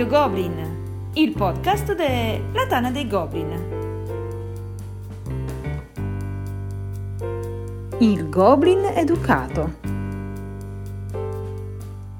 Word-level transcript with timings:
Radio 0.00 0.18
Goblin, 0.18 1.10
il 1.12 1.32
podcast 1.32 1.94
della 1.94 2.66
Tana 2.66 2.90
dei 2.90 3.06
Goblin. 3.06 3.50
Il 7.98 8.30
Goblin 8.30 8.82
educato. 8.94 9.78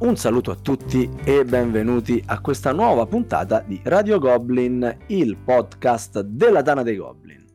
Un 0.01 0.14
saluto 0.14 0.51
a 0.51 0.56
tutti 0.56 1.10
e 1.24 1.42
benvenuti 1.46 2.23
a 2.27 2.40
questa 2.40 2.73
nuova 2.73 3.06
puntata 3.06 3.60
di 3.60 3.80
Radio 3.84 4.18
Goblin, 4.18 4.98
il 5.06 5.38
podcast 5.38 6.20
della 6.20 6.60
Tana 6.60 6.82
dei 6.82 6.96
Goblin. 6.96 7.46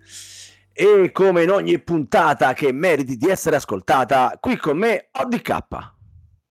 E 0.74 1.12
come 1.12 1.44
in 1.44 1.52
ogni 1.52 1.78
puntata 1.78 2.54
che 2.54 2.72
meriti 2.72 3.16
di 3.16 3.30
essere 3.30 3.58
ascoltata, 3.58 4.36
qui 4.42 4.58
con 4.58 4.80
me 4.80 5.10
ODK 5.12 5.94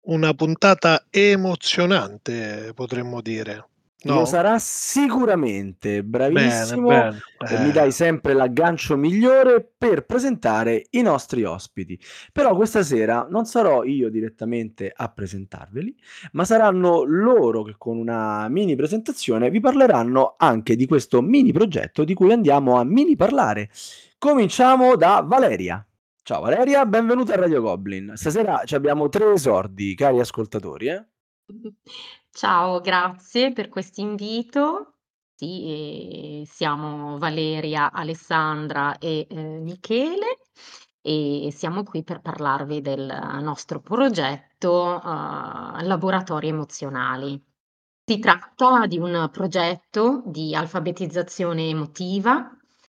una 0.04 0.34
puntata 0.34 1.06
emozionante, 1.10 2.72
potremmo 2.74 3.20
dire. 3.20 3.68
No? 4.04 4.14
Lo 4.14 4.24
sarà 4.24 4.58
sicuramente, 4.58 6.02
bravissimo. 6.02 6.88
Bene, 6.88 7.10
bene, 7.10 7.22
bene. 7.38 7.64
Mi 7.64 7.72
dai 7.72 7.92
sempre 7.92 8.32
l'aggancio 8.32 8.96
migliore 8.96 9.62
per 9.76 10.04
presentare 10.04 10.86
i 10.90 11.02
nostri 11.02 11.44
ospiti. 11.44 11.98
Però 12.32 12.56
questa 12.56 12.82
sera 12.82 13.26
non 13.30 13.44
sarò 13.44 13.84
io 13.84 14.10
direttamente 14.10 14.92
a 14.94 15.08
presentarveli, 15.08 15.94
ma 16.32 16.44
saranno 16.44 17.04
loro 17.04 17.62
che 17.62 17.74
con 17.78 17.96
una 17.96 18.48
mini 18.48 18.74
presentazione 18.74 19.50
vi 19.50 19.60
parleranno 19.60 20.34
anche 20.36 20.74
di 20.74 20.86
questo 20.86 21.22
mini 21.22 21.52
progetto 21.52 22.02
di 22.02 22.14
cui 22.14 22.32
andiamo 22.32 22.78
a 22.78 22.84
mini 22.84 23.14
parlare. 23.14 23.70
Cominciamo 24.18 24.96
da 24.96 25.24
Valeria. 25.24 25.84
Ciao 26.24 26.40
Valeria, 26.40 26.86
benvenuta 26.86 27.34
a 27.34 27.36
Radio 27.36 27.60
Goblin. 27.60 28.12
Stasera 28.14 28.62
abbiamo 28.70 29.08
tre 29.08 29.32
esordi, 29.32 29.94
cari 29.94 30.20
ascoltatori. 30.20 30.86
Eh? 30.88 31.04
Ciao, 32.34 32.80
grazie 32.80 33.52
per 33.52 33.68
questo 33.68 34.00
invito. 34.00 34.94
Sì, 35.34 36.42
siamo 36.46 37.18
Valeria, 37.18 37.90
Alessandra 37.92 38.98
e 38.98 39.26
eh, 39.28 39.58
Michele 39.60 40.38
e 41.00 41.50
siamo 41.52 41.82
qui 41.84 42.02
per 42.02 42.20
parlarvi 42.20 42.80
del 42.80 43.38
nostro 43.42 43.80
progetto 43.80 45.00
uh, 45.02 45.82
Laboratori 45.84 46.48
Emozionali. 46.48 47.40
Si 48.04 48.18
tratta 48.18 48.86
di 48.86 48.98
un 48.98 49.28
progetto 49.30 50.22
di 50.26 50.54
alfabetizzazione 50.54 51.68
emotiva 51.68 52.50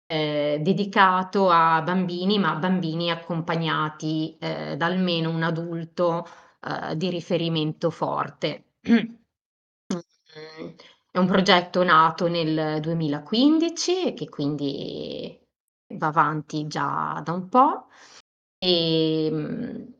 eh, 0.06 0.58
dedicato 0.62 1.50
a 1.50 1.82
bambini, 1.82 2.38
ma 2.38 2.54
bambini 2.56 3.10
accompagnati 3.10 4.36
eh, 4.38 4.76
da 4.76 4.86
almeno 4.86 5.30
un 5.30 5.42
adulto 5.42 6.26
eh, 6.60 6.96
di 6.96 7.10
riferimento 7.10 7.90
forte. 7.90 8.64
È 11.10 11.18
un 11.18 11.26
progetto 11.26 11.84
nato 11.84 12.26
nel 12.26 12.80
2015 12.80 14.06
e 14.06 14.14
che 14.14 14.28
quindi 14.28 15.40
va 15.94 16.08
avanti 16.08 16.66
già 16.66 17.20
da 17.24 17.32
un 17.32 17.48
po'. 17.48 17.86
E, 18.58 19.26
ehm, 19.26 19.94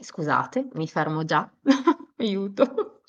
scusate, 0.00 0.68
mi 0.72 0.88
fermo 0.88 1.24
già, 1.24 1.48
aiuto. 2.18 3.02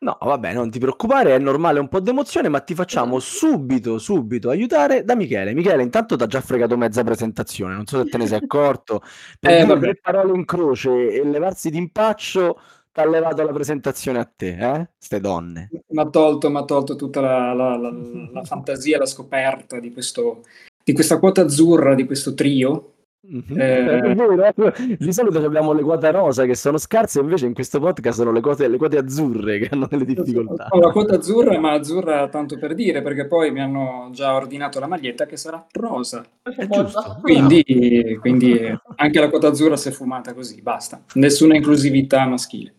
No, 0.00 0.18
vabbè, 0.20 0.52
non 0.52 0.70
ti 0.70 0.80
preoccupare, 0.80 1.34
è 1.34 1.38
normale 1.38 1.78
un 1.78 1.88
po' 1.88 2.00
d'emozione, 2.00 2.48
ma 2.48 2.60
ti 2.60 2.74
facciamo 2.74 3.20
subito, 3.20 3.98
subito 3.98 4.50
aiutare 4.50 5.04
da 5.04 5.14
Michele. 5.14 5.54
Michele, 5.54 5.82
intanto 5.82 6.16
ti 6.16 6.22
ha 6.24 6.26
già 6.26 6.40
fregato 6.40 6.76
mezza 6.76 7.04
presentazione, 7.04 7.74
non 7.74 7.86
so 7.86 8.02
se 8.02 8.10
te 8.10 8.18
ne 8.18 8.26
sei 8.26 8.40
accorto. 8.42 9.00
Per 9.38 9.50
eh, 9.50 9.64
dire 9.64 9.78
tre 9.78 9.96
parole 9.96 10.34
in 10.34 10.44
croce 10.44 11.12
e 11.12 11.24
levarsi 11.24 11.70
d'impaccio 11.70 12.58
ha 13.00 13.08
levato 13.08 13.42
la 13.42 13.52
presentazione 13.52 14.18
a 14.18 14.24
te, 14.24 14.56
eh? 14.56 14.88
Ste 14.98 15.20
donne. 15.20 15.70
Mi 15.88 16.00
ha 16.00 16.08
tolto, 16.08 16.50
tolto, 16.64 16.96
tutta 16.96 17.20
la, 17.20 17.52
la, 17.52 17.76
la, 17.76 17.92
la 18.32 18.44
fantasia, 18.44 18.98
la 18.98 19.06
scoperta 19.06 19.78
di, 19.78 19.92
questo, 19.92 20.42
di 20.82 20.92
questa 20.92 21.18
quota 21.18 21.42
azzurra, 21.42 21.94
di 21.94 22.06
questo 22.06 22.34
trio 22.34 22.94
Mm-hmm. 23.26 23.58
Eh... 23.58 24.96
Di 24.98 25.12
solito 25.12 25.38
abbiamo 25.38 25.72
le 25.72 25.82
quote 25.82 26.10
rosa 26.10 26.44
che 26.44 26.54
sono 26.54 26.76
scarse, 26.76 27.20
invece 27.20 27.46
in 27.46 27.54
questo 27.54 27.80
podcast 27.80 28.18
sono 28.18 28.32
le 28.32 28.40
quote, 28.40 28.68
le 28.68 28.76
quote 28.76 28.98
azzurre 28.98 29.58
che 29.58 29.68
hanno 29.72 29.86
delle 29.88 30.04
difficoltà. 30.04 30.66
Ho 30.70 30.78
la 30.78 30.90
quota 30.90 31.16
azzurra, 31.16 31.58
ma 31.58 31.72
azzurra 31.72 32.28
tanto 32.28 32.58
per 32.58 32.74
dire, 32.74 33.00
perché 33.00 33.26
poi 33.26 33.50
mi 33.50 33.60
hanno 33.60 34.10
già 34.12 34.34
ordinato 34.34 34.78
la 34.78 34.86
maglietta 34.86 35.24
che 35.24 35.38
sarà 35.38 35.64
rosa. 35.72 36.24
Quindi, 37.22 38.18
quindi 38.20 38.78
anche 38.96 39.20
la 39.20 39.30
quota 39.30 39.48
azzurra 39.48 39.76
si 39.76 39.88
è 39.88 39.92
fumata 39.92 40.34
così, 40.34 40.60
basta. 40.60 41.02
Nessuna 41.14 41.56
inclusività 41.56 42.26
maschile. 42.26 42.74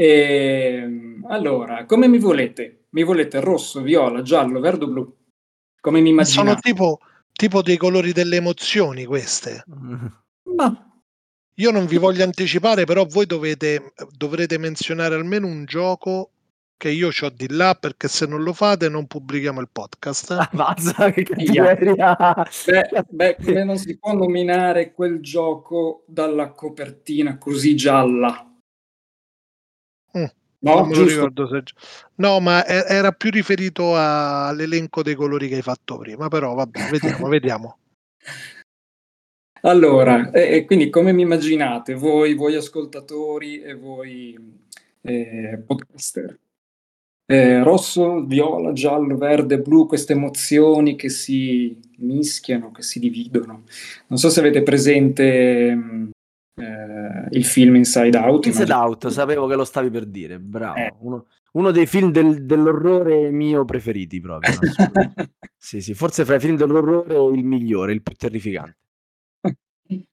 E, 0.00 0.80
ehm, 0.80 1.26
allora, 1.28 1.84
come 1.84 2.06
mi 2.06 2.18
volete? 2.18 2.84
Mi 2.90 3.02
volete 3.02 3.40
rosso, 3.40 3.82
viola, 3.82 4.22
giallo, 4.22 4.60
verde 4.60 4.84
o 4.84 4.88
blu? 4.88 5.16
Come 5.80 6.00
mi 6.00 6.10
immaginate? 6.10 6.48
Sono 6.48 6.60
tipo 6.60 7.00
tipo 7.38 7.62
dei 7.62 7.76
colori 7.76 8.12
delle 8.12 8.36
emozioni 8.36 9.04
queste. 9.04 9.64
Ma 10.56 10.92
io 11.54 11.70
non 11.70 11.86
vi 11.86 11.96
voglio 11.96 12.24
anticipare, 12.24 12.84
però 12.84 13.06
voi 13.06 13.26
dovete, 13.26 13.92
dovrete 14.10 14.58
menzionare 14.58 15.14
almeno 15.14 15.46
un 15.46 15.64
gioco 15.64 16.30
che 16.76 16.90
io 16.90 17.08
ho 17.08 17.30
di 17.30 17.46
là 17.50 17.74
perché 17.74 18.08
se 18.08 18.26
non 18.26 18.42
lo 18.42 18.52
fate 18.52 18.88
non 18.88 19.06
pubblichiamo 19.06 19.60
il 19.60 19.68
podcast. 19.70 20.32
Ah, 20.32 20.50
mazza, 20.52 21.10
che 21.10 21.22
cattiveria! 21.22 22.16
Beh, 22.66 23.04
beh, 23.08 23.36
come 23.44 23.64
non 23.64 23.76
si 23.76 23.96
può 23.98 24.12
nominare 24.14 24.92
quel 24.92 25.20
gioco 25.20 26.02
dalla 26.06 26.50
copertina 26.50 27.38
così 27.38 27.76
gialla? 27.76 28.47
Mm. 30.16 30.24
No, 30.60 30.74
non 30.74 30.88
me 30.88 30.96
lo 30.96 31.04
ricordo 31.04 31.46
se... 31.46 31.62
no, 32.16 32.40
ma 32.40 32.66
era 32.66 33.12
più 33.12 33.30
riferito 33.30 33.94
all'elenco 33.94 35.02
dei 35.02 35.14
colori 35.14 35.48
che 35.48 35.56
hai 35.56 35.62
fatto 35.62 35.98
prima, 35.98 36.28
però 36.28 36.54
vabbè, 36.54 36.88
vediamo, 36.90 37.28
vediamo. 37.28 37.78
Allora, 39.62 40.30
e, 40.30 40.64
quindi 40.64 40.90
come 40.90 41.12
mi 41.12 41.22
immaginate 41.22 41.94
voi, 41.94 42.34
voi 42.34 42.56
ascoltatori 42.56 43.60
e 43.60 43.74
voi 43.74 44.36
eh, 45.02 45.62
podcaster? 45.64 46.38
Eh, 47.30 47.62
rosso, 47.62 48.24
viola, 48.24 48.72
giallo, 48.72 49.16
verde, 49.16 49.60
blu, 49.60 49.86
queste 49.86 50.14
emozioni 50.14 50.96
che 50.96 51.10
si 51.10 51.78
mischiano, 51.98 52.70
che 52.72 52.82
si 52.82 52.98
dividono. 52.98 53.64
Non 54.06 54.18
so 54.18 54.30
se 54.30 54.40
avete 54.40 54.62
presente 54.62 56.10
eh, 56.58 57.28
il 57.30 57.44
film 57.44 57.76
Inside 57.76 58.16
Out. 58.16 58.46
Inside. 58.46 58.72
Out, 58.72 59.08
sapevo 59.08 59.46
che 59.46 59.54
lo 59.54 59.64
stavi 59.64 59.90
per 59.90 60.06
dire, 60.06 60.38
bravo. 60.38 60.78
Eh. 60.78 60.94
Uno, 61.00 61.26
uno, 61.52 61.70
dei 61.70 61.86
film 61.86 62.10
del, 62.10 62.44
dell'orrore 62.44 63.30
mio 63.30 63.64
preferiti 63.64 64.20
proprio. 64.20 64.58
sì, 65.56 65.80
sì, 65.80 65.94
forse 65.94 66.24
fra 66.24 66.36
i 66.36 66.40
film 66.40 66.56
dell'orrore 66.56 67.36
il 67.36 67.44
migliore, 67.44 67.92
il 67.92 68.02
più 68.02 68.14
terrificante. 68.14 68.76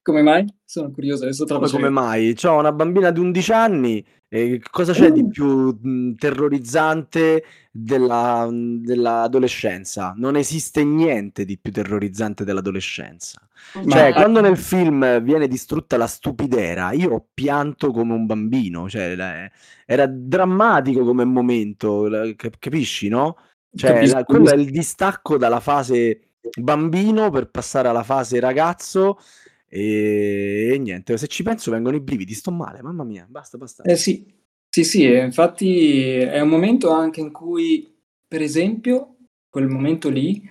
Come 0.01 0.21
mai? 0.21 0.45
Sono 0.63 0.91
curioso 0.91 1.23
adesso 1.23 1.45
come, 1.45 1.67
come 1.67 1.89
mai? 1.89 2.33
Ho 2.43 2.57
una 2.57 2.71
bambina 2.71 3.11
di 3.11 3.19
11 3.19 3.51
anni 3.51 4.05
e 4.29 4.61
cosa 4.71 4.93
c'è 4.93 5.11
di 5.11 5.21
uh. 5.21 5.27
più 5.27 5.77
mh, 5.81 6.15
terrorizzante 6.15 7.43
della, 7.71 8.47
dell'adolescenza? 8.49 10.13
Non 10.15 10.37
esiste 10.37 10.85
niente 10.85 11.43
di 11.43 11.59
più 11.59 11.73
terrorizzante 11.73 12.45
dell'adolescenza. 12.45 13.44
Ma... 13.83 13.91
Cioè, 13.91 14.13
quando 14.13 14.41
nel 14.41 14.57
film 14.57 15.21
viene 15.21 15.47
distrutta 15.47 15.97
la 15.97 16.07
stupidera, 16.07 16.91
io 16.91 17.11
ho 17.11 17.27
pianto 17.33 17.91
come 17.91 18.13
un 18.13 18.25
bambino, 18.25 18.89
cioè, 18.89 19.49
era 19.85 20.07
drammatico 20.07 21.03
come 21.03 21.25
momento, 21.25 22.07
capisci, 22.35 23.07
no? 23.07 23.37
Cioè, 23.75 24.07
la, 24.07 24.23
quello 24.23 24.51
è 24.51 24.55
il 24.55 24.71
distacco 24.71 25.37
dalla 25.37 25.59
fase 25.59 26.29
bambino 26.59 27.29
per 27.29 27.49
passare 27.49 27.87
alla 27.87 28.03
fase 28.03 28.39
ragazzo 28.39 29.19
e, 29.67 30.69
e, 30.73 30.77
niente, 30.77 31.17
se 31.17 31.27
ci 31.27 31.43
penso 31.43 31.71
vengono 31.71 31.95
i 31.97 32.01
brividi, 32.01 32.33
sto 32.33 32.51
male, 32.51 32.81
mamma 32.81 33.03
mia, 33.03 33.25
basta, 33.27 33.57
basta. 33.57 33.83
Eh 33.83 33.97
sì, 33.97 34.25
sì, 34.69 34.83
sì, 34.83 35.03
infatti 35.05 36.19
è 36.19 36.39
un 36.39 36.49
momento 36.49 36.91
anche 36.91 37.19
in 37.19 37.31
cui, 37.31 37.93
per 38.27 38.41
esempio, 38.41 39.17
quel 39.49 39.67
momento 39.67 40.09
lì 40.09 40.41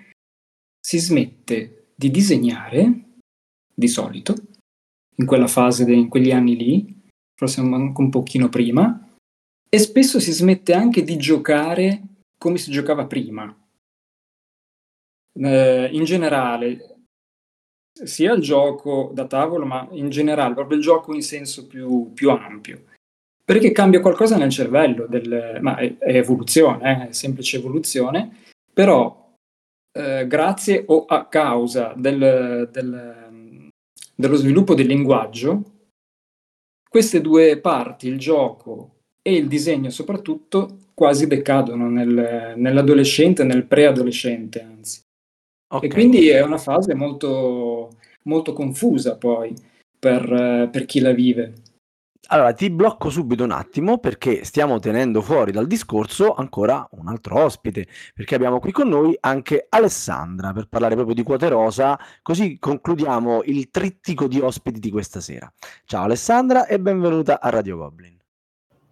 si 0.79 0.99
smette 0.99 1.84
di 1.95 2.11
disegnare, 2.11 3.03
di 3.73 3.89
solito, 3.89 4.35
in 5.17 5.27
quella 5.27 5.47
fase, 5.47 5.85
de, 5.85 5.95
in 5.95 6.09
quegli 6.09 6.33
anni 6.33 6.57
lì, 6.57 7.03
forse 7.35 7.61
anche 7.61 8.01
un 8.01 8.11
pochino 8.11 8.49
prima, 8.49 9.17
e 9.69 9.79
spesso 9.79 10.21
si 10.21 10.33
smette 10.33 10.73
anche 10.73 11.03
di 11.03 11.17
giocare 11.17 12.03
come 12.39 12.59
si 12.59 12.71
giocava 12.71 13.07
prima. 13.07 13.55
Eh, 15.37 15.89
in 15.93 16.05
generale, 16.05 16.95
sia 17.93 18.33
il 18.33 18.43
gioco 18.43 19.11
da 19.15 19.27
tavolo, 19.27 19.65
ma 19.65 19.89
in 19.93 20.11
generale 20.11 20.55
proprio 20.55 20.77
il 20.77 20.83
gioco 20.83 21.15
in 21.15 21.23
senso 21.23 21.67
più, 21.67 22.13
più 22.13 22.31
ampio. 22.31 22.85
Perché 23.45 23.73
cambia 23.73 24.01
qualcosa 24.01 24.37
nel 24.37 24.51
cervello, 24.51 25.07
del, 25.07 25.59
ma 25.61 25.77
è, 25.77 25.99
è 25.99 26.17
evoluzione, 26.17 27.05
eh, 27.05 27.09
è 27.09 27.13
semplice 27.13 27.59
evoluzione, 27.59 28.43
però 28.73 29.24
eh, 29.97 30.27
grazie 30.27 30.83
o 30.87 31.05
a 31.05 31.27
causa 31.27 31.95
del, 31.97 32.69
del, 32.73 33.71
dello 34.15 34.37
sviluppo 34.37 34.75
del 34.75 34.87
linguaggio, 34.87 35.63
queste 36.89 37.21
due 37.21 37.59
parti, 37.61 38.09
il 38.09 38.19
gioco 38.19 38.97
e 39.23 39.35
il 39.35 39.49
disegno 39.49 39.91
soprattutto 39.91 40.79
quasi 40.95 41.27
decadono 41.27 41.89
nel, 41.89 42.55
nell'adolescente, 42.57 43.45
nel 43.45 43.67
preadolescente 43.67 44.61
anzi. 44.61 45.01
Okay. 45.73 45.89
E 45.89 45.93
quindi 45.93 46.29
è 46.29 46.43
una 46.43 46.59
fase 46.59 46.95
molto, 46.95 47.97
molto 48.25 48.53
confusa 48.53 49.17
poi 49.17 49.55
per, 49.99 50.69
per 50.71 50.85
chi 50.87 51.01
la 51.01 51.13
vive. 51.13 51.55
Allora, 52.29 52.55
ti 52.55 52.71
blocco 52.71 53.11
subito 53.11 53.45
un 53.45 53.51
attimo 53.51 53.99
perché 53.99 54.45
stiamo 54.45 54.79
tenendo 54.79 55.21
fuori 55.21 55.53
dal 55.53 55.67
discorso 55.67 56.33
ancora 56.33 56.87
un 56.93 57.09
altro 57.09 57.43
ospite, 57.43 57.87
perché 58.15 58.35
abbiamo 58.35 58.61
qui 58.61 58.73
con 58.73 58.89
noi 58.89 59.17
anche 59.21 59.67
Alessandra 59.69 60.53
per 60.53 60.69
parlare 60.69 60.95
proprio 60.95 61.15
di 61.15 61.23
Quote 61.23 61.49
Rosa, 61.49 61.99
così 62.23 62.59
concludiamo 62.59 63.43
il 63.45 63.71
trittico 63.71 64.27
di 64.27 64.41
ospiti 64.41 64.81
di 64.81 64.91
questa 64.91 65.21
sera. 65.21 65.53
Ciao 65.85 66.05
Alessandra 66.05 66.67
e 66.67 66.81
benvenuta 66.81 67.41
a 67.41 67.51
Radio 67.51 67.77
Goblin. 67.77 68.17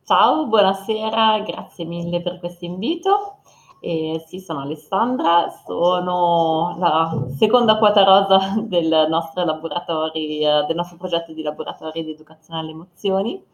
Ciao, 0.04 0.46
buonasera, 0.46 1.40
grazie 1.40 1.86
mille 1.86 2.20
per 2.20 2.38
questo 2.38 2.66
invito. 2.66 3.41
Eh, 3.84 4.22
sì, 4.28 4.38
sono 4.38 4.60
Alessandra, 4.60 5.48
sono 5.66 6.76
la 6.78 7.26
seconda 7.36 7.78
quota 7.78 8.04
rosa 8.04 8.54
del 8.62 9.08
nostro, 9.08 9.44
laboratori, 9.44 10.38
eh, 10.38 10.64
del 10.68 10.76
nostro 10.76 10.96
progetto 10.96 11.32
di 11.32 11.42
laboratori 11.42 12.04
di 12.04 12.12
educazione 12.12 12.60
alle 12.60 12.70
emozioni 12.70 13.44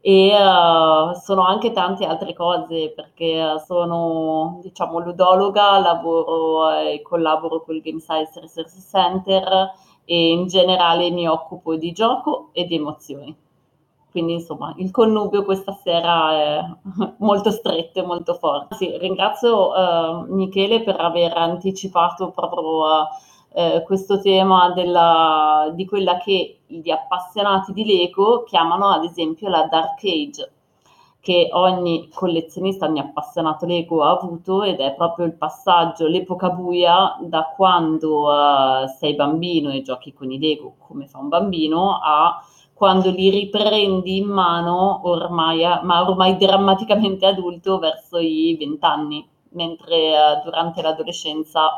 e 0.00 0.32
uh, 0.34 1.14
sono 1.14 1.44
anche 1.46 1.70
tante 1.70 2.04
altre 2.04 2.34
cose 2.34 2.90
perché 2.90 3.60
sono 3.64 4.58
diciamo 4.62 4.98
ludologa, 4.98 5.78
lavoro 5.78 6.68
e 6.80 7.00
collaboro 7.02 7.62
con 7.62 7.76
il 7.76 7.82
Game 7.82 8.00
Science 8.00 8.40
Research 8.40 8.72
Center 8.90 9.70
e 10.04 10.30
in 10.30 10.48
generale 10.48 11.08
mi 11.10 11.28
occupo 11.28 11.76
di 11.76 11.92
gioco 11.92 12.48
e 12.52 12.64
di 12.64 12.74
emozioni. 12.74 13.36
Quindi 14.12 14.34
insomma 14.34 14.74
il 14.76 14.90
connubio 14.90 15.42
questa 15.42 15.72
sera 15.72 16.32
è 16.32 16.60
molto 17.18 17.50
stretto 17.50 17.98
e 17.98 18.02
molto 18.04 18.34
forte. 18.34 18.76
Sì, 18.76 18.96
ringrazio 18.98 19.70
uh, 19.70 20.26
Michele 20.28 20.82
per 20.82 21.00
aver 21.00 21.34
anticipato 21.34 22.30
proprio 22.30 23.08
uh, 23.54 23.82
questo 23.84 24.20
tema 24.20 24.70
della, 24.72 25.72
di 25.74 25.86
quella 25.86 26.18
che 26.18 26.58
gli 26.66 26.90
appassionati 26.90 27.72
di 27.72 27.86
Lego 27.86 28.42
chiamano 28.42 28.88
ad 28.88 29.04
esempio 29.04 29.48
la 29.48 29.66
Dark 29.66 30.04
Age 30.04 30.52
che 31.22 31.48
ogni 31.52 32.10
collezionista, 32.12 32.86
ogni 32.86 32.98
appassionato 32.98 33.64
Lego 33.64 34.02
ha 34.02 34.10
avuto 34.10 34.64
ed 34.64 34.80
è 34.80 34.92
proprio 34.92 35.24
il 35.24 35.34
passaggio, 35.34 36.08
l'epoca 36.08 36.50
buia 36.50 37.16
da 37.20 37.52
quando 37.56 38.24
uh, 38.24 38.88
sei 38.98 39.14
bambino 39.14 39.70
e 39.70 39.82
giochi 39.82 40.12
con 40.12 40.32
i 40.32 40.38
Lego 40.40 40.74
come 40.78 41.06
fa 41.06 41.18
un 41.18 41.28
bambino 41.28 42.00
a 42.02 42.44
quando 42.82 43.10
li 43.10 43.30
riprendi 43.30 44.16
in 44.16 44.26
mano 44.26 45.02
ormai, 45.04 45.62
ma 45.84 46.02
ormai 46.02 46.36
drammaticamente 46.36 47.26
adulto 47.26 47.78
verso 47.78 48.18
i 48.18 48.56
vent'anni, 48.58 49.24
mentre 49.50 49.94
eh, 49.94 50.40
durante 50.42 50.82
l'adolescenza 50.82 51.70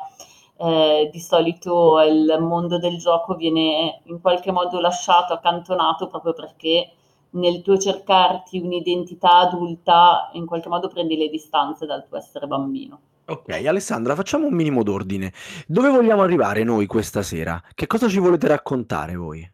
eh, 0.56 1.10
di 1.12 1.20
solito 1.20 2.00
il 2.00 2.38
mondo 2.40 2.78
del 2.78 2.96
gioco 2.96 3.34
viene 3.34 4.00
in 4.04 4.18
qualche 4.22 4.50
modo 4.50 4.80
lasciato, 4.80 5.34
accantonato 5.34 6.06
proprio 6.06 6.32
perché 6.32 6.92
nel 7.32 7.60
tuo 7.60 7.76
cercarti 7.76 8.58
un'identità 8.58 9.40
adulta 9.40 10.30
in 10.32 10.46
qualche 10.46 10.70
modo 10.70 10.88
prendi 10.88 11.18
le 11.18 11.28
distanze 11.28 11.84
dal 11.84 12.06
tuo 12.08 12.16
essere 12.16 12.46
bambino. 12.46 13.00
Ok, 13.26 13.50
Alessandra, 13.66 14.14
facciamo 14.14 14.46
un 14.46 14.54
minimo 14.54 14.82
d'ordine. 14.82 15.34
Dove 15.66 15.90
vogliamo 15.90 16.22
arrivare 16.22 16.64
noi 16.64 16.86
questa 16.86 17.20
sera? 17.20 17.62
Che 17.74 17.86
cosa 17.86 18.08
ci 18.08 18.20
volete 18.20 18.48
raccontare 18.48 19.16
voi? 19.16 19.52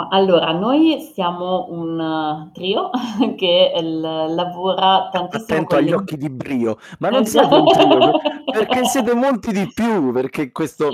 Ma 0.00 0.08
allora, 0.08 0.52
noi 0.52 1.10
siamo 1.12 1.66
un 1.68 1.98
uh, 1.98 2.50
trio 2.52 2.88
che 3.36 3.72
l- 3.82 4.34
lavora 4.34 5.10
tantissimo. 5.12 5.44
Attento 5.44 5.76
agli 5.76 5.92
occhi 5.92 6.16
di 6.16 6.30
brio, 6.30 6.78
ma 7.00 7.10
non 7.10 7.26
siete 7.26 7.54
un 7.54 7.66
trio 7.66 8.12
perché 8.50 8.84
siete 8.88 9.14
molti 9.14 9.52
di 9.52 9.70
più. 9.74 10.10
Perché 10.12 10.52
questo, 10.52 10.88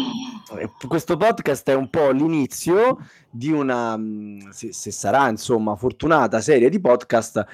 eh, 0.59 0.69
questo 0.89 1.17
podcast 1.17 1.69
è 1.71 1.75
un 1.75 1.89
po' 1.89 2.11
l'inizio 2.11 2.99
di 3.31 3.53
una, 3.53 3.97
mm, 3.97 4.49
se, 4.51 4.73
se 4.73 4.91
sarà 4.91 5.29
insomma 5.29 5.77
fortunata, 5.77 6.41
serie 6.41 6.69
di 6.69 6.81
podcast 6.81 7.47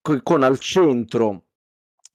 con 0.00 0.42
al 0.42 0.58
centro 0.58 1.42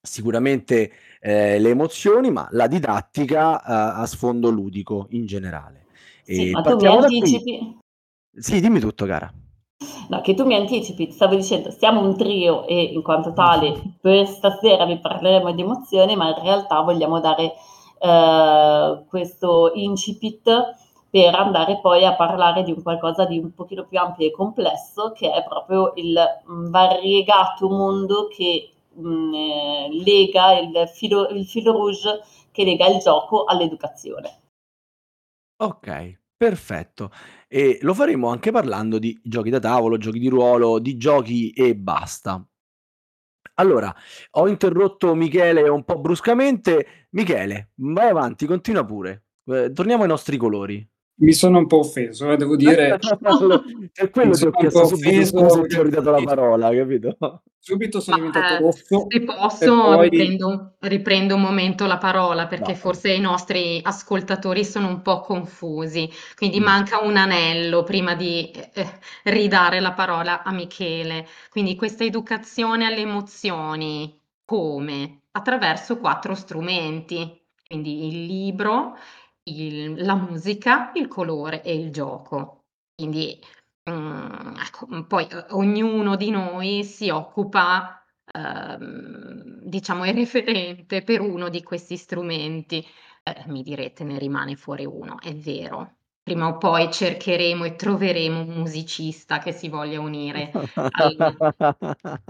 sicuramente 0.02 0.92
eh, 1.20 1.60
le 1.60 1.70
emozioni, 1.70 2.32
ma 2.32 2.48
la 2.52 2.66
didattica 2.66 3.52
uh, 3.52 4.02
a 4.02 4.06
sfondo 4.08 4.50
ludico 4.50 5.06
in 5.12 5.28
generale. 5.28 5.86
Sì, 6.24 6.52
ma 6.52 6.62
tu 6.62 6.76
mi 6.76 6.88
anticipi, 6.88 7.78
sì, 8.40 8.60
dimmi 8.60 8.80
tutto, 8.80 9.06
cara. 9.06 9.32
No, 10.10 10.22
che 10.22 10.34
tu 10.34 10.46
mi 10.46 10.56
anticipi, 10.56 11.12
stavo 11.12 11.36
dicendo, 11.36 11.72
siamo 11.72 12.02
un 12.02 12.18
trio 12.18 12.66
e 12.66 12.82
in 12.82 13.02
quanto 13.02 13.32
tale 13.34 13.98
per 14.02 14.28
stasera 14.28 14.86
vi 14.86 14.98
parleremo 15.00 15.52
di 15.52 15.62
emozioni, 15.62 16.16
ma 16.16 16.30
in 16.30 16.42
realtà 16.42 16.82
vogliamo 16.82 17.20
dare 17.20 17.54
eh, 18.00 19.04
questo 19.08 19.72
incipit 19.74 20.78
per 21.10 21.36
andare 21.36 21.80
poi 21.80 22.06
a 22.06 22.16
parlare 22.16 22.64
di 22.64 22.72
un 22.72 22.82
qualcosa 22.82 23.26
di 23.26 23.38
un 23.38 23.54
pochino 23.54 23.86
più 23.86 24.00
ampio 24.00 24.26
e 24.28 24.32
complesso, 24.32 25.12
che 25.12 25.32
è 25.32 25.44
proprio 25.44 25.94
il 25.96 26.18
variegato 26.46 27.70
mondo 27.70 28.28
che 28.28 28.72
mh, 28.94 29.08
mm, 29.08 29.34
eh, 29.34 29.90
lega 30.04 30.60
il 30.60 30.90
filo, 30.94 31.30
il 31.30 31.46
filo 31.46 31.72
rouge 31.72 32.22
che 32.52 32.64
lega 32.64 32.88
il 32.88 33.00
gioco 33.00 33.44
all'educazione. 33.46 34.42
Ok, 35.58 36.18
Perfetto. 36.40 37.12
E 37.52 37.80
lo 37.82 37.96
faremo 37.96 38.28
anche 38.30 38.52
parlando 38.52 39.00
di 39.00 39.20
giochi 39.24 39.50
da 39.50 39.60
tavolo, 39.60 39.98
giochi 39.98 40.20
di 40.20 40.30
ruolo, 40.30 40.78
di 40.80 40.98
giochi 40.98 41.50
e 41.50 41.76
basta. 41.76 42.46
Allora, 43.56 43.94
ho 44.32 44.48
interrotto 44.48 45.16
Michele 45.16 45.68
un 45.68 45.84
po' 45.84 46.00
bruscamente. 46.00 47.08
Michele, 47.12 47.72
vai 47.76 48.10
avanti, 48.10 48.46
continua 48.46 48.86
pure. 48.86 49.26
Eh, 49.46 49.72
torniamo 49.74 50.04
ai 50.04 50.08
nostri 50.10 50.38
colori. 50.38 50.89
Mi 51.22 51.34
sono 51.34 51.58
un 51.58 51.68
po' 51.68 51.80
offeso, 51.80 52.32
eh, 52.32 52.38
devo 52.38 52.56
dire. 52.56 52.98
per 53.94 54.10
quello 54.10 54.34
ti 54.36 54.46
ho 54.46 54.52
chiesto 54.52 54.86
subito 54.86 55.26
scusa 55.26 55.62
ti 55.66 55.76
ho 55.76 55.84
ridato 55.84 56.12
la 56.12 56.24
parola, 56.24 56.70
capito? 56.70 57.18
Subito 57.58 58.00
sono 58.00 58.18
Ma, 58.18 58.30
diventato 58.30 58.54
eh, 58.54 58.60
rosso. 58.60 59.06
Se 59.10 59.22
posso, 59.24 59.82
poi... 59.82 60.10
riprendo, 60.10 60.76
riprendo, 60.80 61.36
un 61.36 61.42
momento 61.42 61.86
la 61.88 61.98
parola 61.98 62.48
perché 62.48 62.72
no. 62.72 62.78
forse 62.78 63.12
i 63.12 63.20
nostri 63.20 63.82
ascoltatori 63.84 64.64
sono 64.64 64.88
un 64.88 65.02
po' 65.02 65.20
confusi, 65.20 66.10
quindi 66.36 66.62
mm. 66.62 66.64
manca 66.64 67.02
un 67.04 67.18
anello 67.18 67.84
prima 67.84 68.16
di 68.16 68.50
eh, 68.52 68.88
ridare 69.24 69.82
la 69.82 69.92
parola 69.92 70.42
a 70.42 70.54
Michele. 70.54 71.28
Quindi 71.50 71.76
questa 71.76 72.06
educazione 72.06 72.86
alle 72.86 73.02
emozioni, 73.02 74.18
come? 74.46 75.24
Attraverso 75.32 75.98
quattro 75.98 76.34
strumenti, 76.36 77.40
quindi 77.68 78.08
il 78.08 78.26
libro, 78.26 78.98
il, 79.50 80.04
la 80.04 80.16
musica, 80.16 80.92
il 80.96 81.08
colore 81.08 81.62
e 81.64 81.74
il 81.76 81.92
gioco. 81.92 82.66
Quindi, 82.96 83.40
mhmm, 83.90 84.56
ecco, 84.58 84.88
mhmm, 84.88 85.04
poi, 85.08 85.28
uhm, 85.32 85.46
ognuno 85.52 86.16
di 86.16 86.30
noi 86.32 86.84
si 86.84 87.10
occupa, 87.10 88.04
uhm, 88.34 89.60
diciamo 89.64 90.04
è 90.04 90.14
referente 90.14 91.04
per 91.04 91.22
uno 91.22 91.50
di 91.50 91.64
questi 91.64 91.98
strumenti. 91.98 92.86
Eh, 93.24 93.44
mi 93.48 93.62
direte: 93.64 94.04
"Ne 94.04 94.18
rimane 94.20 94.56
fuori 94.56 94.86
uno." 94.86 95.20
È 95.20 95.34
vero. 95.36 95.96
Prima 96.24 96.48
o 96.48 96.58
poi 96.58 96.92
cercheremo 96.92 97.64
e 97.66 97.76
troveremo 97.76 98.40
un 98.42 98.50
musicista 98.60 99.40
che 99.40 99.52
si 99.52 99.68
voglia 99.70 100.00
unire 100.00 100.54
al 100.92 101.42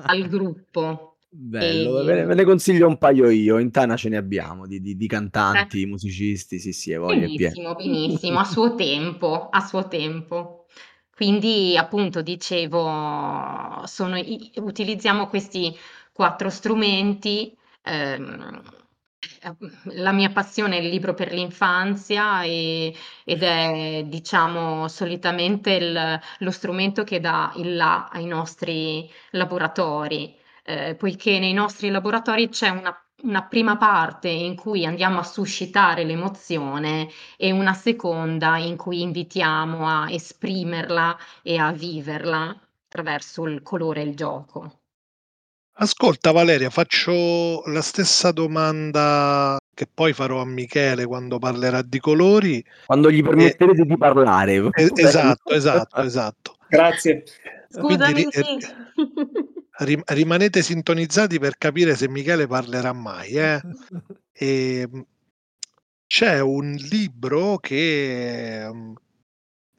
al 0.06 0.28
gruppo. 0.28 1.19
Bello, 1.32 2.04
ve 2.04 2.16
ne, 2.16 2.26
ve 2.26 2.34
ne 2.34 2.44
consiglio 2.44 2.88
un 2.88 2.98
paio 2.98 3.30
io, 3.30 3.60
in 3.60 3.70
Tana 3.70 3.96
ce 3.96 4.10
ne 4.10 4.18
abbiamo 4.18 4.66
di, 4.66 4.82
di, 4.82 4.96
di 4.96 5.08
cantanti, 5.08 5.84
eh. 5.84 5.86
musicisti, 5.86 6.58
sì 6.58 6.74
sì, 6.74 6.96
voglia 6.96 7.28
Benissimo, 7.28 7.76
benissimo, 7.76 8.40
a 8.40 8.44
suo 8.44 8.74
tempo, 8.74 9.48
a 9.50 9.60
suo 9.60 9.88
tempo. 9.88 10.66
Quindi 11.14 11.78
appunto 11.78 12.24
dicevo, 12.24 13.84
sono, 13.86 14.20
utilizziamo 14.56 15.28
questi 15.28 15.76
quattro 16.12 16.50
strumenti. 16.50 17.56
Ehm, 17.84 18.62
la 19.96 20.12
mia 20.12 20.32
passione 20.32 20.78
è 20.78 20.82
il 20.82 20.90
libro 20.90 21.14
per 21.14 21.32
l'infanzia 21.32 22.42
e, 22.44 22.96
ed 23.24 23.44
è, 23.44 24.04
diciamo, 24.08 24.88
solitamente 24.88 25.74
il, 25.74 26.20
lo 26.40 26.52
strumento 26.52 27.04
che 27.04 27.20
dà 27.20 27.52
il 27.58 27.76
là 27.76 28.08
ai 28.12 28.26
nostri 28.26 29.10
laboratori 29.32 30.39
eh, 30.70 30.94
poiché 30.94 31.40
nei 31.40 31.54
nostri 31.54 31.90
laboratori 31.90 32.48
c'è 32.50 32.70
una, 32.70 32.96
una 33.24 33.44
prima 33.44 33.76
parte 33.78 34.30
in 34.30 34.56
cui 34.56 34.86
andiamo 34.86 35.18
a 35.18 35.24
suscitare 35.24 36.04
l'emozione 36.04 37.10
e 37.38 37.52
una 37.52 37.74
seconda 37.74 38.58
in 38.58 38.78
cui 38.78 39.02
invitiamo 39.02 39.88
a 39.88 40.12
esprimerla 40.12 41.18
e 41.42 41.58
a 41.58 41.72
viverla 41.72 42.56
attraverso 42.86 43.48
il 43.48 43.64
colore 43.64 44.02
e 44.02 44.06
il 44.06 44.16
gioco. 44.16 44.82
Ascolta 45.82 46.32
Valeria, 46.32 46.70
faccio 46.70 47.64
la 47.66 47.82
stessa 47.82 48.32
domanda 48.32 49.58
che 49.74 49.88
poi 49.92 50.14
farò 50.14 50.42
a 50.42 50.46
Michele 50.46 51.06
quando 51.06 51.40
parlerà 51.40 51.82
di 51.82 52.00
colori. 52.00 52.64
Quando 52.86 53.10
gli 53.10 53.24
permetterete 53.24 53.82
e... 53.82 53.86
di 53.86 53.98
parlare. 53.98 54.70
esatto, 54.76 55.52
esatto, 55.52 56.02
esatto. 56.02 56.56
Grazie. 56.68 57.24
Scusami, 57.70 57.98
Quindi 57.98 58.14
ri- 58.14 58.28
sì. 58.30 58.58
ri- 59.80 60.02
rimanete 60.06 60.62
sintonizzati 60.62 61.40
per 61.40 61.58
capire 61.58 61.96
se 61.96 62.08
Michele 62.10 62.48
parlerà 62.48 62.94
mai. 62.94 63.32
Eh? 63.32 63.62
E, 64.42 64.88
mh, 64.90 65.02
c'è 66.08 66.40
un 66.40 66.74
libro 66.76 67.58
che 67.58 68.70
mh, 68.72 68.94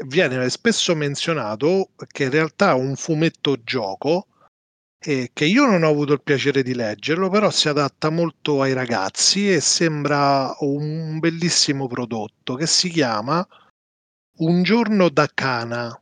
viene 0.07 0.49
spesso 0.51 0.95
menzionato, 0.95 1.91
che 2.07 2.25
in 2.25 2.31
realtà 2.31 2.71
è 2.71 2.75
un 2.75 2.95
fumetto 2.97 3.63
gioco, 3.63 4.27
e 4.99 5.31
che 5.33 5.47
io 5.47 5.67
non 5.67 5.83
ho 5.83 5.89
avuto 5.89 6.13
il 6.13 6.23
piacere 6.23 6.63
di 6.63 6.75
leggerlo, 6.75 7.31
però 7.31 7.51
si 7.51 7.69
adatta 7.69 8.11
molto 8.11 8.63
ai 8.63 8.75
ragazzi 8.75 9.51
e 9.51 9.61
sembra 9.61 10.55
un 10.61 11.19
bellissimo 11.19 11.87
prodotto 11.87 12.55
che 12.55 12.67
si 12.67 12.91
chiama 12.91 13.47
Un 14.39 14.65
giorno 14.65 15.09
da 15.09 15.29
cana. 15.33 15.97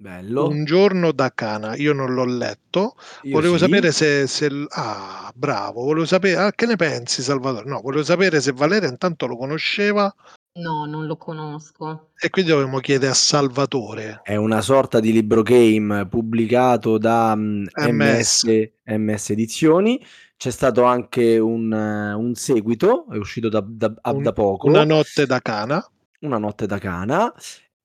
Bello. 0.00 0.48
Un 0.48 0.64
giorno 0.64 1.12
da 1.12 1.30
cana, 1.34 1.76
io 1.76 1.92
non 1.92 2.14
l'ho 2.14 2.24
letto, 2.24 2.96
Io 3.24 3.32
volevo 3.32 3.58
sì. 3.58 3.64
sapere 3.64 3.92
se, 3.92 4.26
se 4.26 4.48
ah, 4.70 5.30
bravo, 5.34 5.82
volevo 5.84 6.06
sapere, 6.06 6.36
ah, 6.36 6.52
che 6.52 6.64
ne 6.64 6.76
pensi 6.76 7.20
Salvatore? 7.20 7.68
No, 7.68 7.82
volevo 7.82 8.02
sapere 8.02 8.40
se 8.40 8.52
Valeria 8.52 8.88
intanto 8.88 9.26
lo 9.26 9.36
conosceva 9.36 10.10
No, 10.52 10.86
non 10.86 11.04
lo 11.06 11.18
conosco. 11.18 12.12
e 12.18 12.30
quindi 12.30 12.50
dovremmo 12.50 12.78
chiedere 12.78 13.10
a 13.10 13.14
Salvatore. 13.14 14.20
È 14.24 14.36
una 14.36 14.62
sorta 14.62 15.00
di 15.00 15.12
libro 15.12 15.42
game 15.42 16.06
pubblicato 16.08 16.96
da 16.96 17.34
mm, 17.36 17.66
MS. 17.76 18.44
MS, 18.44 18.70
MS 18.84 19.30
Edizioni. 19.30 20.02
C'è 20.38 20.50
stato 20.50 20.84
anche 20.84 21.36
un, 21.38 21.70
eh, 21.72 22.14
un 22.14 22.34
seguito, 22.34 23.04
è 23.10 23.16
uscito 23.18 23.50
da, 23.50 23.62
da- 23.64 23.92
a- 24.00 24.12
Un- 24.12 24.22
da 24.22 24.32
poco. 24.32 24.66
Una 24.66 24.84
notte 24.84 25.26
da 25.26 25.40
cana. 25.40 25.86
Una 26.20 26.38
notte 26.38 26.64
da 26.66 26.78
cana 26.78 27.32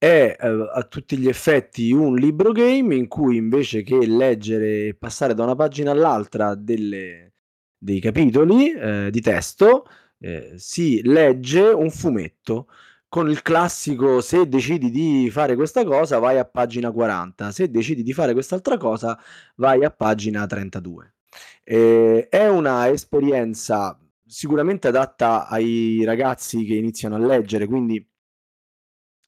è 0.06 0.38
eh, 0.40 0.48
a 0.74 0.84
tutti 0.84 1.18
gli 1.18 1.28
effetti 1.28 1.92
un 1.92 2.16
libro 2.16 2.52
game 2.52 2.96
in 2.96 3.08
cui 3.08 3.38
invece 3.38 3.82
che 3.82 4.06
leggere 4.06 4.88
e 4.88 4.96
passare 4.96 5.34
da 5.34 5.44
una 5.44 5.56
pagina 5.56 5.92
all'altra 5.92 6.54
delle- 6.56 7.34
dei 7.78 8.00
capitoli 8.00 8.72
eh, 8.72 9.10
di 9.12 9.22
testo, 9.22 9.86
eh, 10.20 10.54
si 10.58 11.02
legge 11.04 11.62
un 11.62 11.90
fumetto 11.90 12.68
con 13.08 13.30
il 13.30 13.42
classico 13.42 14.22
se 14.22 14.48
decidi 14.48 14.92
di 14.92 15.30
fare 15.32 15.56
questa 15.56 15.84
cosa 15.84 16.20
vai 16.20 16.38
a 16.38 16.46
pagina 16.46 16.92
40, 16.92 17.52
se 17.52 17.70
decidi 17.70 18.04
di 18.04 18.14
fare 18.14 18.34
quest'altra 18.34 18.78
cosa 18.78 19.18
vai 19.56 19.84
a 19.84 19.90
pagina 19.92 20.46
32. 20.46 21.16
Eh, 21.64 22.28
è 22.30 22.48
una 22.48 22.90
esperienza 22.90 24.00
sicuramente 24.26 24.88
adatta 24.88 25.48
ai 25.48 26.04
ragazzi 26.06 26.64
che 26.66 26.76
iniziano 26.76 27.16
a 27.16 27.20
leggere, 27.20 27.66
quindi 27.68 28.06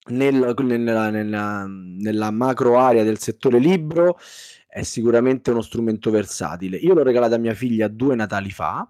nel- 0.10 0.54
nella, 0.64 1.10
nella- 1.10 1.66
nella 1.68 2.32
macro 2.32 2.78
area 2.80 3.04
del 3.04 3.20
settore 3.20 3.60
libro 3.60 4.18
è 4.68 4.84
sicuramente 4.84 5.52
uno 5.52 5.62
strumento 5.62 6.12
versatile. 6.12 6.78
Io 6.78 6.94
l'ho 6.94 7.04
regalato 7.04 7.36
a 7.36 7.38
mia 7.38 7.54
figlia 7.54 7.88
due 7.88 8.16
Natali 8.16 8.52
fa. 8.52 8.88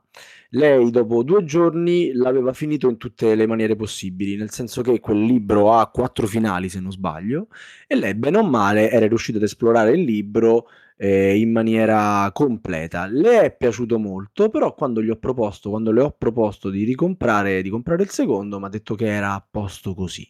Lei 0.52 0.90
dopo 0.92 1.24
due 1.24 1.44
giorni 1.44 2.12
l'aveva 2.14 2.54
finito 2.54 2.90
in 2.90 2.98
tutte 2.98 3.36
le 3.36 3.46
maniere 3.48 3.76
possibili, 3.76 4.36
nel 4.36 4.50
senso 4.52 4.82
che 4.82 5.00
quel 5.00 5.22
libro 5.24 5.74
ha 5.74 5.90
quattro 5.90 6.26
finali, 6.28 6.70
se 6.70 6.80
non 6.80 6.92
sbaglio, 6.92 7.48
e 7.86 7.96
lei, 7.96 8.16
bene 8.16 8.38
o 8.38 8.44
male, 8.44 8.90
era 8.90 9.08
riuscita 9.08 9.38
ad 9.38 9.44
esplorare 9.44 9.92
il 9.92 10.04
libro 10.04 10.68
eh, 10.98 11.38
in 11.38 11.52
maniera 11.52 12.30
completa. 12.34 13.06
Le 13.08 13.42
è 13.42 13.56
piaciuto 13.56 14.00
molto, 14.00 14.50
però 14.50 14.74
quando 14.74 15.02
gli 15.02 15.10
ho 15.10 15.18
proposto, 15.18 15.70
quando 15.70 15.92
le 15.92 16.02
ho 16.02 16.12
proposto 16.18 16.70
di 16.70 16.84
ricomprare, 16.84 17.62
di 17.62 17.70
comprare 17.70 18.04
il 18.04 18.10
secondo, 18.10 18.60
mi 18.60 18.66
ha 18.66 18.70
detto 18.70 18.96
che 18.96 19.08
era 19.08 19.34
a 19.34 19.46
posto 19.50 19.94
così. 19.94 20.30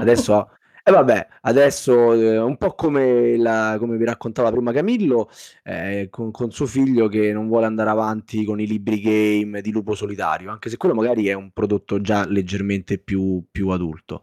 Adesso, 0.00 0.50
e 0.82 0.90
vabbè, 0.90 1.28
adesso 1.42 2.12
eh, 2.14 2.38
un 2.38 2.56
po' 2.56 2.74
come, 2.74 3.36
la- 3.36 3.76
come 3.78 3.96
vi 3.96 4.04
raccontava 4.04 4.50
prima 4.50 4.72
Camillo, 4.72 5.30
eh, 5.64 6.08
con, 6.10 6.30
con 6.30 6.50
suo 6.50 6.66
figlio 6.66 7.08
che 7.08 7.32
non 7.32 7.48
vuole 7.48 7.66
andare 7.66 7.90
avanti 7.90 8.44
con 8.44 8.60
i 8.60 8.66
libri 8.66 9.00
game 9.00 9.60
di 9.60 9.70
Lupo 9.70 9.94
Solitario, 9.94 10.50
anche 10.50 10.68
se 10.70 10.76
quello 10.76 10.94
magari 10.94 11.26
è 11.26 11.32
un 11.34 11.50
prodotto 11.52 12.00
già 12.00 12.26
leggermente 12.26 12.98
più, 12.98 13.44
più 13.50 13.68
adulto. 13.68 14.22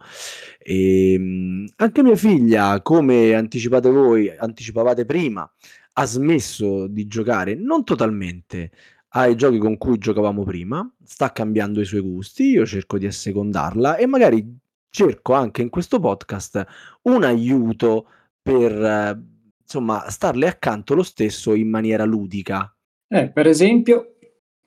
E, 0.60 1.65
anche 1.75 2.03
mia 2.03 2.15
figlia, 2.15 2.82
come 2.82 3.34
anticipate 3.34 3.89
voi, 3.89 4.29
anticipavate 4.36 5.06
prima, 5.06 5.50
ha 5.94 6.06
smesso 6.06 6.88
di 6.88 7.08
giocare, 7.08 7.56
non 7.56 7.84
totalmente, 7.84 8.72
ai 9.10 9.36
giochi 9.36 9.58
con 9.58 9.77
cui 9.77 9.98
giocavamo 9.98 10.44
prima, 10.44 10.89
sta 11.03 11.32
cambiando 11.32 11.82
i 11.82 11.86
suoi 11.86 12.01
gusti, 12.01 12.50
io 12.50 12.65
cerco 12.65 12.98
di 12.98 13.08
assecondarla 13.08 13.96
e 13.98 14.06
magari 14.06 14.46
cerco 14.89 15.34
anche 15.34 15.62
in 15.62 15.70
questo 15.70 16.00
podcast 16.00 16.65
un 17.03 17.24
aiuto 17.24 18.10
per 18.41 19.25
insomma 19.62 20.10
starle 20.10 20.48
accanto 20.48 20.96
lo 20.96 21.03
stesso 21.03 21.53
in 21.53 21.70
maniera 21.70 22.06
ludica. 22.06 22.74
Eh, 23.10 23.29
per 23.29 23.48
esempio, 23.48 24.15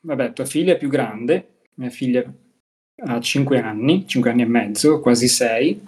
vabbè, 0.02 0.32
tua 0.34 0.44
figlia 0.44 0.74
è 0.74 0.78
più 0.78 0.88
grande, 0.88 1.60
mia 1.74 1.90
figlia 1.90 2.22
ha 3.02 3.20
5 3.20 3.60
anni, 3.60 4.06
5 4.06 4.30
anni 4.30 4.42
e 4.42 4.46
mezzo, 4.46 5.00
quasi 5.00 5.26
6, 5.26 5.82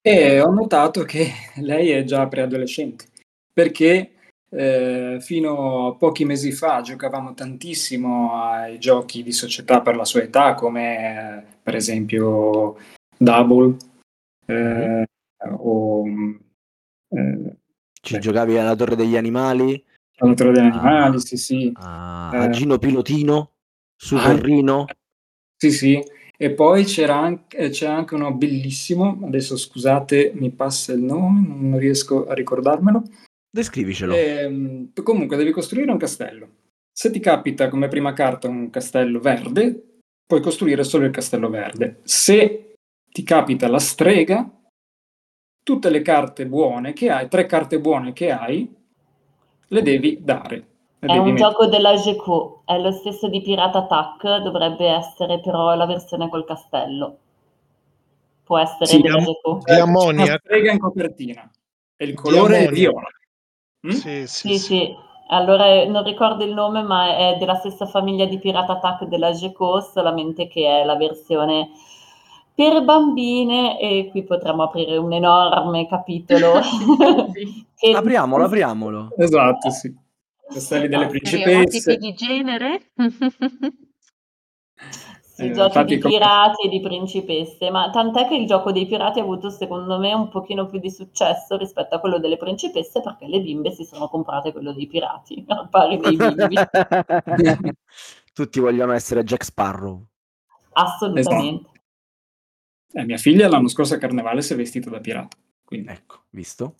e 0.00 0.40
ho 0.40 0.50
notato 0.50 1.02
che 1.04 1.30
lei 1.60 1.90
è 1.90 2.04
già 2.04 2.26
preadolescente, 2.26 3.06
perché 3.52 4.12
eh, 4.48 5.18
fino 5.20 5.88
a 5.88 5.94
pochi 5.94 6.24
mesi 6.24 6.52
fa 6.52 6.80
giocavamo 6.80 7.34
tantissimo 7.34 8.34
ai 8.42 8.78
giochi 8.78 9.22
di 9.22 9.32
società 9.32 9.80
per 9.80 9.96
la 9.96 10.04
sua 10.04 10.22
età, 10.22 10.54
come 10.54 11.38
eh, 11.38 11.42
per 11.62 11.74
esempio 11.74 12.76
Double 13.22 13.76
eh, 14.46 15.04
o 15.58 16.04
eh, 17.10 17.56
Ci 18.00 18.14
Beh. 18.14 18.18
giocavi 18.20 18.58
alla 18.58 18.74
Torre 18.74 18.96
degli 18.96 19.16
Animali, 19.16 19.82
alla 20.18 20.34
Torre 20.34 20.52
degli 20.52 20.64
Ah. 20.66 20.80
Animali, 20.80 21.20
sì, 21.20 21.36
sì. 21.36 21.72
a, 21.76 22.30
Eh. 22.34 22.36
a 22.38 22.48
Gino 22.50 22.78
Pilotino, 22.78 23.52
su 23.96 24.16
Ah. 24.16 24.22
Torrino. 24.34 24.86
Sì, 25.56 25.70
sì, 25.70 26.02
e 26.36 26.50
poi 26.50 26.84
c'era 26.84 27.16
anche, 27.16 27.56
eh, 27.56 27.68
c'è 27.70 27.86
anche 27.86 28.16
uno 28.16 28.34
bellissimo, 28.34 29.20
adesso 29.24 29.56
scusate, 29.56 30.32
mi 30.34 30.50
passa 30.50 30.92
il 30.92 31.00
nome, 31.02 31.46
non 31.46 31.78
riesco 31.78 32.26
a 32.26 32.34
ricordarmelo. 32.34 33.04
Descrivicelo. 33.48 34.14
Ehm, 34.14 34.90
comunque 35.04 35.36
devi 35.36 35.52
costruire 35.52 35.92
un 35.92 35.98
castello. 35.98 36.48
Se 36.92 37.10
ti 37.10 37.20
capita 37.20 37.68
come 37.68 37.86
prima 37.88 38.12
carta 38.14 38.48
un 38.48 38.70
castello 38.70 39.20
verde, 39.20 39.98
puoi 40.26 40.40
costruire 40.40 40.82
solo 40.82 41.04
il 41.04 41.12
castello 41.12 41.48
verde. 41.48 42.00
Se 42.02 42.71
ti 43.12 43.22
capita 43.22 43.68
la 43.68 43.78
strega, 43.78 44.50
tutte 45.62 45.90
le 45.90 46.00
carte 46.00 46.46
buone 46.46 46.94
che 46.94 47.10
hai, 47.10 47.28
tre 47.28 47.44
carte 47.46 47.78
buone 47.78 48.12
che 48.14 48.30
hai, 48.32 48.74
le 49.68 49.82
devi 49.82 50.18
dare. 50.22 50.66
Le 50.98 51.08
È 51.08 51.12
devi 51.12 51.18
un 51.18 51.34
mettere. 51.34 51.50
gioco 51.50 51.66
della 51.66 51.94
GQ, 51.94 52.64
è 52.64 52.78
lo 52.78 52.90
stesso 52.92 53.28
di 53.28 53.42
Pirata 53.42 53.80
Attack, 53.80 54.38
dovrebbe 54.38 54.86
essere 54.86 55.40
però 55.40 55.74
la 55.74 55.84
versione 55.86 56.28
col 56.28 56.44
castello. 56.44 57.18
Può 58.44 58.58
essere 58.58 58.86
Sì, 58.86 59.00
della 59.02 59.18
GQ? 59.18 59.64
Diamoniac. 59.64 60.28
una 60.28 60.38
strega 60.42 60.72
in 60.72 60.78
copertina 60.78 61.50
e 61.96 62.04
il 62.04 62.14
colore 62.14 62.64
è 62.64 62.68
viola. 62.68 63.08
Mm? 63.86 63.90
Sì, 63.90 64.26
sì, 64.26 64.26
Sì, 64.26 64.48
sì. 64.48 64.58
sì. 64.58 64.96
Allora 65.28 65.66
eh, 65.66 65.86
non 65.86 66.04
ricordo 66.04 66.44
il 66.44 66.52
nome, 66.52 66.82
ma 66.82 67.16
è 67.16 67.36
della 67.38 67.54
stessa 67.56 67.86
famiglia 67.86 68.26
di 68.26 68.38
Pirata 68.38 68.72
Attack 68.72 69.04
della 69.04 69.30
GQ, 69.32 69.78
solamente 69.92 70.46
che 70.46 70.66
è 70.80 70.84
la 70.84 70.96
versione 70.96 71.70
per 72.54 72.84
bambine 72.84 73.78
e 73.80 74.08
qui 74.10 74.24
potremmo 74.24 74.64
aprire 74.64 74.96
un 74.96 75.12
enorme 75.12 75.86
capitolo. 75.86 76.60
Sì. 77.74 77.90
Apriamolo, 77.92 78.44
apriamolo. 78.44 79.14
Esatto, 79.16 79.70
sì. 79.70 79.92
Castelli 80.46 80.86
delle 80.88 81.04
No, 81.04 81.10
principesse. 81.10 81.96
Di 81.96 82.14
genere? 82.14 82.92
Sì, 85.34 85.46
Eh, 85.46 85.50
giochi 85.52 85.84
di 85.84 85.98
pirati 85.98 86.66
e 86.66 86.68
di 86.68 86.80
principesse, 86.80 87.70
ma 87.70 87.88
tant'è 87.90 88.28
che 88.28 88.36
il 88.36 88.46
gioco 88.46 88.70
dei 88.70 88.86
pirati 88.86 89.18
ha 89.18 89.22
avuto 89.22 89.48
secondo 89.48 89.98
me 89.98 90.12
un 90.12 90.28
pochino 90.28 90.66
più 90.66 90.78
di 90.78 90.90
successo 90.90 91.56
rispetto 91.56 91.94
a 91.94 92.00
quello 92.00 92.18
delle 92.18 92.36
principesse 92.36 93.00
perché 93.00 93.26
le 93.26 93.40
bimbe 93.40 93.70
si 93.72 93.84
sono 93.84 94.08
comprate 94.08 94.52
quello 94.52 94.72
dei 94.74 94.86
pirati, 94.86 95.42
al 95.48 95.68
pari 95.70 95.96
dei 95.96 96.16
bimbi. 96.16 96.56
Tutti 98.34 98.60
vogliono 98.60 98.92
essere 98.92 99.24
Jack 99.24 99.44
Sparrow. 99.44 100.04
Assolutamente. 100.72 101.71
Eh, 102.92 103.04
mia 103.04 103.16
figlia 103.16 103.48
l'anno 103.48 103.68
scorso 103.68 103.94
a 103.94 103.98
Carnevale 103.98 104.42
si 104.42 104.52
è 104.52 104.56
vestita 104.56 104.90
da 104.90 105.00
pirata. 105.00 105.36
Quindi. 105.64 105.88
Ecco, 105.88 106.24
visto? 106.30 106.76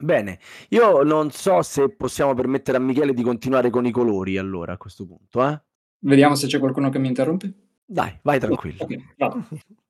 Bene, 0.00 0.38
io 0.68 1.02
non 1.02 1.30
so 1.30 1.60
se 1.62 1.90
possiamo 1.90 2.32
permettere 2.32 2.78
a 2.78 2.80
Michele 2.80 3.12
di 3.12 3.22
continuare 3.22 3.68
con 3.68 3.84
i 3.84 3.90
colori 3.90 4.38
allora 4.38 4.72
a 4.72 4.78
questo 4.78 5.04
punto, 5.04 5.46
eh? 5.46 5.60
Vediamo 6.02 6.34
se 6.34 6.46
c'è 6.46 6.58
qualcuno 6.58 6.88
che 6.88 6.98
mi 6.98 7.08
interrompe. 7.08 7.52
Dai, 7.84 8.18
vai 8.22 8.38
tranquillo. 8.38 8.84
Ok, 8.84 9.14
vado. 9.16 9.46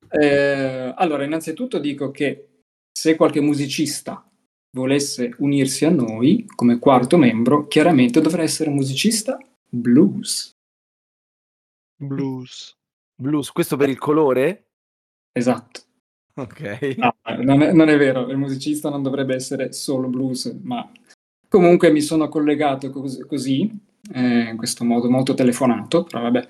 Eh, 0.09 0.93
allora, 0.97 1.23
innanzitutto 1.23 1.79
dico 1.79 2.11
che 2.11 2.63
se 2.91 3.15
qualche 3.15 3.41
musicista 3.41 4.29
volesse 4.73 5.35
unirsi 5.39 5.85
a 5.85 5.91
noi 5.91 6.45
come 6.47 6.81
quarto 6.81 7.17
membro, 7.17 7.69
chiaramente 7.69 8.21
dovrà 8.21 8.43
essere 8.43 8.71
musicista 8.71 9.39
blues. 9.69 10.57
Blues. 11.95 12.77
Blues, 13.15 13.53
questo 13.53 13.77
per 13.77 13.89
il 13.89 13.99
colore? 13.99 14.70
Esatto. 15.33 15.81
Ok. 16.35 16.95
No, 16.97 17.15
non, 17.39 17.63
è, 17.63 17.73
non 17.73 17.89
è 17.89 17.97
vero, 17.97 18.29
il 18.31 18.37
musicista 18.37 18.89
non 18.89 19.03
dovrebbe 19.03 19.35
essere 19.35 19.73
solo 19.73 20.09
blues, 20.09 20.57
ma 20.63 20.91
comunque 21.49 21.91
mi 21.91 22.01
sono 22.01 22.29
collegato 22.29 22.91
cos- 22.91 23.27
così, 23.27 23.71
eh, 24.15 24.49
in 24.51 24.57
questo 24.57 24.85
modo 24.85 25.11
molto 25.11 25.35
telefonato, 25.35 26.05
però 26.05 26.23
vabbè, 26.23 26.49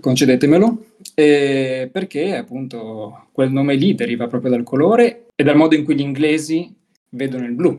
concedetemelo, 0.00 0.86
eh, 1.14 1.88
perché 1.92 2.36
appunto 2.36 3.28
quel 3.32 3.50
nome 3.50 3.74
lì 3.74 3.94
deriva 3.94 4.26
proprio 4.28 4.50
dal 4.52 4.62
colore 4.62 5.26
e 5.34 5.42
dal 5.42 5.56
modo 5.56 5.74
in 5.74 5.84
cui 5.84 5.96
gli 5.96 6.00
inglesi 6.00 6.74
vedono 7.10 7.44
il 7.44 7.52
blu, 7.52 7.76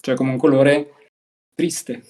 cioè 0.00 0.14
come 0.14 0.30
un 0.30 0.38
colore 0.38 0.94
triste, 1.54 2.02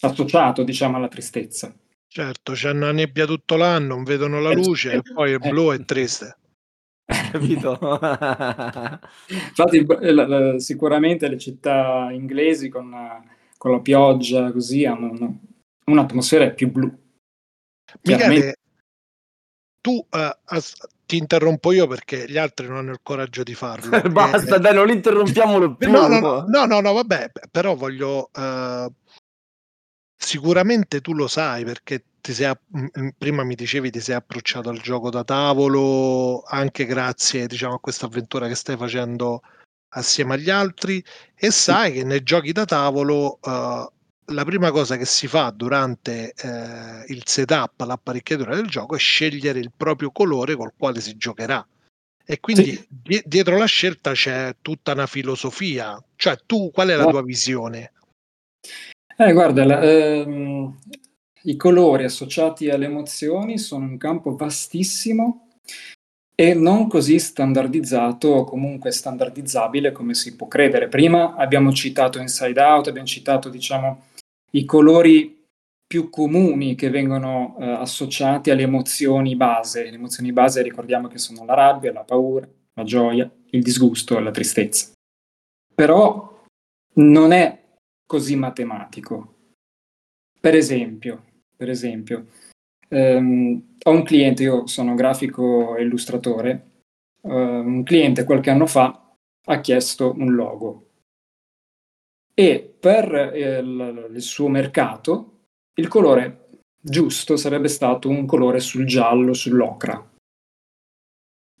associato 0.00 0.62
diciamo 0.64 0.96
alla 0.96 1.08
tristezza. 1.08 1.72
Certo, 2.08 2.52
c'hanno 2.56 2.86
la 2.86 2.92
nebbia 2.92 3.24
tutto 3.24 3.54
l'anno, 3.54 3.94
non 3.94 4.02
vedono 4.02 4.40
la 4.40 4.50
Eh, 4.50 4.54
luce 4.56 4.92
e 4.92 5.02
poi 5.14 5.30
il 5.30 5.38
blu 5.38 5.72
è 5.72 5.84
triste. 5.84 6.36
Capito? 7.32 7.78
Infatti, 9.28 9.76
il- 9.76 10.14
la- 10.14 10.26
la- 10.26 10.58
sicuramente 10.58 11.28
le 11.28 11.38
città 11.38 12.08
inglesi 12.12 12.68
con, 12.68 12.90
la- 12.90 13.22
con 13.56 13.72
la 13.72 13.80
pioggia 13.80 14.52
così 14.52 14.84
hanno 14.84 15.10
una- 15.10 15.32
un'atmosfera 15.86 16.50
più 16.50 16.70
blu. 16.70 16.92
Chiaramente- 18.02 18.34
Michele, 18.34 18.54
tu 19.80 20.06
eh, 20.10 20.38
as- 20.44 20.86
ti 21.06 21.16
interrompo 21.16 21.72
io 21.72 21.86
perché 21.88 22.26
gli 22.28 22.36
altri 22.38 22.68
non 22.68 22.76
hanno 22.76 22.92
il 22.92 23.00
coraggio 23.02 23.42
di 23.42 23.54
farlo. 23.54 23.90
Basta, 24.10 24.56
Eh, 24.56 24.60
dai, 24.60 24.74
non 24.74 24.90
interrompiamolo 24.90 25.74
più. 25.74 25.90
No, 25.90 26.06
no, 26.06 26.44
no, 26.46 26.64
no, 26.66 26.80
no, 26.80 26.92
vabbè, 26.92 27.30
però 27.50 27.74
voglio... 27.74 28.30
eh, 28.32 28.88
sicuramente 30.16 31.00
tu 31.00 31.14
lo 31.14 31.26
sai 31.26 31.64
perché 31.64 32.04
ti 32.20 32.32
sei, 32.32 32.52
prima 33.16 33.44
mi 33.44 33.54
dicevi 33.54 33.90
ti 33.90 34.00
sei 34.00 34.14
approcciato 34.14 34.68
al 34.68 34.80
gioco 34.80 35.10
da 35.10 35.24
tavolo 35.24 36.42
anche 36.42 36.86
grazie 36.86 37.46
diciamo, 37.46 37.74
a 37.74 37.80
questa 37.80 38.06
avventura 38.06 38.48
che 38.48 38.54
stai 38.54 38.76
facendo 38.76 39.42
assieme 39.94 40.34
agli 40.34 40.50
altri 40.50 41.02
e 41.34 41.50
sai 41.50 41.92
che 41.92 42.04
nei 42.04 42.22
giochi 42.22 42.52
da 42.52 42.64
tavolo 42.64 43.38
eh, 43.42 43.88
la 44.32 44.44
prima 44.44 44.70
cosa 44.70 44.96
che 44.96 45.04
si 45.06 45.26
fa 45.26 45.50
durante 45.50 46.32
eh, 46.36 47.04
il 47.08 47.22
setup, 47.24 47.80
l'apparecchiatura 47.80 48.54
del 48.54 48.68
gioco 48.68 48.94
è 48.94 48.98
scegliere 48.98 49.58
il 49.58 49.72
proprio 49.76 50.10
colore 50.12 50.54
col 50.54 50.72
quale 50.78 51.00
si 51.00 51.16
giocherà. 51.16 51.66
E 52.24 52.38
quindi 52.38 52.76
Sì. 52.76 52.86
die- 52.88 53.22
dietro 53.26 53.58
la 53.58 53.64
scelta 53.64 54.12
c'è 54.12 54.54
tutta 54.62 54.92
una 54.92 55.08
filosofia. 55.08 56.00
Cioè, 56.14 56.38
tu 56.46 56.70
qual 56.70 56.90
è 56.90 56.94
la 56.94 57.06
tua 57.06 57.24
visione? 57.24 57.92
Eh, 59.16 59.32
guarda, 59.32 59.64
la- 59.64 59.82
ehm, 59.82 60.78
i 61.42 61.56
colori 61.56 62.04
associati 62.04 62.68
alle 62.68 62.86
emozioni 62.86 63.58
sono 63.58 63.84
un 63.84 63.96
campo 63.96 64.36
vastissimo 64.36 65.48
e 66.34 66.54
non 66.54 66.88
così 66.88 67.18
standardizzato 67.18 68.28
o 68.28 68.44
comunque 68.44 68.90
standardizzabile 68.90 69.92
come 69.92 70.14
si 70.14 70.36
può 70.36 70.48
credere. 70.48 70.88
Prima 70.88 71.34
abbiamo 71.34 71.72
citato 71.72 72.18
Inside 72.18 72.60
Out, 72.60 72.88
abbiamo 72.88 73.06
citato, 73.06 73.48
diciamo, 73.48 74.04
i 74.52 74.64
colori 74.64 75.38
più 75.86 76.08
comuni 76.08 76.76
che 76.76 76.88
vengono 76.88 77.56
eh, 77.58 77.64
associati 77.64 78.50
alle 78.50 78.62
emozioni 78.62 79.36
base. 79.36 79.82
Le 79.82 79.96
emozioni 79.96 80.32
base 80.32 80.62
ricordiamo 80.62 81.08
che 81.08 81.18
sono 81.18 81.44
la 81.44 81.54
rabbia, 81.54 81.92
la 81.92 82.04
paura, 82.04 82.48
la 82.74 82.84
gioia, 82.84 83.30
il 83.50 83.62
disgusto 83.62 84.18
la 84.18 84.30
tristezza. 84.30 84.92
Però 85.74 86.42
non 86.94 87.32
è 87.32 87.64
così 88.06 88.36
matematico. 88.36 89.34
Per 90.40 90.54
esempio, 90.54 91.24
per 91.60 91.68
esempio. 91.68 92.28
Ehm, 92.88 93.76
ho 93.82 93.90
un 93.90 94.02
cliente, 94.02 94.42
io 94.44 94.66
sono 94.66 94.94
grafico 94.94 95.76
e 95.76 95.82
illustratore, 95.82 96.70
eh, 97.20 97.28
un 97.28 97.82
cliente 97.82 98.24
qualche 98.24 98.48
anno 98.48 98.64
fa 98.64 99.14
ha 99.44 99.60
chiesto 99.60 100.14
un 100.16 100.34
logo. 100.34 100.86
E 102.32 102.74
per 102.80 103.14
eh, 103.14 103.58
il, 103.58 104.10
il 104.14 104.22
suo 104.22 104.48
mercato 104.48 105.40
il 105.74 105.86
colore 105.88 106.46
giusto 106.80 107.36
sarebbe 107.36 107.68
stato 107.68 108.08
un 108.08 108.24
colore 108.24 108.58
sul 108.60 108.86
giallo, 108.86 109.34
sull'ocra, 109.34 110.02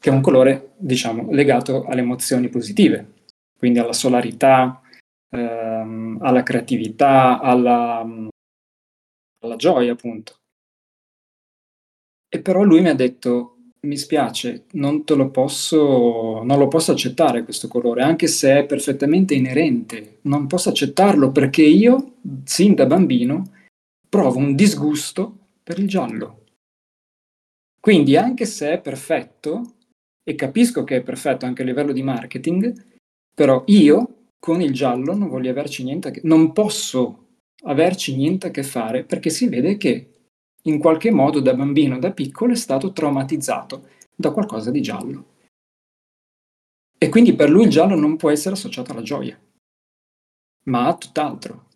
che 0.00 0.08
è 0.08 0.12
un 0.12 0.22
colore, 0.22 0.72
diciamo, 0.78 1.30
legato 1.30 1.84
alle 1.84 2.00
emozioni 2.00 2.48
positive, 2.48 3.16
quindi 3.58 3.78
alla 3.78 3.92
solarità, 3.92 4.80
ehm, 5.28 6.20
alla 6.22 6.42
creatività, 6.42 7.38
alla, 7.38 8.29
alla 9.40 9.56
gioia, 9.56 9.92
appunto. 9.92 10.38
E 12.28 12.40
però 12.40 12.62
lui 12.62 12.80
mi 12.80 12.88
ha 12.88 12.94
detto: 12.94 13.56
Mi 13.80 13.96
spiace, 13.96 14.66
non 14.72 15.04
te 15.04 15.14
lo 15.14 15.30
posso, 15.30 16.42
non 16.42 16.58
lo 16.58 16.68
posso 16.68 16.92
accettare 16.92 17.44
questo 17.44 17.66
colore, 17.66 18.02
anche 18.02 18.26
se 18.26 18.58
è 18.58 18.66
perfettamente 18.66 19.34
inerente. 19.34 20.18
Non 20.22 20.46
posso 20.46 20.68
accettarlo 20.68 21.32
perché 21.32 21.62
io, 21.62 22.16
sin 22.44 22.74
da 22.74 22.86
bambino, 22.86 23.54
provo 24.08 24.38
un 24.38 24.54
disgusto 24.54 25.36
per 25.62 25.78
il 25.78 25.88
giallo. 25.88 26.44
Quindi, 27.80 28.16
anche 28.16 28.44
se 28.44 28.72
è 28.72 28.80
perfetto, 28.80 29.76
e 30.22 30.34
capisco 30.34 30.84
che 30.84 30.96
è 30.96 31.02
perfetto 31.02 31.46
anche 31.46 31.62
a 31.62 31.64
livello 31.64 31.92
di 31.92 32.02
marketing, 32.02 32.84
però 33.34 33.62
io 33.66 34.26
con 34.38 34.60
il 34.60 34.72
giallo 34.72 35.14
non 35.14 35.28
voglio 35.28 35.50
averci 35.50 35.82
niente 35.82 36.08
a 36.08 36.10
che, 36.10 36.20
non 36.24 36.52
posso 36.52 37.29
averci 37.64 38.16
niente 38.16 38.48
a 38.48 38.50
che 38.50 38.62
fare 38.62 39.04
perché 39.04 39.30
si 39.30 39.48
vede 39.48 39.76
che 39.76 40.10
in 40.62 40.78
qualche 40.78 41.10
modo 41.10 41.40
da 41.40 41.54
bambino, 41.54 41.98
da 41.98 42.12
piccolo, 42.12 42.52
è 42.52 42.56
stato 42.56 42.92
traumatizzato 42.92 43.88
da 44.14 44.30
qualcosa 44.30 44.70
di 44.70 44.82
giallo. 44.82 45.26
E 46.98 47.08
quindi 47.08 47.34
per 47.34 47.48
lui 47.48 47.64
il 47.64 47.70
giallo 47.70 47.94
non 47.94 48.16
può 48.16 48.30
essere 48.30 48.54
associato 48.54 48.92
alla 48.92 49.00
gioia, 49.02 49.40
ma 50.64 50.86
a 50.86 50.96
tutt'altro, 50.96 51.68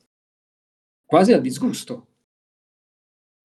quasi 1.07 1.33
al 1.33 1.41
disgusto, 1.41 2.07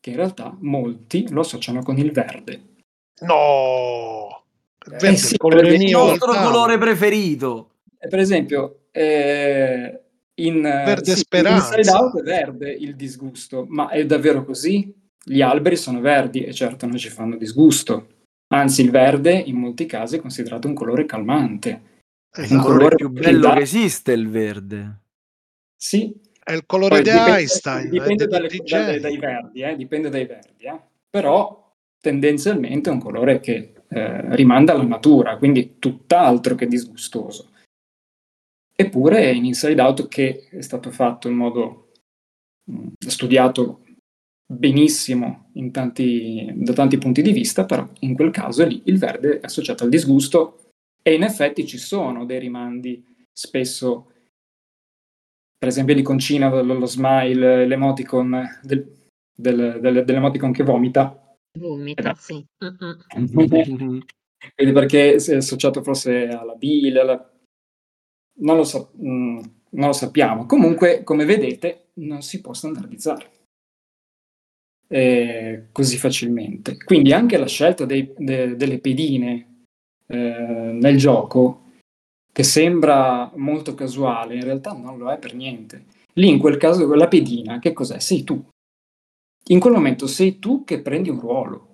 che 0.02 0.10
in 0.10 0.18
realtà 0.18 0.56
molti 0.60 1.30
lo 1.30 1.42
associano 1.42 1.82
con 1.84 1.98
il 1.98 2.12
verde. 2.12 2.76
No! 3.22 4.44
Eh 4.86 4.90
Verde, 4.90 5.16
sì, 5.18 5.36
il 5.36 5.82
Il 5.82 5.92
nostro 5.92 6.34
colore 6.34 6.78
preferito. 6.78 7.76
E 7.98 8.08
per 8.08 8.20
esempio, 8.20 8.88
eh, 8.92 10.04
in, 10.46 10.62
Verde 10.62 11.12
sì, 11.14 11.18
speranza. 11.20 11.74
in 11.74 11.80
Inside 11.80 11.98
Out 11.98 12.20
è 12.20 12.24
verde 12.24 12.72
il 12.72 12.96
disgusto, 12.96 13.66
ma 13.68 13.90
è 13.90 14.06
davvero 14.06 14.44
così? 14.44 14.94
Gli 15.24 15.42
alberi 15.42 15.76
sono 15.76 16.00
verdi 16.00 16.44
e 16.44 16.54
certo 16.54 16.86
non 16.86 16.98
ci 16.98 17.10
fanno 17.10 17.36
disgusto. 17.38 18.08
Anzi, 18.52 18.82
il 18.82 18.90
verde 18.92 19.34
in 19.34 19.58
molti 19.58 19.86
casi 19.86 20.16
è 20.18 20.20
considerato 20.20 20.68
un 20.68 20.74
colore 20.74 21.06
calmante. 21.06 21.82
Il 22.38 22.44
Esatto. 22.44 22.62
colore 22.68 22.96
più 22.96 23.10
bello 23.10 23.40
dà- 23.48 23.54
che 23.56 23.62
esiste, 23.62 24.12
il 24.14 24.30
verde. 24.30 25.00
Sì, 25.76 26.14
È 26.44 26.54
il 26.54 26.66
colore 26.66 27.02
poi 27.02 27.04
di 27.04 27.10
dipende, 27.12 27.32
Einstein, 27.32 27.90
dipende 27.90 28.24
è 28.24 28.28
dalle- 28.28 28.50
dalle- 28.66 29.00
dai 29.00 29.18
verdi, 29.18 29.62
eh, 29.62 29.76
dipende 29.76 30.10
dai 30.10 30.26
verdi, 30.26 30.64
eh. 30.64 30.80
però 31.10 31.74
tendenzialmente 32.02 32.90
è 32.90 32.94
un 32.94 33.00
colore 33.00 33.40
che 33.40 33.74
eh, 33.92 34.36
rimanda 34.36 34.74
alla 34.74 34.84
natura, 34.84 35.38
quindi 35.38 35.76
tutt'altro 35.80 36.56
che 36.56 36.68
disgustoso. 36.68 37.50
Eppure 38.84 39.32
in 39.34 39.44
Inside 39.44 39.82
Out, 39.82 40.08
che 40.08 40.48
è 40.50 40.62
stato 40.62 40.90
fatto 40.90 41.28
in 41.28 41.36
modo 41.36 41.92
mh, 42.72 42.88
studiato 42.98 43.84
benissimo 44.52 45.50
in 45.56 45.72
tanti- 45.72 46.50
da 46.56 46.72
tanti 46.72 46.98
punti 46.98 47.22
di 47.22 47.34
vista, 47.34 47.66
però 47.66 47.86
in 48.00 48.16
quel 48.16 48.32
caso 48.32 48.66
lì 48.66 48.82
il 48.86 48.98
verde 48.98 49.40
è 49.40 49.46
associato 49.46 49.84
al 49.84 49.90
disgusto 49.90 50.72
e 51.02 51.14
in 51.14 51.24
effetti 51.24 51.68
ci 51.68 51.78
sono 51.78 52.26
dei 52.26 52.40
rimandi 52.40 53.04
spesso, 53.34 54.12
per 55.58 55.68
esempio 55.68 55.94
l'iconcina, 55.94 56.50
lo, 56.62 56.74
lo 56.74 56.86
smile, 56.86 57.68
l'emoticon 57.68 58.60
del- 58.64 58.96
del- 59.36 59.80
del- 59.82 60.06
dell'emoticon 60.06 60.54
che 60.54 60.64
vomita, 60.64 61.22
Vomita, 61.60 62.14
sì. 62.16 62.46
Mm-mm. 62.64 63.00
Quindi 64.56 64.74
perché 64.74 65.16
è 65.16 65.36
associato 65.36 65.84
forse 65.84 66.28
alla 66.30 66.54
bile, 66.56 67.00
alla- 67.02 67.34
non, 68.40 68.58
lo 68.58 68.64
sa- 68.64 68.88
mm, 69.02 69.40
non 69.72 69.88
lo 69.88 69.94
sappiamo. 69.94 70.46
Comunque, 70.46 71.04
come 71.04 71.26
vedete, 71.26 71.90
non 71.96 72.22
si 72.22 72.42
può 72.42 72.54
standardizzare 72.54 73.32
eh, 74.88 75.68
così 75.72 75.98
facilmente. 75.98 76.78
Quindi 76.84 77.14
anche 77.14 77.38
la 77.38 77.48
scelta 77.48 77.86
dei- 77.86 78.14
de- 78.18 78.56
delle 78.56 78.80
pedine 78.80 79.64
eh, 80.08 80.18
nel 80.18 80.98
gioco, 80.98 81.66
che 82.32 82.44
sembra 82.44 83.32
molto 83.36 83.76
casuale, 83.76 84.36
in 84.36 84.44
realtà 84.44 84.72
non 84.74 84.98
lo 84.98 85.12
è 85.12 85.20
per 85.20 85.36
niente. 85.36 85.86
Lì 86.14 86.30
in 86.30 86.40
quel 86.40 86.58
caso 86.58 86.92
la 86.96 87.08
pedina, 87.08 87.60
che 87.60 87.74
cos'è? 87.74 88.00
Sei 88.00 88.24
tu. 88.24 88.44
In 89.50 89.60
quel 89.60 89.74
momento 89.74 90.08
sei 90.08 90.40
tu 90.40 90.64
che 90.64 90.82
prendi 90.82 91.10
un 91.10 91.20
ruolo. 91.20 91.68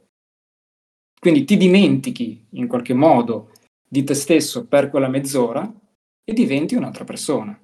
Quindi 1.19 1.45
ti 1.45 1.57
dimentichi 1.57 2.45
in 2.51 2.67
qualche 2.67 2.93
modo 2.93 3.51
di 3.87 4.03
te 4.03 4.13
stesso 4.13 4.65
per 4.65 4.89
quella 4.89 5.07
mezz'ora 5.07 5.71
e 6.25 6.33
diventi 6.33 6.75
un'altra 6.75 7.05
persona. 7.05 7.57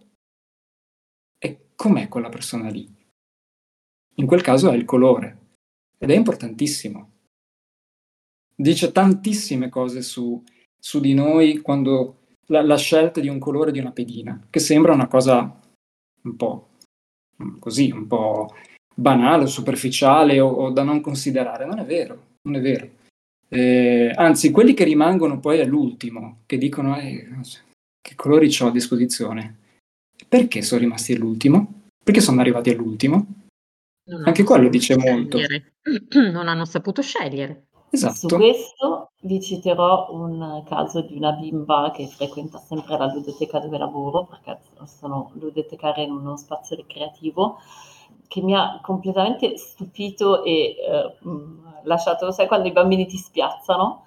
E 1.38 1.60
com'è 1.76 2.08
quella 2.08 2.30
persona 2.30 2.69
lì? 2.69 2.88
In 4.15 4.26
quel 4.26 4.41
caso 4.41 4.69
è 4.71 4.76
il 4.76 4.86
colore 4.86 5.39
ed 5.97 6.12
è 6.12 6.15
importantissimo. 6.15 7.10
Dice 8.56 8.91
tantissime 8.91 9.69
cose 9.69 10.02
su 10.02 10.41
su 10.82 11.00
di 11.00 11.13
noi 11.13 11.60
quando 11.60 12.17
la, 12.47 12.63
la 12.63 12.78
scelta 12.78 13.21
di 13.21 13.28
un 13.28 13.38
colore 13.38 13.71
di 13.71 13.80
una 13.80 13.91
pedina, 13.91 14.47
che 14.50 14.60
sembra 14.60 14.93
una 14.93 15.08
cosa 15.08 15.60
un 16.24 16.36
po' 16.36 16.69
così, 17.60 17.91
un 17.91 18.08
po' 18.08 18.54
banale, 18.93 19.45
superficiale 19.45 20.39
o, 20.39 20.50
o 20.50 20.69
da 20.71 20.82
non 20.82 21.02
considerare. 21.02 21.65
Non 21.65 21.80
è 21.80 21.86
vero, 21.86 22.24
non 22.41 22.56
è 22.56 22.62
vero. 22.62 22.89
Eh, 23.47 24.12
anzi, 24.15 24.50
quelli 24.50 24.74
che 24.74 24.84
rimangono 24.84 25.39
poi 25.39 25.60
all'ultimo, 25.62 26.39
che 26.47 26.58
dicono 26.58 26.97
eh, 26.97 27.28
che 28.02 28.16
colori 28.16 28.56
ho 28.60 28.68
a 28.68 28.72
disposizione, 28.72 29.58
perché 30.28 30.62
sono 30.62 30.82
rimasti 30.82 31.14
all'ultimo? 31.14 31.84
Perché 32.04 32.22
sono 32.22 32.42
arrivati 32.42 32.72
all'ultimo? 32.72 33.26
Non 34.06 34.24
Anche 34.26 34.44
quello 34.44 34.70
dice 34.70 34.98
molto. 34.98 35.38
Non 36.32 36.48
hanno 36.48 36.66
saputo 36.66 37.02
scegliere. 37.02 37.68
Su 37.92 38.08
Esatto. 38.08 38.38
questo 38.38 39.12
vi 39.24 39.42
citerò 39.42 40.08
un 40.12 40.64
caso 40.66 41.02
di 41.02 41.18
una 41.18 41.32
bimba 41.34 41.92
che 41.94 42.08
frequenta 42.08 42.58
sempre 42.58 42.98
la 42.98 43.12
ludoteca 43.12 43.60
dove 43.60 43.78
lavoro, 43.78 44.26
perché 44.28 44.62
sono 44.86 45.32
ludotecaria 45.34 46.04
in 46.06 46.12
uno 46.12 46.38
spazio 46.38 46.78
ricreativo, 46.78 47.58
che 48.28 48.42
mi 48.42 48.56
ha 48.56 48.80
completamente 48.82 49.58
stupito 49.58 50.44
e 50.44 50.76
eh, 50.78 51.18
lasciato, 51.84 52.32
sai 52.32 52.48
quando 52.48 52.70
i 52.70 52.72
bambini 52.72 53.06
ti 53.06 53.18
spiazzano, 53.18 54.06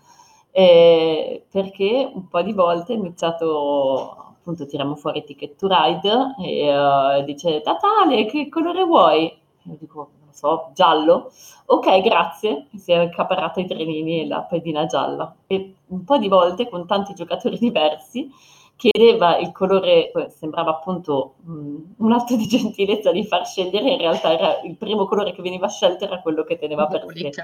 Eh, 0.56 1.46
perché 1.50 2.08
un 2.14 2.28
po' 2.28 2.40
di 2.42 2.52
volte 2.52 2.92
ha 2.92 2.96
iniziato, 2.96 4.10
appunto 4.38 4.66
tiriamo 4.66 4.94
fuori 4.94 5.24
Ticket 5.24 5.56
to 5.56 5.66
Ride 5.66 6.36
e 6.40 6.68
eh, 6.68 7.24
dice 7.24 7.60
Natale, 7.64 8.24
che 8.26 8.48
colore 8.48 8.84
vuoi? 8.84 9.24
Io 9.64 9.76
dico, 9.80 10.10
non 10.22 10.32
so, 10.32 10.70
giallo? 10.72 11.32
Ok, 11.66 12.00
grazie. 12.02 12.68
Si 12.76 12.92
è 12.92 12.96
accaparrato 12.96 13.58
i 13.60 13.66
trenini 13.66 14.20
e 14.22 14.26
la 14.28 14.42
pedina 14.42 14.86
gialla. 14.86 15.34
E 15.48 15.74
un 15.88 16.04
po' 16.04 16.18
di 16.18 16.28
volte, 16.28 16.68
con 16.68 16.86
tanti 16.86 17.14
giocatori 17.14 17.58
diversi, 17.58 18.30
chiedeva 18.76 19.38
il 19.38 19.50
colore, 19.52 20.12
eh, 20.12 20.30
sembrava 20.30 20.70
appunto 20.70 21.34
mh, 21.42 21.76
un 21.98 22.12
atto 22.12 22.36
di 22.36 22.46
gentilezza 22.46 23.10
di 23.10 23.24
far 23.26 23.44
scegliere, 23.46 23.90
in 23.90 23.98
realtà 23.98 24.32
era 24.32 24.60
il 24.62 24.76
primo 24.76 25.06
colore 25.06 25.32
che 25.32 25.42
veniva 25.42 25.68
scelto 25.68 26.04
era 26.04 26.20
quello 26.20 26.44
che 26.44 26.58
teneva 26.58 26.86
per 26.88 27.06
sé. 27.12 27.38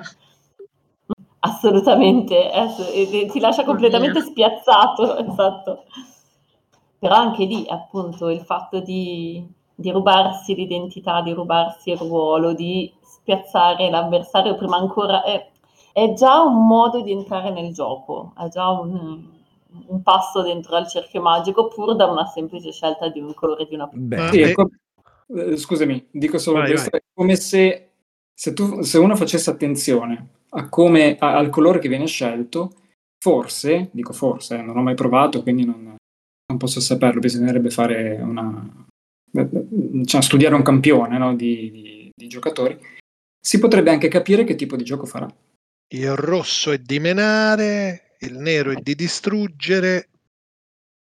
Assolutamente, 1.42 2.50
eh, 2.52 2.68
e- 2.92 3.20
e 3.22 3.26
ti 3.26 3.40
lascia 3.40 3.64
completamente 3.64 4.20
spiazzato, 4.20 5.16
esatto. 5.24 5.84
Però 6.98 7.14
anche 7.14 7.44
lì, 7.44 7.64
appunto, 7.68 8.28
il 8.28 8.40
fatto 8.42 8.80
di, 8.80 9.42
di 9.74 9.90
rubarsi 9.90 10.54
l'identità, 10.54 11.22
di 11.22 11.32
rubarsi 11.32 11.90
il 11.90 11.96
ruolo, 11.96 12.52
di 12.52 12.92
spiazzare 13.02 13.88
l'avversario 13.88 14.54
prima 14.54 14.76
ancora, 14.76 15.22
è, 15.22 15.48
è 15.94 16.12
già 16.12 16.42
un 16.42 16.66
modo 16.66 17.00
di 17.00 17.12
entrare 17.12 17.50
nel 17.50 17.72
gioco, 17.72 18.34
è 18.36 18.48
già 18.48 18.68
un, 18.68 19.22
un 19.86 20.02
passo 20.02 20.42
dentro 20.42 20.76
al 20.76 20.86
cerchio 20.88 21.22
magico, 21.22 21.68
pur 21.68 21.96
da 21.96 22.04
una 22.04 22.26
semplice 22.26 22.70
scelta 22.70 23.08
di 23.08 23.20
un 23.20 23.32
colore 23.32 23.66
di 23.66 23.74
una 23.74 23.88
Beh, 23.90 24.28
Sì, 24.30 24.52
co- 24.52 24.70
eh, 25.36 25.56
scusami, 25.56 26.08
dico 26.10 26.36
solo 26.36 26.58
Vai, 26.58 26.68
questo, 26.68 26.94
è 26.96 27.02
come 27.14 27.36
se, 27.36 27.92
se, 28.34 28.52
tu- 28.52 28.82
se 28.82 28.98
uno 28.98 29.16
facesse 29.16 29.48
attenzione 29.48 30.28
come, 30.68 31.16
a- 31.18 31.36
al 31.36 31.50
colore 31.50 31.78
che 31.78 31.88
viene 31.88 32.06
scelto, 32.06 32.74
forse, 33.18 33.88
dico 33.92 34.12
forse, 34.12 34.58
eh, 34.58 34.62
non 34.62 34.76
ho 34.76 34.82
mai 34.82 34.94
provato, 34.94 35.42
quindi 35.42 35.64
non, 35.64 35.96
non 36.46 36.58
posso 36.58 36.80
saperlo, 36.80 37.20
bisognerebbe 37.20 37.70
fare 37.70 38.16
una, 38.20 38.86
diciamo, 39.30 40.22
studiare 40.22 40.54
un 40.54 40.62
campione 40.62 41.18
no, 41.18 41.34
di, 41.34 41.70
di- 41.70 42.10
di 42.14 42.28
giocatori, 42.28 42.78
si 43.40 43.58
potrebbe 43.58 43.90
anche 43.90 44.08
capire 44.08 44.44
che 44.44 44.54
tipo 44.54 44.76
di 44.76 44.84
gioco 44.84 45.06
farà. 45.06 45.32
Il 45.92 46.14
rosso 46.14 46.70
è 46.72 46.78
di 46.78 46.98
menare, 47.00 48.16
il 48.20 48.36
nero 48.36 48.70
è 48.70 48.76
di 48.76 48.94
distruggere, 48.94 50.08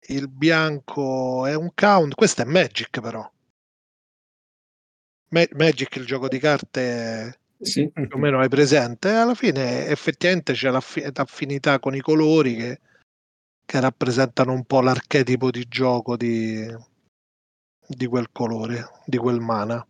il 0.07 0.27
bianco 0.27 1.45
è 1.45 1.55
un 1.55 1.71
count. 1.73 2.15
Questo 2.15 2.41
è 2.41 2.45
Magic 2.45 2.99
però. 2.99 3.29
Ma- 5.29 5.47
Magic, 5.53 5.95
il 5.95 6.05
gioco 6.05 6.27
di 6.27 6.39
carte, 6.39 7.39
Sì, 7.63 7.89
più 7.91 8.07
o 8.11 8.17
meno 8.17 8.39
hai 8.39 8.49
presente. 8.49 9.09
E 9.09 9.15
alla 9.15 9.35
fine 9.35 9.87
effettivamente 9.87 10.53
c'è 10.53 10.69
l'affi- 10.69 11.05
l'affinità 11.13 11.79
con 11.79 11.95
i 11.95 12.01
colori 12.01 12.55
che, 12.55 12.79
che 13.65 13.79
rappresentano 13.79 14.53
un 14.53 14.65
po' 14.65 14.81
l'archetipo 14.81 15.49
di 15.49 15.65
gioco 15.67 16.15
di, 16.15 16.65
di 17.87 18.05
quel 18.05 18.27
colore, 18.31 18.89
di 19.05 19.17
quel 19.17 19.39
mana. 19.39 19.85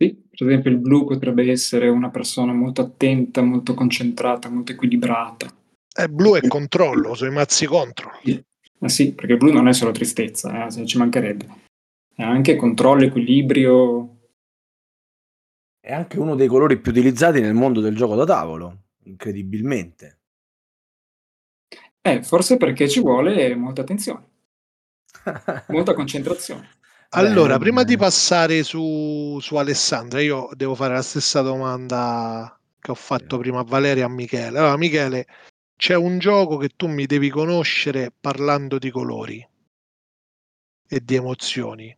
Sì, 0.00 0.14
per 0.30 0.46
esempio 0.46 0.70
il 0.70 0.78
blu 0.78 1.04
potrebbe 1.04 1.50
essere 1.50 1.88
una 1.88 2.10
persona 2.10 2.52
molto 2.52 2.82
attenta, 2.82 3.42
molto 3.42 3.74
concentrata, 3.74 4.48
molto 4.48 4.70
equilibrata. 4.72 5.52
E 5.92 6.08
blu 6.08 6.36
è 6.36 6.46
controllo, 6.46 7.14
sui 7.14 7.30
mazzi 7.30 7.66
contro. 7.66 8.12
Eh 8.22 8.88
sì, 8.88 9.12
perché 9.12 9.32
il 9.32 9.38
blu 9.38 9.50
non 9.50 9.66
è 9.66 9.72
solo 9.72 9.90
tristezza, 9.90 10.66
eh, 10.66 10.70
se 10.70 10.86
ci 10.86 10.98
mancherebbe. 10.98 11.46
È 12.14 12.22
anche 12.22 12.54
controllo, 12.54 13.04
equilibrio. 13.04 14.07
È 15.88 15.94
anche 15.94 16.18
uno 16.18 16.34
dei 16.34 16.48
colori 16.48 16.78
più 16.78 16.90
utilizzati 16.90 17.40
nel 17.40 17.54
mondo 17.54 17.80
del 17.80 17.96
gioco 17.96 18.14
da 18.14 18.26
tavolo, 18.26 18.88
incredibilmente. 19.04 20.18
Eh, 22.02 22.22
forse 22.22 22.58
perché 22.58 22.90
ci 22.90 23.00
vuole 23.00 23.54
molta 23.54 23.80
attenzione, 23.80 24.26
molta 25.68 25.94
concentrazione. 25.94 26.68
Allora, 27.12 27.54
Bene, 27.54 27.58
prima 27.60 27.84
di 27.84 27.94
bene. 27.94 28.06
passare 28.06 28.62
su, 28.64 29.38
su 29.40 29.56
Alessandra, 29.56 30.20
io 30.20 30.50
devo 30.52 30.74
fare 30.74 30.92
la 30.92 31.00
stessa 31.00 31.40
domanda 31.40 32.54
che 32.78 32.90
ho 32.90 32.94
fatto 32.94 33.38
prima 33.38 33.60
a 33.60 33.64
Valeria 33.64 34.02
e 34.02 34.06
a 34.06 34.10
Michele. 34.10 34.58
Allora, 34.58 34.76
Michele, 34.76 35.26
c'è 35.74 35.94
un 35.94 36.18
gioco 36.18 36.58
che 36.58 36.68
tu 36.76 36.86
mi 36.86 37.06
devi 37.06 37.30
conoscere 37.30 38.12
parlando 38.20 38.76
di 38.76 38.90
colori 38.90 39.48
e 40.86 41.00
di 41.02 41.14
emozioni, 41.14 41.96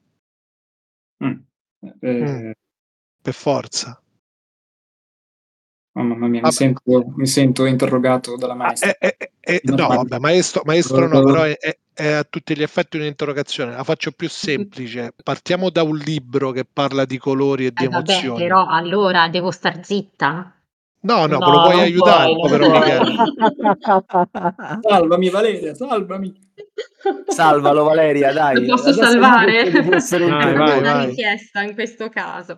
Mm. 1.24 1.38
Eh, 2.00 2.24
Mm. 2.24 2.50
Per 3.22 3.34
forza. 3.34 4.00
oh, 5.92 6.02
mamma 6.02 6.26
mia, 6.28 6.40
mi 6.40 6.40
Vabbè. 6.40 6.52
sento, 6.52 7.04
mi 7.16 7.26
sento 7.26 7.64
interrogato 7.66 8.36
dalla 8.36 8.52
Ah, 8.52 8.56
maestra. 8.56 8.96
eh, 8.98 9.16
eh, 9.18 9.30
eh, 9.40 9.60
no, 9.64 9.86
vabbè, 9.88 10.18
maestro, 10.18 10.62
maestro 10.64 11.08
no, 11.08 11.22
però 11.22 11.42
è, 11.42 11.56
è- 11.58 11.78
è 11.92 12.12
a 12.12 12.24
tutti 12.24 12.56
gli 12.56 12.62
effetti 12.62 12.96
un'interrogazione. 12.96 13.72
La 13.72 13.84
faccio 13.84 14.10
più 14.12 14.28
semplice. 14.28 15.12
Partiamo 15.22 15.70
da 15.70 15.82
un 15.82 15.96
libro 15.96 16.50
che 16.50 16.64
parla 16.64 17.04
di 17.04 17.18
colori 17.18 17.66
e 17.66 17.72
di 17.72 17.84
Eh, 17.84 17.88
vabbè, 17.88 18.12
emozioni. 18.12 18.42
però 18.42 18.66
allora 18.66 19.28
devo 19.28 19.50
star 19.50 19.84
zitta? 19.84 20.54
No, 21.02 21.26
no, 21.26 21.26
No, 21.26 21.38
me 21.38 21.50
lo 21.52 21.60
puoi 21.62 21.74
non 21.74 21.82
aiutare, 21.82 22.24
puoi, 22.24 22.32
non 22.32 22.42
povero 22.42 22.68
puoi. 22.68 22.80
Michele. 22.80 23.14
Salvami 24.88 25.30
Valeria, 25.30 25.74
salvami. 25.74 26.48
Salvalo 27.26 27.84
Valeria, 27.84 28.32
dai. 28.32 28.66
Lo 28.66 28.76
posso 28.76 28.88
Adesso 28.90 29.04
salvare? 29.04 29.58
essere 29.92 30.24
Vai, 30.24 30.78
una 30.78 31.04
richiesta 31.04 31.62
in 31.62 31.74
questo 31.74 32.08
caso. 32.08 32.56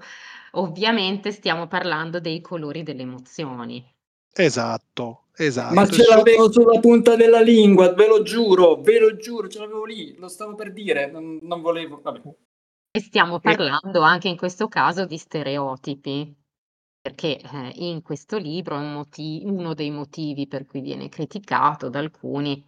Ovviamente 0.53 1.33
stiamo 1.33 1.67
parlando 1.67 2.21
dei 2.21 2.41
colori 2.41 2.83
delle 2.83 3.03
emozioni. 3.03 3.85
Esatto, 4.35 5.25
esatto. 5.37 5.75
Ma 5.75 5.87
ce 5.87 6.05
l'avevo 6.09 6.51
sulla 6.51 6.79
punta 6.81 7.17
della 7.17 7.41
lingua, 7.41 7.93
ve 7.93 8.07
lo 8.07 8.23
giuro, 8.23 8.81
ve 8.81 8.99
lo 8.99 9.17
giuro, 9.17 9.49
ce 9.49 9.59
l'avevo 9.59 9.85
lì, 9.85 10.17
lo 10.17 10.29
stavo 10.29 10.55
per 10.55 10.73
dire, 10.73 11.11
non, 11.11 11.39
non 11.43 11.61
volevo. 11.61 12.01
Vabbè. 12.03 12.21
E 12.95 13.01
stiamo 13.01 13.41
parlando 13.41 14.01
anche 14.01 14.29
in 14.29 14.37
questo 14.37 14.69
caso 14.69 15.07
di 15.07 15.17
stereotipi, 15.17 16.35
perché 17.01 17.39
eh, 17.39 17.73
in 17.77 18.03
questo 18.03 18.37
libro 18.37 18.77
un 18.77 18.93
moti- 18.93 19.43
uno 19.45 19.73
dei 19.75 19.91
motivi 19.91 20.47
per 20.47 20.67
cui 20.67 20.81
viene 20.81 21.09
criticato 21.09 21.89
da 21.89 21.99
alcuni 21.99 22.63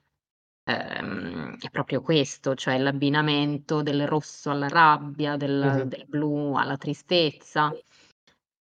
ehm, 0.65 1.57
è 1.61 1.71
proprio 1.71 2.01
questo, 2.03 2.55
cioè 2.55 2.79
l'abbinamento 2.79 3.83
del 3.83 4.07
rosso 4.07 4.51
alla 4.51 4.69
rabbia, 4.69 5.37
del, 5.37 5.51
Mhm. 5.83 5.89
del 5.89 6.05
blu 6.09 6.55
alla 6.57 6.77
tristezza. 6.77 7.73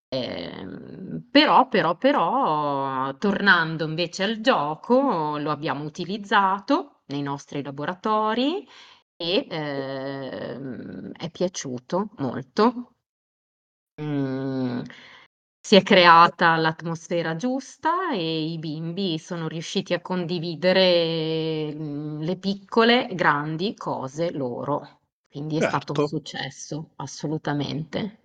Ehm, 0.09 1.27
però, 1.31 1.67
però, 1.67 1.95
però, 1.97 3.15
tornando 3.17 3.85
invece 3.85 4.23
al 4.23 4.41
gioco, 4.41 5.37
lo 5.39 5.49
abbiamo 5.51 5.83
utilizzato 5.83 7.01
nei 7.07 7.21
nostri 7.23 7.63
laboratori 7.63 8.67
e 9.15 9.47
ehm, 9.49 11.11
è 11.13 11.29
piaciuto 11.31 12.09
molto. 12.17 12.89
Mm, 14.01 14.81
si 15.65 15.76
è 15.76 15.82
creata 15.82 16.56
l'atmosfera 16.58 17.36
giusta 17.36 18.12
e 18.13 18.52
i 18.52 18.60
bimbi 18.60 19.17
sono 19.17 19.47
riusciti 19.47 19.93
a 19.93 20.02
condividere 20.02 21.73
mm, 21.73 22.21
le 22.21 22.38
piccole, 22.38 23.08
grandi 23.13 23.73
cose 23.73 24.32
loro. 24.32 24.99
Quindi 25.28 25.58
è 25.58 25.62
stato 25.62 25.93
un 25.93 26.02
Certo, 26.02 26.06
successo, 26.06 26.91
assolutamente. 26.97 28.19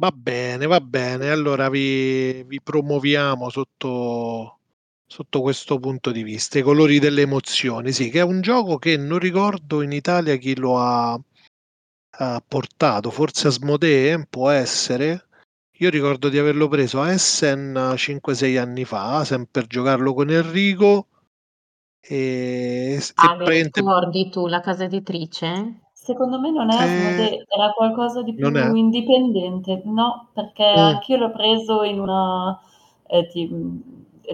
va 0.00 0.10
bene, 0.12 0.66
va 0.66 0.80
bene. 0.80 1.30
Allora 1.30 1.68
vi, 1.68 2.42
vi 2.44 2.60
promuoviamo 2.62 3.48
sotto, 3.50 4.58
sotto 5.06 5.40
questo 5.40 5.78
punto 5.78 6.10
di 6.10 6.22
vista. 6.22 6.58
I 6.58 6.62
colori 6.62 6.98
delle 6.98 7.22
emozioni, 7.22 7.92
sì, 7.92 8.10
che 8.10 8.20
è 8.20 8.22
un 8.22 8.40
gioco 8.40 8.78
che 8.78 8.96
non 8.96 9.18
ricordo 9.18 9.82
in 9.82 9.92
Italia 9.92 10.36
chi 10.36 10.56
lo 10.56 10.78
ha, 10.78 11.18
ha 12.18 12.42
portato, 12.46 13.10
forse 13.10 13.48
Asmodee, 13.48 14.26
può 14.28 14.50
essere. 14.50 15.26
Io 15.78 15.90
ricordo 15.90 16.28
di 16.28 16.38
averlo 16.38 16.66
preso 16.68 17.00
a 17.00 17.12
Essen 17.12 17.94
5-6 17.96 18.56
anni 18.56 18.84
fa, 18.84 19.24
sempre 19.24 19.50
per 19.62 19.66
giocarlo 19.68 20.12
con 20.14 20.30
Enrico. 20.30 21.06
e, 22.00 22.98
e 23.16 23.28
Ale, 23.28 23.44
prende... 23.44 23.70
ricordi 23.72 24.28
tu 24.30 24.46
la 24.46 24.60
casa 24.60 24.84
editrice? 24.84 25.80
Secondo 25.92 26.38
me 26.40 26.50
non 26.50 26.70
è 26.70 26.76
Eh, 26.76 26.80
Asmodee, 26.82 27.44
era 27.48 27.70
qualcosa 27.72 28.22
di 28.22 28.34
più 28.34 28.74
indipendente, 28.74 29.82
no, 29.86 30.28
perché 30.32 30.64
Mm. 30.64 30.80
anch'io 30.92 31.16
l'ho 31.16 31.30
preso 31.32 31.82
in 31.82 31.98
una, 32.00 32.58
eh, 33.06 33.26
ti- 33.28 33.48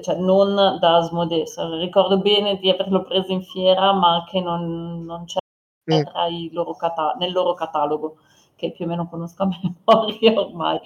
cioè 0.03 0.17
non 0.17 0.79
da 0.81 0.97
Asmodee, 0.97 1.45
ricordo 1.79 2.19
bene 2.19 2.59
di 2.59 2.71
averlo 2.71 3.03
preso 3.05 3.33
in 3.33 3.43
fiera, 3.43 3.93
ma 3.93 4.25
che 4.29 4.41
non, 4.41 5.05
non 5.05 5.25
c'è 5.27 5.39
Mm. 5.89 6.05
tra 6.13 6.27
i 6.27 6.51
loro 6.53 6.75
cata- 6.75 7.15
nel 7.19 7.33
loro 7.33 7.55
catalogo, 7.55 8.17
che 8.61 8.73
più 8.73 8.85
o 8.85 8.89
meno 8.89 9.09
conosco 9.09 9.43
a 9.43 9.49
memoria 9.87 10.39
ormai. 10.41 10.79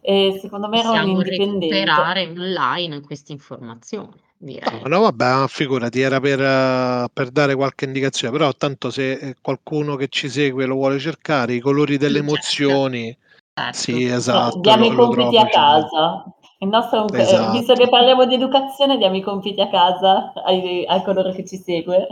E 0.00 0.38
secondo 0.40 0.68
me 0.68 0.78
era 0.78 0.90
un 0.90 0.94
Possiamo 0.94 1.18
indipendente. 1.20 1.66
recuperare 1.74 2.26
online 2.28 3.00
queste 3.00 3.32
informazioni, 3.32 4.14
direi. 4.36 4.80
No, 4.82 4.88
no, 4.88 5.00
vabbè, 5.10 5.48
figurati, 5.48 6.00
era 6.00 6.20
per, 6.20 6.40
eh, 6.40 7.08
per 7.12 7.30
dare 7.30 7.54
qualche 7.56 7.86
indicazione, 7.86 8.36
però 8.36 8.52
tanto 8.52 8.90
se 8.90 9.12
eh, 9.12 9.36
qualcuno 9.40 9.96
che 9.96 10.06
ci 10.08 10.28
segue 10.28 10.64
lo 10.66 10.74
vuole 10.74 10.98
cercare, 11.00 11.54
i 11.54 11.60
colori 11.60 11.96
delle 11.96 12.18
certo. 12.18 12.32
emozioni, 12.32 13.16
Certo. 13.58 13.76
sì, 13.78 14.04
Cioè, 14.04 14.12
esatto, 14.16 14.58
diamo 14.60 14.84
lo, 14.84 14.92
i 14.92 14.94
compiti 14.96 15.36
a 15.38 15.46
facilmente. 15.46 15.50
casa. 15.50 16.24
Il 16.58 16.68
nostro 16.68 17.02
un- 17.04 17.14
eh, 17.14 17.22
Esatto. 17.22 17.50
visto 17.50 17.74
che 17.74 17.88
parliamo 17.88 18.26
di 18.26 18.34
educazione, 18.34 18.96
diamo 18.98 19.16
i 19.16 19.22
compiti 19.22 19.60
a 19.60 19.68
casa 19.68 20.32
ai, 20.44 20.84
a 20.86 21.02
coloro 21.02 21.32
che 21.32 21.44
ci 21.44 21.56
segue, 21.56 22.06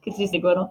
che 0.00 0.12
ci 0.14 0.26
seguono. 0.26 0.70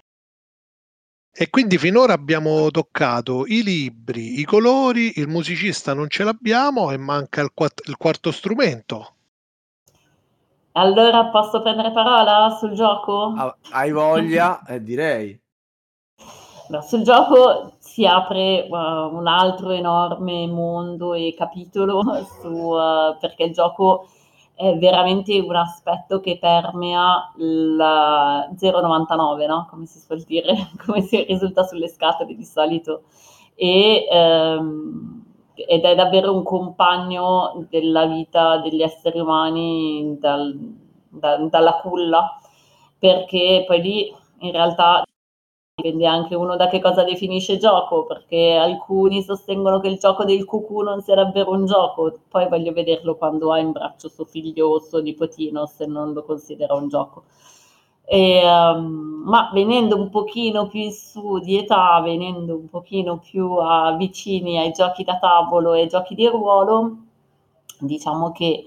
E 1.33 1.49
quindi 1.49 1.77
finora 1.77 2.11
abbiamo 2.13 2.69
toccato 2.71 3.45
i 3.45 3.63
libri, 3.63 4.39
i 4.39 4.43
colori, 4.43 5.13
il 5.15 5.29
musicista 5.29 5.93
non 5.93 6.09
ce 6.09 6.25
l'abbiamo 6.25 6.91
e 6.91 6.97
manca 6.97 7.41
il, 7.41 7.51
quatt- 7.53 7.87
il 7.87 7.95
quarto 7.95 8.31
strumento. 8.31 9.13
Allora 10.73 11.27
posso 11.27 11.61
prendere 11.61 11.91
parola 11.91 12.55
sul 12.59 12.73
gioco? 12.73 13.33
Ah, 13.35 13.55
Hai 13.71 13.91
voglia? 13.91 14.61
Eh, 14.65 14.81
direi. 14.83 15.39
No, 16.69 16.81
sul 16.81 17.03
gioco 17.03 17.73
si 17.79 18.05
apre 18.05 18.67
uh, 18.69 18.75
un 18.75 19.27
altro 19.27 19.71
enorme 19.71 20.47
mondo 20.47 21.13
e 21.13 21.33
capitolo 21.37 22.01
su, 22.39 22.47
uh, 22.47 23.17
perché 23.19 23.43
il 23.43 23.53
gioco 23.53 24.07
è 24.61 24.77
veramente 24.77 25.39
un 25.39 25.55
aspetto 25.55 26.19
che 26.19 26.37
permea 26.37 27.33
il 27.37 27.75
0,99, 28.55 29.47
no? 29.47 29.67
come 29.69 29.87
si 29.87 29.99
suol 29.99 30.21
dire, 30.21 30.53
come 30.85 31.01
si 31.01 31.23
risulta 31.23 31.63
sulle 31.63 31.87
scatole 31.87 32.35
di 32.35 32.45
solito. 32.45 33.03
E, 33.55 34.07
ehm, 34.09 35.23
ed 35.55 35.83
è 35.83 35.95
davvero 35.95 36.35
un 36.35 36.43
compagno 36.43 37.65
della 37.69 38.05
vita 38.05 38.57
degli 38.57 38.81
esseri 38.83 39.19
umani 39.19 40.17
dal- 40.19 40.57
da- 41.09 41.37
dalla 41.37 41.79
culla, 41.81 42.39
perché 42.99 43.63
poi 43.67 43.81
lì 43.81 44.15
in 44.39 44.51
realtà 44.51 45.03
dipende 45.81 46.05
anche 46.05 46.35
uno 46.35 46.55
da 46.55 46.67
che 46.67 46.79
cosa 46.79 47.03
definisce 47.03 47.57
gioco, 47.57 48.05
perché 48.05 48.53
alcuni 48.53 49.23
sostengono 49.23 49.79
che 49.79 49.87
il 49.87 49.97
gioco 49.97 50.23
del 50.23 50.45
cucù 50.45 50.81
non 50.81 51.01
sia 51.01 51.15
davvero 51.15 51.51
un 51.51 51.65
gioco, 51.65 52.19
poi 52.29 52.47
voglio 52.47 52.71
vederlo 52.71 53.15
quando 53.15 53.51
ha 53.51 53.59
in 53.59 53.71
braccio 53.71 54.07
suo 54.07 54.25
figlio 54.25 54.67
o 54.67 54.79
suo 54.79 54.99
nipotino, 54.99 55.65
se 55.65 55.85
non 55.85 56.13
lo 56.13 56.23
considera 56.23 56.75
un 56.75 56.87
gioco. 56.87 57.23
E, 58.05 58.41
um, 58.43 59.23
ma 59.25 59.49
venendo 59.53 59.95
un 59.95 60.09
pochino 60.09 60.67
più 60.67 60.81
in 60.81 60.91
su 60.91 61.39
di 61.39 61.57
età, 61.57 62.01
venendo 62.01 62.55
un 62.55 62.69
pochino 62.69 63.19
più 63.19 63.53
a, 63.55 63.95
vicini 63.95 64.57
ai 64.59 64.71
giochi 64.71 65.03
da 65.03 65.17
tavolo 65.17 65.73
e 65.73 65.87
giochi 65.87 66.13
di 66.15 66.27
ruolo, 66.27 66.97
diciamo 67.79 68.31
che 68.31 68.65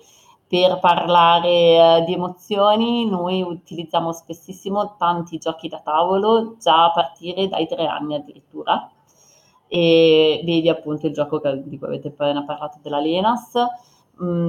per 0.55 0.79
parlare 0.79 1.49
eh, 1.49 2.05
di 2.07 2.13
emozioni. 2.13 3.11
Noi 3.11 3.43
utilizziamo 3.43 4.13
spessissimo 4.13 4.95
tanti 4.97 5.39
giochi 5.39 5.67
da 5.67 5.81
tavolo 5.81 6.55
già 6.61 6.85
a 6.85 6.93
partire 6.93 7.49
dai 7.49 7.67
tre 7.67 7.87
anni 7.87 8.15
addirittura. 8.15 8.89
E 9.67 10.43
vedi 10.45 10.69
appunto 10.69 11.09
il 11.09 11.13
gioco 11.13 11.41
di 11.57 11.77
cui 11.77 11.89
avete 11.89 12.09
appena 12.09 12.45
parlato 12.45 12.79
della 12.83 13.01
Lenas. 13.01 13.53
Mm, 14.23 14.47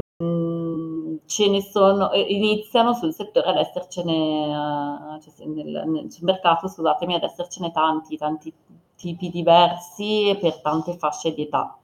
ce 1.25 1.49
ne 1.49 1.61
sono 1.61 2.11
eh, 2.11 2.21
iniziano 2.21 2.93
sul 2.93 3.11
settore 3.11 3.49
ad 3.49 3.57
essercene 3.57 5.17
eh, 5.17 5.21
cioè 5.21 5.47
nel, 5.47 5.83
nel, 5.87 6.07
mercato 6.21 6.67
scusatemi 6.67 7.15
ad 7.15 7.23
essercene 7.23 7.71
tanti 7.71 8.15
tanti 8.15 8.53
tipi 8.95 9.29
diversi 9.29 10.37
per 10.39 10.61
tante 10.61 10.97
fasce 10.97 11.33
di 11.33 11.41
età 11.41 11.75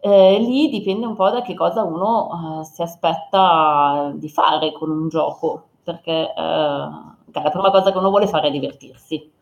eh, 0.00 0.38
lì 0.38 0.68
dipende 0.68 1.06
un 1.06 1.16
po' 1.16 1.30
da 1.30 1.42
che 1.42 1.54
cosa 1.54 1.82
uno 1.82 2.60
eh, 2.60 2.64
si 2.64 2.82
aspetta 2.82 4.12
di 4.14 4.28
fare 4.28 4.72
con 4.72 4.90
un 4.90 5.08
gioco, 5.08 5.68
perché 5.82 6.32
eh, 6.32 6.34
la 6.36 7.50
prima 7.50 7.70
cosa 7.70 7.92
che 7.92 7.98
uno 7.98 8.10
vuole 8.10 8.26
fare 8.26 8.48
è 8.48 8.50
divertirsi. 8.50 9.32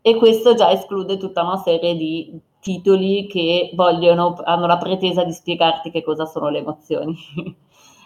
E 0.00 0.16
questo 0.16 0.54
già 0.54 0.70
esclude 0.70 1.16
tutta 1.16 1.42
una 1.42 1.58
serie 1.58 1.94
di 1.94 2.40
titoli 2.60 3.26
che 3.26 3.70
vogliono, 3.74 4.40
hanno 4.44 4.66
la 4.66 4.78
pretesa 4.78 5.24
di 5.24 5.32
spiegarti 5.32 5.90
che 5.90 6.02
cosa 6.02 6.26
sono 6.26 6.48
le 6.48 6.58
emozioni. 6.58 7.16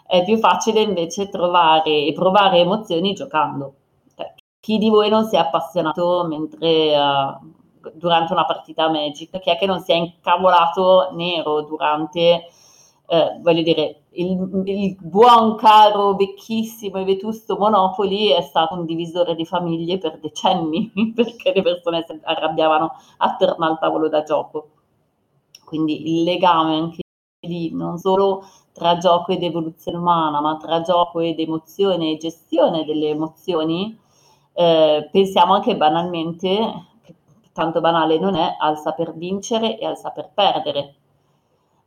è 0.07 0.25
più 0.25 0.39
facile 0.39 0.81
invece 0.81 1.29
trovare 1.29 2.07
e 2.07 2.13
provare 2.13 2.59
emozioni 2.59 3.13
giocando. 3.13 3.75
Cioè, 4.15 4.35
chi 4.61 4.79
di 4.79 4.89
voi 4.89 5.09
non 5.09 5.25
si 5.27 5.37
è 5.37 5.39
appassionato 5.39 6.27
mentre 6.29 6.97
uh, 6.97 7.53
durante 7.95 8.33
una 8.33 8.45
partita 8.45 8.89
Magic, 8.89 9.39
chi 9.39 9.51
è 9.51 9.57
che 9.57 9.67
non 9.67 9.81
si 9.81 9.93
è 9.93 9.95
incavolato 9.95 11.11
nero 11.13 11.63
durante, 11.63 12.47
eh, 13.07 13.39
voglio 13.41 13.63
dire, 13.63 14.03
il, 14.17 14.63
il, 14.65 14.97
buon, 15.01 15.57
caro, 15.57 16.15
vecchissimo 16.15 16.99
e 16.99 17.05
vetusto 17.05 17.57
Monopoli 17.57 18.29
è 18.29 18.41
stato 18.43 18.75
un 18.75 18.85
divisore 18.85 19.35
di 19.35 19.45
famiglie 19.45 19.99
per 19.99 20.19
decenni, 20.19 20.91
perché 21.15 21.53
le 21.55 21.63
persone 21.63 22.05
si 22.07 22.19
arrabbiavano 22.23 22.93
attorno 23.19 23.67
al 23.67 23.79
tavolo 23.79 24.09
da 24.09 24.23
gioco. 24.23 24.69
Quindi 25.65 26.17
il 26.17 26.23
legame 26.23 26.77
anche 26.77 27.01
lì, 27.47 27.73
non 27.73 27.99
solo 27.99 28.45
tra 28.73 28.99
gioco 28.99 29.33
ed 29.33 29.43
evoluzione 29.43 29.99
umana, 29.99 30.41
ma 30.41 30.57
tra 30.57 30.81
gioco 30.83 31.21
ed 31.21 31.39
emozione 31.41 32.13
e 32.13 32.17
gestione 32.19 32.85
delle 32.85 33.09
emozioni, 33.09 33.99
eh, 34.53 35.09
pensiamo 35.11 35.55
anche 35.55 35.77
banalmente 35.77 36.86
tanto 37.57 37.81
banale 37.81 38.19
non 38.19 38.37
è, 38.37 38.57
al 38.59 38.79
saper 38.79 39.15
vincere 39.15 39.79
e 39.79 39.87
al 39.87 39.97
saper 39.97 40.31
perdere, 40.33 40.95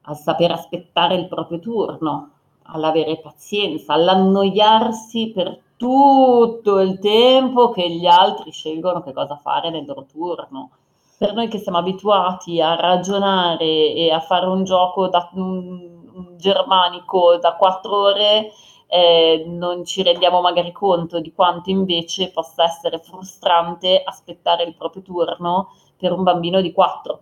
al 0.02 0.18
saper 0.18 0.52
aspettare 0.52 1.14
il 1.16 1.28
proprio 1.28 1.60
turno, 1.60 2.32
all'avere 2.64 3.20
pazienza, 3.20 3.94
all'annoiarsi 3.94 5.32
per 5.34 5.62
tutto 5.78 6.80
il 6.80 7.00
tempo 7.00 7.70
che 7.70 7.88
gli 7.90 8.08
altri 8.08 8.52
scelgono 8.52 9.02
che 9.02 9.14
cosa 9.14 9.38
fare 9.38 9.70
nel 9.70 9.86
loro 9.86 10.06
turno. 10.06 10.72
Per 11.18 11.34
noi 11.34 11.48
che 11.48 11.60
siamo 11.60 11.78
abituati 11.78 12.60
a 12.62 12.76
ragionare 12.76 13.94
e 13.94 14.12
a 14.12 14.20
fare 14.20 14.48
un 14.48 14.64
gioco 14.64 15.08
da, 15.08 15.30
un, 15.34 16.36
germanico 16.38 17.38
da 17.38 17.54
quattro 17.54 17.96
ore, 17.96 18.52
eh, 18.92 19.44
non 19.46 19.86
ci 19.86 20.02
rendiamo 20.02 20.42
magari 20.42 20.72
conto 20.72 21.20
di 21.20 21.32
quanto 21.32 21.70
invece 21.70 22.32
possa 22.32 22.64
essere 22.64 22.98
frustrante 22.98 24.02
aspettare 24.04 24.64
il 24.64 24.76
proprio 24.76 25.04
turno 25.04 25.70
per 25.96 26.12
un 26.12 26.24
bambino 26.24 26.60
di 26.60 26.72
4. 26.72 27.22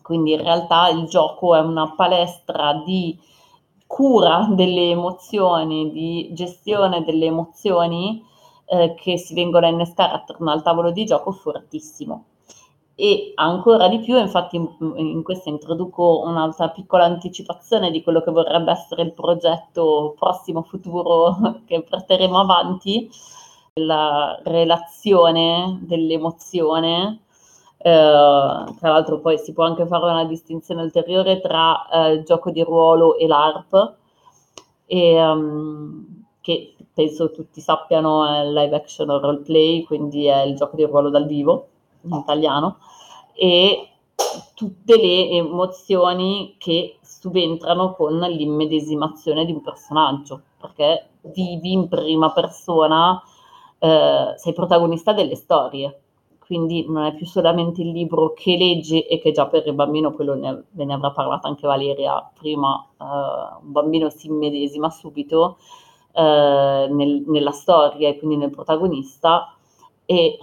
Quindi 0.00 0.32
in 0.32 0.42
realtà 0.42 0.88
il 0.88 1.04
gioco 1.04 1.54
è 1.54 1.60
una 1.60 1.92
palestra 1.94 2.82
di 2.84 3.18
cura 3.86 4.48
delle 4.50 4.88
emozioni, 4.90 5.92
di 5.92 6.30
gestione 6.32 7.04
delle 7.04 7.26
emozioni 7.26 8.24
eh, 8.64 8.94
che 8.94 9.18
si 9.18 9.34
vengono 9.34 9.66
a 9.66 9.68
innescare 9.68 10.14
attorno 10.14 10.50
al 10.50 10.62
tavolo 10.62 10.90
di 10.90 11.04
gioco 11.04 11.32
fortissimo. 11.32 12.24
E 12.94 13.32
ancora 13.36 13.88
di 13.88 14.00
più, 14.00 14.18
infatti 14.18 14.56
in, 14.56 15.22
questo 15.22 15.48
introduco 15.48 16.22
un'altra 16.26 16.68
piccola 16.68 17.04
anticipazione 17.04 17.90
di 17.90 18.02
quello 18.02 18.20
che 18.22 18.30
vorrebbe 18.30 18.70
essere 18.70 19.02
il 19.02 19.12
progetto 19.14 20.14
prossimo 20.18 20.62
futuro 20.62 21.60
che 21.64 21.82
porteremo 21.82 22.38
avanti, 22.38 23.10
la 23.74 24.38
relazione 24.44 25.78
dell'emozione. 25.82 27.22
Eh, 27.78 27.90
tra 28.78 28.90
l'altro 28.90 29.20
poi 29.20 29.38
si 29.38 29.52
può 29.52 29.64
anche 29.64 29.86
fare 29.86 30.04
una 30.04 30.24
distinzione 30.24 30.82
ulteriore 30.82 31.40
tra 31.40 31.88
eh, 31.88 32.22
gioco 32.22 32.50
di 32.50 32.62
ruolo 32.62 33.16
e 33.16 33.26
l'ARP, 33.26 33.94
e, 34.86 35.26
um, 35.26 36.24
che 36.40 36.76
penso 36.92 37.30
tutti 37.30 37.60
sappiano 37.60 38.26
è 38.26 38.44
live 38.46 38.76
action 38.76 39.08
o 39.10 39.18
role 39.18 39.38
play, 39.38 39.82
quindi 39.84 40.26
è 40.26 40.42
il 40.42 40.56
gioco 40.56 40.76
di 40.76 40.84
ruolo 40.84 41.08
dal 41.08 41.26
vivo 41.26 41.68
in 42.02 42.14
italiano, 42.14 42.78
e 43.34 43.88
tutte 44.54 44.96
le 44.96 45.30
emozioni 45.30 46.54
che 46.58 46.98
subentrano 47.02 47.94
con 47.94 48.18
l'immedesimazione 48.18 49.44
di 49.44 49.52
un 49.52 49.60
personaggio, 49.60 50.42
perché 50.58 51.08
vivi 51.22 51.72
in 51.72 51.88
prima 51.88 52.32
persona, 52.32 53.22
eh, 53.78 54.34
sei 54.36 54.52
protagonista 54.52 55.12
delle 55.12 55.34
storie, 55.34 56.00
quindi 56.38 56.84
non 56.86 57.04
è 57.04 57.14
più 57.14 57.24
solamente 57.26 57.80
il 57.80 57.90
libro 57.90 58.32
che 58.34 58.56
leggi 58.56 59.00
e 59.00 59.18
che 59.18 59.32
già 59.32 59.46
per 59.46 59.66
il 59.66 59.72
bambino, 59.74 60.12
quello 60.12 60.34
ne, 60.34 60.64
ve 60.70 60.84
ne 60.84 60.94
avrà 60.94 61.10
parlato 61.10 61.46
anche 61.46 61.66
Valeria 61.66 62.30
prima, 62.38 62.86
eh, 63.00 63.04
un 63.04 63.72
bambino 63.72 64.10
si 64.10 64.26
immedesima 64.26 64.90
subito, 64.90 65.56
eh, 66.12 66.88
nel- 66.90 67.24
nella 67.26 67.52
storia 67.52 68.08
e 68.08 68.18
quindi 68.18 68.36
nel 68.36 68.50
protagonista 68.50 69.54
e 70.04 70.38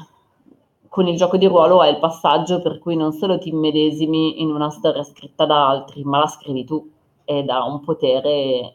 con 0.89 1.07
il 1.07 1.15
gioco 1.17 1.37
di 1.37 1.45
ruolo 1.45 1.83
è 1.83 1.89
il 1.89 1.99
passaggio 1.99 2.61
per 2.61 2.79
cui 2.79 2.95
non 2.95 3.13
solo 3.13 3.37
ti 3.37 3.49
immedesimi 3.49 4.41
in 4.41 4.49
una 4.49 4.69
storia 4.71 5.03
scritta 5.03 5.45
da 5.45 5.69
altri, 5.69 6.03
ma 6.03 6.19
la 6.19 6.27
scrivi 6.27 6.65
tu 6.65 6.91
ed 7.23 7.49
ha 7.49 7.63
un 7.63 7.79
potere 7.81 8.73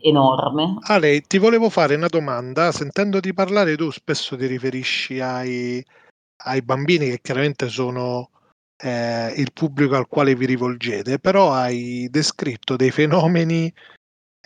enorme. 0.00 0.76
Ale, 0.82 1.20
ti 1.20 1.38
volevo 1.38 1.68
fare 1.68 1.94
una 1.94 2.08
domanda. 2.08 2.72
Sentendoti 2.72 3.32
parlare, 3.32 3.76
tu 3.76 3.90
spesso 3.90 4.36
ti 4.36 4.46
riferisci 4.46 5.20
ai, 5.20 5.84
ai 6.44 6.62
bambini 6.62 7.10
che 7.10 7.20
chiaramente 7.22 7.68
sono 7.68 8.30
eh, 8.82 9.32
il 9.36 9.52
pubblico 9.52 9.96
al 9.96 10.08
quale 10.08 10.34
vi 10.34 10.46
rivolgete, 10.46 11.18
però 11.18 11.52
hai 11.52 12.08
descritto 12.10 12.76
dei 12.76 12.90
fenomeni 12.90 13.72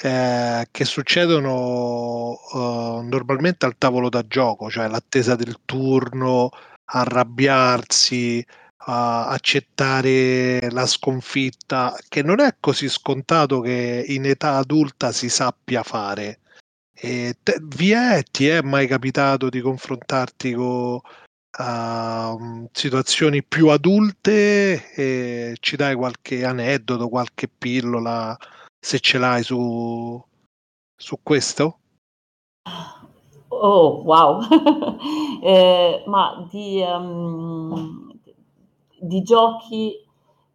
eh, 0.02 0.66
che 0.70 0.84
succedono 0.84 2.36
eh, 2.54 3.00
normalmente 3.04 3.64
al 3.64 3.78
tavolo 3.78 4.08
da 4.08 4.26
gioco, 4.26 4.68
cioè 4.68 4.88
l'attesa 4.88 5.36
del 5.36 5.60
turno, 5.64 6.50
arrabbiarsi, 6.86 8.44
a 8.88 9.28
accettare 9.28 10.70
la 10.70 10.86
sconfitta, 10.86 11.96
che 12.08 12.22
non 12.22 12.40
è 12.40 12.56
così 12.60 12.88
scontato 12.88 13.60
che 13.60 14.04
in 14.08 14.24
età 14.26 14.56
adulta 14.56 15.12
si 15.12 15.28
sappia 15.28 15.82
fare. 15.82 16.40
E 16.94 17.36
te, 17.42 17.58
vi 17.62 17.90
è, 17.90 18.22
ti 18.30 18.46
è 18.46 18.62
mai 18.62 18.86
capitato 18.86 19.48
di 19.48 19.60
confrontarti 19.60 20.52
con 20.54 21.00
uh, 21.58 22.68
situazioni 22.72 23.42
più 23.42 23.68
adulte? 23.68 24.92
E 24.92 25.56
ci 25.60 25.76
dai 25.76 25.94
qualche 25.94 26.44
aneddoto, 26.44 27.08
qualche 27.08 27.48
pillola, 27.48 28.36
se 28.78 29.00
ce 29.00 29.18
l'hai 29.18 29.42
su, 29.42 30.24
su 30.96 31.18
questo? 31.22 31.80
Oh, 33.58 34.02
wow! 34.04 34.40
eh, 35.42 36.02
ma 36.06 36.46
di, 36.50 36.82
um, 36.82 38.12
di 39.00 39.22
giochi, 39.22 39.94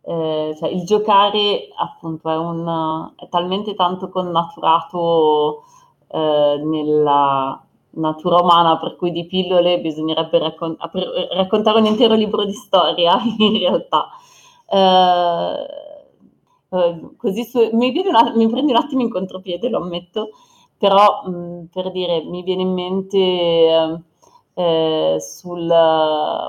eh, 0.03 0.55
cioè 0.57 0.69
il 0.69 0.83
giocare 0.85 1.69
appunto 1.77 2.29
è, 2.29 2.37
un, 2.37 3.11
è 3.15 3.27
talmente 3.29 3.73
tanto 3.75 4.09
connaturato 4.09 5.63
eh, 6.09 6.61
nella 6.63 7.63
natura 7.93 8.37
umana 8.41 8.77
per 8.79 8.95
cui 8.95 9.11
di 9.11 9.25
pillole 9.25 9.79
bisognerebbe 9.81 10.39
raccon- 10.39 10.77
raccontare 11.33 11.79
un 11.79 11.85
intero 11.85 12.13
libro 12.15 12.45
di 12.45 12.53
storia 12.53 13.19
in 13.39 13.57
realtà. 13.57 14.09
Eh, 14.69 15.65
eh, 16.69 16.99
così 17.17 17.43
su- 17.43 17.69
mi, 17.73 17.91
una- 18.05 18.33
mi 18.35 18.47
prendi 18.49 18.71
un 18.71 18.77
attimo 18.77 19.01
in 19.01 19.09
contropiede, 19.09 19.69
lo 19.69 19.79
ammetto, 19.79 20.29
però 20.81 21.21
mh, 21.27 21.67
per 21.71 21.91
dire 21.91 22.23
mi 22.23 22.41
viene 22.41 22.63
in 22.63 22.73
mente 22.73 23.17
ehm, 23.17 24.03
eh, 24.55 25.17
sul, 25.19 25.67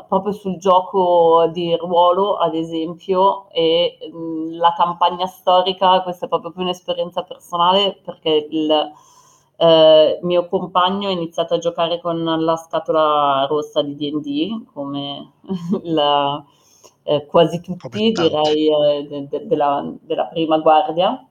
proprio 0.08 0.32
sul 0.32 0.56
gioco 0.56 1.48
di 1.52 1.76
ruolo, 1.76 2.36
ad 2.38 2.54
esempio, 2.54 3.50
e 3.50 3.98
mh, 4.10 4.56
la 4.56 4.72
campagna 4.74 5.26
storica, 5.26 6.02
questa 6.02 6.24
è 6.24 6.28
proprio 6.30 6.50
più 6.50 6.62
un'esperienza 6.62 7.24
personale 7.24 8.00
perché 8.02 8.48
il 8.50 8.92
eh, 9.56 10.18
mio 10.22 10.48
compagno 10.48 11.08
ha 11.08 11.12
iniziato 11.12 11.52
a 11.54 11.58
giocare 11.58 12.00
con 12.00 12.24
la 12.24 12.56
scatola 12.56 13.44
rossa 13.46 13.82
di 13.82 13.94
D&D, 13.96 14.64
come 14.72 15.32
la, 15.84 16.42
eh, 17.02 17.26
quasi 17.26 17.60
tutti, 17.60 18.12
direi, 18.12 18.68
eh, 18.96 19.06
de, 19.06 19.28
de, 19.28 19.46
della, 19.46 19.84
della 20.00 20.24
prima 20.24 20.56
guardia 20.58 21.22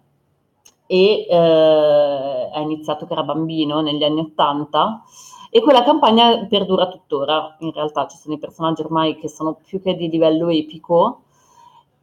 e 0.92 1.26
eh, 1.26 2.50
ha 2.54 2.60
iniziato 2.60 3.06
che 3.06 3.14
era 3.14 3.24
bambino 3.24 3.80
negli 3.80 4.04
anni 4.04 4.20
Ottanta 4.20 5.02
e 5.50 5.62
quella 5.62 5.84
campagna 5.84 6.46
perdura 6.48 6.90
tuttora, 6.90 7.56
in 7.60 7.72
realtà 7.72 8.08
ci 8.08 8.18
sono 8.18 8.36
i 8.36 8.40
personaggi 8.40 8.82
ormai 8.82 9.16
che 9.18 9.30
sono 9.30 9.58
più 9.66 9.82
che 9.82 9.96
di 9.96 10.10
livello 10.10 10.50
epico 10.50 11.24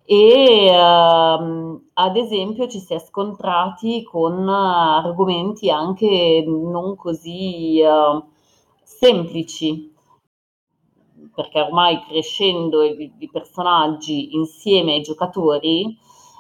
e 0.07 0.71
uh, 0.71 1.83
ad 1.93 2.17
esempio 2.17 2.67
ci 2.67 2.79
si 2.79 2.95
è 2.95 2.99
scontrati 2.99 4.03
con 4.05 4.49
argomenti 4.49 5.69
anche 5.69 6.43
non 6.47 6.97
così 6.97 7.83
uh, 7.83 8.25
semplici, 8.83 9.95
perché 11.35 11.61
ormai 11.61 12.01
crescendo 12.09 12.83
i, 12.83 13.13
i 13.19 13.29
personaggi 13.31 14.35
insieme 14.35 14.95
ai 14.95 15.03
giocatori 15.03 15.99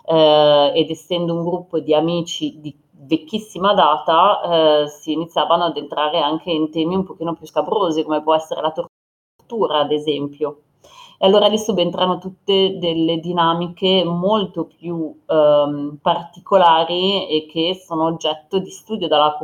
eh, 0.08 0.72
ed 0.74 0.90
essendo 0.90 1.34
un 1.34 1.44
gruppo 1.44 1.78
di 1.80 1.94
amici 1.94 2.58
di 2.60 2.74
vecchissima 2.90 3.74
data 3.74 4.82
eh, 4.84 4.88
si 4.88 5.12
iniziavano 5.12 5.64
ad 5.64 5.76
entrare 5.76 6.20
anche 6.20 6.50
in 6.50 6.70
temi 6.70 6.94
un 6.94 7.04
pochino 7.04 7.34
più 7.34 7.46
scabrosi, 7.46 8.02
come 8.04 8.22
può 8.22 8.34
essere 8.34 8.60
la 8.60 8.72
tortura, 8.72 9.80
ad 9.80 9.92
esempio. 9.92 10.62
E 11.20 11.26
allora 11.26 11.48
lì 11.48 11.58
subentrano 11.58 12.18
tutte 12.18 12.78
delle 12.78 13.18
dinamiche 13.18 14.04
molto 14.04 14.66
più 14.66 15.20
ehm, 15.26 15.98
particolari 16.00 17.28
e 17.28 17.46
che 17.46 17.74
sono 17.74 18.04
oggetto 18.04 18.58
di 18.60 18.70
studio 18.70 19.08
dalla, 19.08 19.36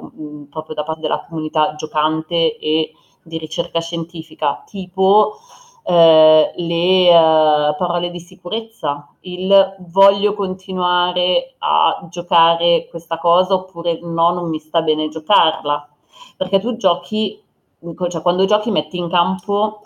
proprio 0.50 0.74
da 0.74 0.84
parte 0.84 1.00
della 1.00 1.26
comunità 1.28 1.74
giocante 1.74 2.56
e 2.58 2.92
di 3.24 3.38
ricerca 3.38 3.80
scientifica, 3.80 4.62
tipo 4.64 5.38
eh, 5.86 6.52
le 6.56 7.08
eh, 7.08 7.74
parole 7.76 8.10
di 8.10 8.18
sicurezza, 8.18 9.06
il 9.20 9.76
voglio 9.90 10.34
continuare 10.34 11.54
a 11.58 12.06
giocare 12.10 12.86
questa 12.88 13.18
cosa 13.18 13.54
oppure 13.54 14.00
no, 14.02 14.32
non 14.32 14.48
mi 14.48 14.58
sta 14.58 14.80
bene 14.82 15.08
giocarla. 15.08 15.88
Perché 16.36 16.58
tu 16.58 16.76
giochi, 16.76 17.40
cioè 18.08 18.22
quando 18.22 18.44
giochi 18.46 18.70
metti 18.70 18.96
in 18.96 19.10
campo 19.10 19.80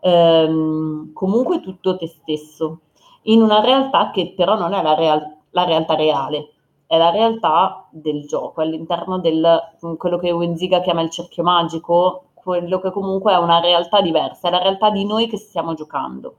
ehm, 0.00 1.12
comunque 1.12 1.60
tutto 1.60 1.96
te 1.96 2.06
stesso, 2.06 2.80
in 3.22 3.42
una 3.42 3.60
realtà 3.60 4.10
che 4.10 4.32
però 4.36 4.56
non 4.56 4.72
è 4.72 4.82
la, 4.82 4.94
real- 4.94 5.36
la 5.50 5.64
realtà 5.64 5.94
reale, 5.94 6.52
è 6.86 6.96
la 6.96 7.10
realtà 7.10 7.86
del 7.90 8.26
gioco, 8.26 8.60
all'interno 8.60 9.18
del 9.18 9.58
quello 9.96 10.18
che 10.18 10.30
Wenziga 10.32 10.80
chiama 10.80 11.02
il 11.02 11.10
cerchio 11.10 11.42
magico, 11.42 12.29
quello 12.42 12.80
che 12.80 12.90
comunque 12.90 13.32
è 13.32 13.36
una 13.36 13.60
realtà 13.60 14.00
diversa, 14.00 14.48
è 14.48 14.50
la 14.50 14.58
realtà 14.62 14.90
di 14.90 15.04
noi 15.04 15.26
che 15.26 15.36
stiamo 15.36 15.74
giocando. 15.74 16.36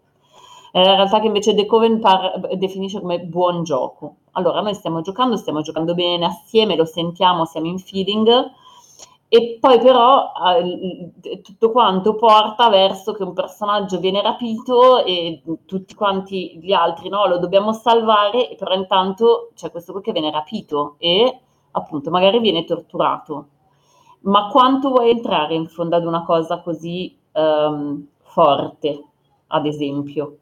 È 0.72 0.84
la 0.84 0.96
realtà 0.96 1.20
che 1.20 1.28
invece 1.28 1.54
De 1.54 1.66
Coven 1.66 2.00
par- 2.00 2.56
definisce 2.56 3.02
come 3.02 3.20
buon 3.20 3.64
gioco. 3.64 4.16
Allora, 4.32 4.62
noi 4.62 4.74
stiamo 4.74 5.02
giocando, 5.02 5.36
stiamo 5.36 5.62
giocando 5.62 5.94
bene 5.94 6.26
assieme, 6.26 6.76
lo 6.76 6.86
sentiamo, 6.86 7.46
siamo 7.46 7.68
in 7.68 7.80
feeling, 7.80 8.52
e 9.34 9.58
poi 9.62 9.80
però 9.80 10.34
eh, 10.58 11.42
tutto 11.42 11.72
quanto 11.72 12.16
porta 12.16 12.68
verso 12.68 13.14
che 13.14 13.24
un 13.24 13.32
personaggio 13.32 13.98
viene 13.98 14.22
rapito 14.22 15.06
e 15.06 15.42
tutti 15.66 15.94
quanti 15.96 16.60
gli 16.62 16.74
altri 16.74 17.08
no, 17.08 17.26
lo 17.28 17.38
dobbiamo 17.38 17.72
salvare, 17.72 18.54
però 18.58 18.74
intanto 18.74 19.52
c'è 19.56 19.72
questo 19.72 19.94
qui 19.94 20.02
che 20.02 20.12
viene 20.12 20.32
rapito 20.32 20.96
e 20.98 21.40
appunto 21.72 22.10
magari 22.10 22.40
viene 22.40 22.66
torturato 22.66 23.48
ma 24.22 24.48
quanto 24.48 24.90
vuoi 24.90 25.12
entrare 25.12 25.56
in 25.56 25.68
fondo 25.68 25.96
ad 25.96 26.06
una 26.06 26.24
cosa 26.24 26.62
così 26.62 27.18
um, 27.34 28.06
forte, 28.22 29.04
ad 29.48 29.66
esempio? 29.66 30.38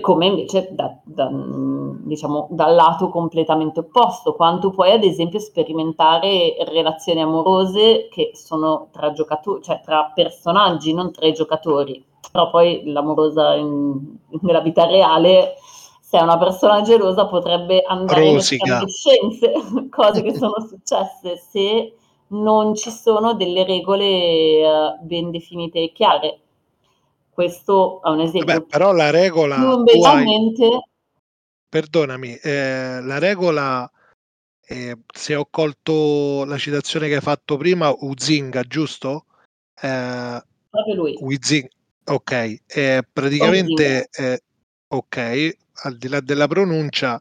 come 0.00 0.26
invece 0.26 0.68
da, 0.72 0.98
da, 1.02 1.30
diciamo, 1.32 2.48
dal 2.50 2.74
lato 2.74 3.08
completamente 3.08 3.80
opposto, 3.80 4.34
quanto 4.34 4.70
puoi 4.70 4.92
ad 4.92 5.02
esempio 5.02 5.38
sperimentare 5.38 6.56
relazioni 6.66 7.22
amorose 7.22 8.08
che 8.10 8.32
sono 8.34 8.88
tra 8.92 9.12
giocatori, 9.12 9.62
cioè 9.62 9.80
tra 9.82 10.12
personaggi, 10.14 10.92
non 10.92 11.10
tra 11.10 11.26
i 11.26 11.32
giocatori, 11.32 12.04
però 12.30 12.50
poi 12.50 12.82
l'amorosa 12.84 13.54
in, 13.54 13.98
nella 14.42 14.60
vita 14.60 14.84
reale, 14.84 15.54
se 16.00 16.18
è 16.18 16.22
una 16.22 16.38
persona 16.38 16.82
gelosa 16.82 17.26
potrebbe 17.26 17.82
andare 17.82 18.34
Rosica. 18.34 18.80
in 18.80 18.88
scienze, 18.88 19.52
cose 19.88 20.22
che 20.22 20.34
sono 20.34 20.54
successe, 20.68 21.36
se 21.50 21.94
non 22.28 22.74
ci 22.74 22.90
sono 22.90 23.34
delle 23.34 23.64
regole 23.64 24.62
uh, 24.64 25.04
ben 25.04 25.30
definite 25.30 25.80
e 25.80 25.92
chiare. 25.92 26.40
Questo 27.30 28.02
è 28.02 28.08
un 28.08 28.20
esempio. 28.20 28.52
Vabbè, 28.52 28.66
però 28.66 28.92
la 28.92 29.10
regola... 29.10 29.56
Invece, 29.56 30.08
hai... 30.08 30.26
Perdonami, 31.68 32.34
eh, 32.34 33.00
la 33.02 33.18
regola, 33.18 33.88
eh, 34.66 34.98
se 35.12 35.34
ho 35.34 35.46
colto 35.50 36.44
la 36.44 36.56
citazione 36.56 37.08
che 37.08 37.16
hai 37.16 37.20
fatto 37.20 37.56
prima, 37.56 37.94
Uzinga, 37.96 38.62
giusto? 38.62 39.26
Eh, 39.80 40.42
Proprio 40.70 40.94
lui. 40.94 41.16
Uzinga, 41.20 41.68
ok, 42.06 42.60
eh, 42.66 43.02
praticamente, 43.12 44.08
eh, 44.10 44.42
ok, 44.88 45.56
al 45.84 45.96
di 45.96 46.08
là 46.08 46.20
della 46.20 46.48
pronuncia, 46.48 47.20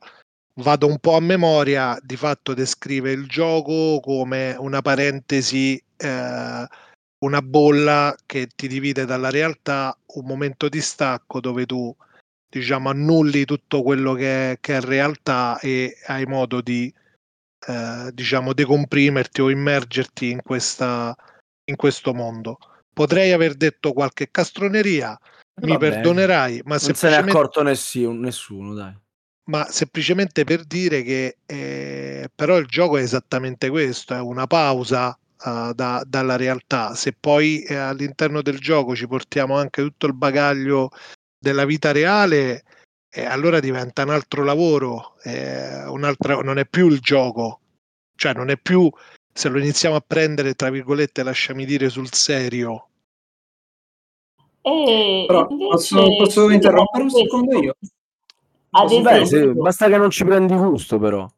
vado 0.58 0.88
un 0.88 1.00
po' 1.00 1.16
a 1.16 1.22
memoria, 1.22 1.98
di 2.02 2.16
fatto 2.16 2.54
descrive 2.54 3.12
il 3.12 3.28
gioco 3.28 4.00
come 4.00 4.56
una 4.58 4.82
parentesi, 4.82 5.82
eh, 5.98 6.68
una 7.20 7.42
bolla 7.42 8.16
che 8.26 8.48
ti 8.56 8.68
divide 8.68 9.06
dalla 9.06 9.30
realtà, 9.30 9.98
un 10.16 10.26
momento 10.26 10.70
di 10.70 10.82
stacco 10.82 11.40
dove 11.40 11.66
tu 11.66 11.96
diciamo 12.50 12.90
annulli 12.90 13.46
tutto 13.46 13.84
quello 13.84 14.14
che 14.14 14.52
è, 14.52 14.58
che 14.60 14.78
è 14.78 14.82
realtà 14.82 15.60
e 15.60 15.98
hai 16.06 16.26
modo 16.26 16.62
di 16.62 16.94
eh, 17.68 18.12
diciamo, 18.14 18.54
decomprimerti 18.54 19.42
o 19.42 19.50
immergerti 19.50 20.30
in, 20.30 20.42
questa, 20.42 21.16
in 21.66 21.76
questo 21.76 22.14
mondo. 22.14 22.58
Potrei 22.94 23.32
aver 23.32 23.56
detto 23.56 23.94
qualche 23.94 24.30
castroneria, 24.32 25.20
mi 25.62 25.78
perdonerai, 25.78 26.62
ma 26.66 26.72
Non 26.72 26.80
se 26.80 26.88
ne 26.88 26.92
è 26.92 26.96
semplicemente, 26.96 27.32
accorto 27.32 27.64
nessuno, 27.64 28.20
nessuno 28.20 28.74
dai. 28.74 28.96
Ma 29.48 29.66
semplicemente 29.70 30.44
per 30.44 30.64
dire 30.64 31.04
che 31.04 31.38
eh, 31.46 32.30
però 32.34 32.58
il 32.58 32.68
gioco 32.68 32.98
è 32.98 33.02
esattamente 33.02 33.70
questo, 33.70 34.14
è 34.14 34.20
una 34.20 34.48
pausa 34.48 35.18
eh, 35.46 35.72
da- 35.74 36.04
dalla 36.06 36.36
realtà. 36.36 36.96
Se 36.96 37.14
poi 37.14 37.64
eh, 37.64 37.76
all'interno 37.76 38.42
del 38.42 38.60
gioco 38.60 38.96
ci 38.96 39.08
portiamo 39.08 39.58
anche 39.58 39.82
tutto 39.82 40.06
il 40.06 40.14
bagaglio 40.14 40.92
della 41.40 41.66
vita 41.66 41.92
reale, 41.92 42.64
eh, 43.10 43.26
allora 43.26 43.60
diventa 43.60 44.04
un 44.04 44.10
altro 44.10 44.44
lavoro, 44.44 45.16
eh, 45.24 45.86
un'altra- 45.86 46.42
non 46.42 46.58
è 46.58 46.66
più 46.66 46.90
il 46.90 47.00
gioco, 47.00 47.62
cioè 48.16 48.34
non 48.34 48.50
è 48.50 48.58
più 48.58 48.90
se 49.32 49.50
lo 49.50 49.60
iniziamo 49.60 49.96
a 49.96 50.04
prendere, 50.06 50.56
tra 50.56 50.70
virgolette, 50.70 51.24
lasciami 51.24 51.64
dire 51.64 51.90
sul 51.90 52.12
serio. 52.12 52.90
E 54.62 55.24
Però 55.28 55.48
invece 55.50 55.70
posso, 55.70 56.16
posso 56.18 56.50
interrompere 56.50 57.04
un 57.04 57.10
secondo 57.12 57.62
io? 57.62 57.76
Ad 58.70 58.88
Posso 58.88 59.02
Beh, 59.02 59.22
esempio, 59.22 59.54
se- 59.54 59.60
basta 59.60 59.88
che 59.88 59.98
non 59.98 60.10
ci 60.10 60.24
prendi 60.26 60.56
gusto 60.56 61.00
però. 61.00 61.30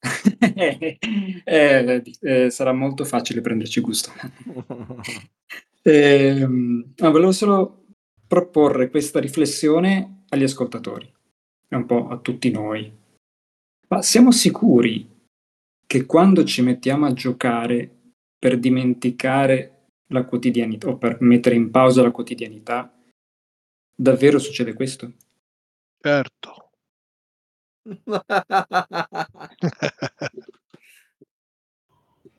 Eh, 1.44 1.82
vedi, 1.84 2.14
eh, 2.20 2.50
sarà 2.50 2.72
molto 2.72 3.04
facile 3.04 3.40
prenderci 3.40 3.80
gusto. 3.80 4.12
Ehm, 5.82 6.92
no, 6.96 7.10
volevo 7.10 7.32
solo 7.32 7.86
proporre 8.26 8.90
questa 8.90 9.20
riflessione 9.20 10.24
agli 10.28 10.42
ascoltatori 10.42 11.10
e 11.66 11.76
un 11.76 11.86
po' 11.86 12.08
a 12.08 12.18
tutti 12.18 12.50
noi. 12.50 12.92
Ma 13.88 14.02
siamo 14.02 14.30
sicuri 14.30 15.08
che 15.86 16.04
quando 16.04 16.44
ci 16.44 16.60
mettiamo 16.60 17.06
a 17.06 17.14
giocare 17.14 17.90
per 18.38 18.58
dimenticare 18.58 19.86
la 20.08 20.24
quotidianità 20.24 20.88
o 20.88 20.98
per 20.98 21.18
mettere 21.20 21.54
in 21.54 21.70
pausa 21.70 22.02
la 22.02 22.10
quotidianità, 22.10 22.92
davvero 23.94 24.38
succede 24.38 24.74
questo? 24.74 25.10
Certo. 26.00 26.67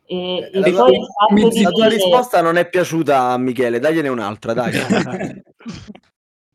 E, 0.05 0.49
La 0.53 0.67
e 0.67 0.71
tua, 0.71 0.83
poi 0.83 0.95
il 0.95 1.05
fatto 1.05 1.33
mi 1.33 1.61
la 1.61 1.69
tua 1.69 1.87
dire 1.87 1.95
risposta 1.95 2.41
non 2.41 2.57
è 2.57 2.67
piaciuta 2.69 3.31
a 3.31 3.37
Michele, 3.37 3.79
dagliene 3.79 4.09
un'altra, 4.09 4.53
dai. 4.53 4.73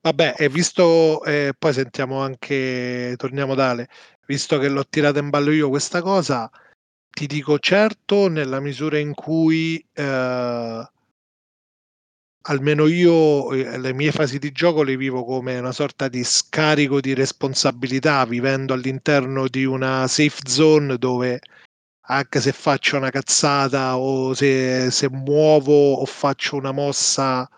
Vabbè, 0.05 0.35
e 0.37 0.49
visto, 0.51 1.25
eh, 1.25 1.55
poi 1.59 1.73
sentiamo 1.73 2.21
anche, 2.21 3.15
torniamo 3.17 3.55
da 3.55 3.71
Ale, 3.71 3.89
visto 4.27 4.59
che 4.59 4.69
l'ho 4.69 4.85
tirata 4.87 5.19
in 5.19 5.31
ballo 5.31 5.51
io 5.51 5.71
questa 5.71 6.03
cosa, 6.03 6.51
ti 7.09 7.27
dico 7.27 7.59
certo 7.59 8.29
nella 8.29 8.61
misura 8.61 8.99
in 8.99 9.15
cui 9.15 9.83
eh, 9.95 10.89
almeno 12.47 12.87
io 12.87 13.53
eh, 13.53 13.79
le 13.79 13.93
mie 13.93 14.13
fasi 14.13 14.39
di 14.39 14.53
gioco 14.53 14.83
le 14.83 14.97
vivo 14.97 15.25
come 15.25 15.59
una 15.59 15.73
sorta 15.73 16.09
di 16.09 16.25
scarico 16.25 17.01
di 17.01 17.15
responsabilità, 17.15 18.25
vivendo 18.25 18.75
all'interno 18.75 19.49
di 19.49 19.65
una 19.65 20.07
safe 20.07 20.41
zone 20.47 20.97
dove 20.99 21.41
anche 22.07 22.41
se 22.41 22.53
faccio 22.53 22.97
una 22.97 23.11
cazzata 23.11 23.97
o 23.97 24.35
se, 24.35 24.91
se 24.91 25.09
muovo 25.11 25.95
o 25.95 26.05
faccio 26.05 26.57
una 26.57 26.73
mossa 26.73 27.49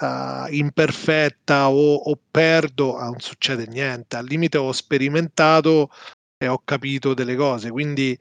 eh, 0.00 0.46
imperfetta 0.50 1.68
o, 1.68 1.94
o 1.94 2.18
perdo, 2.30 2.96
ah, 2.96 3.06
non 3.06 3.20
succede 3.20 3.66
niente. 3.66 4.16
Al 4.16 4.26
limite 4.26 4.58
ho 4.58 4.72
sperimentato 4.72 5.90
e 6.38 6.48
ho 6.48 6.62
capito 6.64 7.12
delle 7.14 7.36
cose. 7.36 7.70
Quindi 7.70 8.18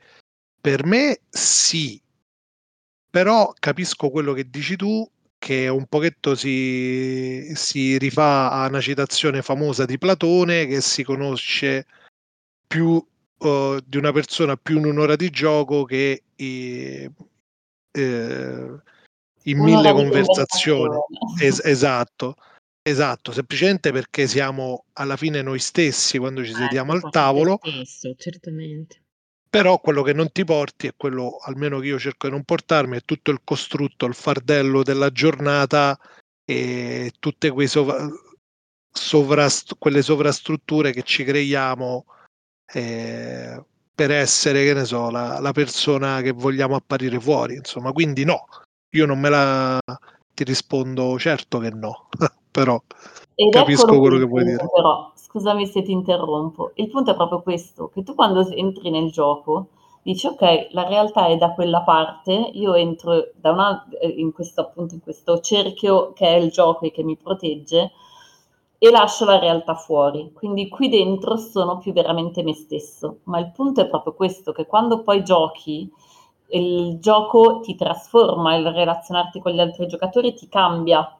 per 0.59 0.85
me 0.85 1.21
sì, 1.29 2.01
però 3.09 3.53
capisco 3.57 4.09
quello 4.09 4.33
che 4.33 4.49
dici 4.49 4.75
tu, 4.75 5.09
che 5.43 5.67
un 5.67 5.85
pochetto 5.87 6.35
si, 6.35 7.51
si 7.53 7.97
rifà 7.97 8.49
a 8.49 8.67
una 8.67 8.79
citazione 8.79 9.41
famosa 9.41 9.83
di 9.83 9.97
Platone 9.97 10.65
che 10.67 10.79
si 10.79 11.03
conosce 11.03 11.85
più 12.65 13.05
eh, 13.39 13.81
di 13.85 13.97
una 13.97 14.13
persona 14.13 14.55
più 14.55 14.77
in 14.77 14.85
un'ora 14.85 15.17
di 15.17 15.29
gioco 15.29 15.83
che 15.83 16.23
i- 16.37 17.11
eh, 17.91 18.67
in 19.43 19.59
un'ora 19.59 19.75
mille 19.81 19.91
conversazioni. 19.91 20.95
Es- 21.41 21.59
esatto, 21.65 22.35
esatto, 22.81 23.33
semplicemente 23.33 23.91
perché 23.91 24.27
siamo 24.27 24.85
alla 24.93 25.17
fine 25.17 25.41
noi 25.41 25.59
stessi 25.59 26.19
quando 26.19 26.45
ci 26.45 26.53
sediamo 26.53 26.93
Ecco, 26.93 27.07
al 27.07 27.11
tavolo, 27.11 27.59
stesso, 27.61 28.15
certamente. 28.15 29.02
Però 29.53 29.79
quello 29.79 30.01
che 30.01 30.13
non 30.13 30.31
ti 30.31 30.43
porti 30.43 30.87
è 30.87 30.95
quello, 30.97 31.37
almeno 31.43 31.77
che 31.77 31.85
io 31.85 31.99
cerco 31.99 32.25
di 32.25 32.33
non 32.33 32.43
portarmi, 32.43 32.97
è 32.97 33.01
tutto 33.05 33.29
il 33.29 33.41
costrutto, 33.43 34.07
il 34.07 34.15
fardello 34.15 34.81
della 34.81 35.11
giornata 35.11 35.95
e 36.43 37.11
tutte 37.19 37.53
sovra- 37.67 38.09
sovrast- 38.91 39.75
quelle 39.77 40.01
sovrastrutture 40.01 40.91
che 40.91 41.03
ci 41.03 41.23
creiamo 41.23 42.05
eh, 42.73 43.63
per 43.93 44.09
essere, 44.09 44.63
che 44.63 44.73
ne 44.73 44.85
so, 44.85 45.11
la, 45.11 45.39
la 45.39 45.51
persona 45.51 46.21
che 46.21 46.31
vogliamo 46.31 46.73
apparire 46.75 47.19
fuori, 47.19 47.53
insomma, 47.53 47.91
quindi 47.91 48.23
no, 48.23 48.47
io 48.95 49.05
non 49.05 49.19
me 49.19 49.29
la 49.29 49.79
ti 50.33 50.43
rispondo 50.43 51.19
certo 51.19 51.59
che 51.59 51.69
no, 51.69 52.09
però 52.49 52.81
Ed 53.37 53.51
capisco 53.51 53.97
quello 53.97 54.17
che 54.19 54.25
vuoi 54.25 54.43
dire. 54.43 54.67
però, 54.71 55.11
scusami 55.15 55.65
se 55.65 55.81
ti 55.81 55.91
interrompo, 55.91 56.71
il 56.75 56.87
punto 56.89 57.11
è 57.11 57.15
proprio 57.15 57.41
questo, 57.41 57.89
che 57.89 58.03
tu 58.03 58.13
quando 58.13 58.47
entri 58.49 58.91
nel 58.91 59.09
gioco 59.11 59.69
dici 60.03 60.27
ok, 60.27 60.67
la 60.71 60.87
realtà 60.87 61.27
è 61.27 61.37
da 61.37 61.53
quella 61.53 61.81
parte, 61.81 62.31
io 62.53 62.73
entro 62.75 63.29
da 63.35 63.51
una, 63.51 63.87
eh, 63.99 64.07
in 64.07 64.31
questo 64.33 64.61
appunto 64.61 64.93
in 64.93 65.01
questo 65.01 65.39
cerchio 65.39 66.11
che 66.13 66.27
è 66.27 66.35
il 66.35 66.51
gioco 66.51 66.85
e 66.85 66.91
che 66.91 67.03
mi 67.03 67.15
protegge 67.17 67.91
e 68.77 68.91
lascio 68.91 69.25
la 69.25 69.39
realtà 69.39 69.75
fuori, 69.75 70.31
quindi 70.33 70.67
qui 70.67 70.89
dentro 70.89 71.37
sono 71.37 71.77
più 71.77 71.93
veramente 71.93 72.43
me 72.43 72.53
stesso, 72.53 73.19
ma 73.23 73.39
il 73.39 73.51
punto 73.51 73.81
è 73.81 73.87
proprio 73.87 74.13
questo, 74.13 74.51
che 74.51 74.65
quando 74.67 75.01
poi 75.01 75.23
giochi 75.23 75.89
il 76.49 76.99
gioco 76.99 77.61
ti 77.61 77.75
trasforma, 77.75 78.55
il 78.55 78.67
relazionarti 78.71 79.39
con 79.39 79.53
gli 79.53 79.59
altri 79.59 79.87
giocatori 79.87 80.33
ti 80.33 80.47
cambia 80.49 81.17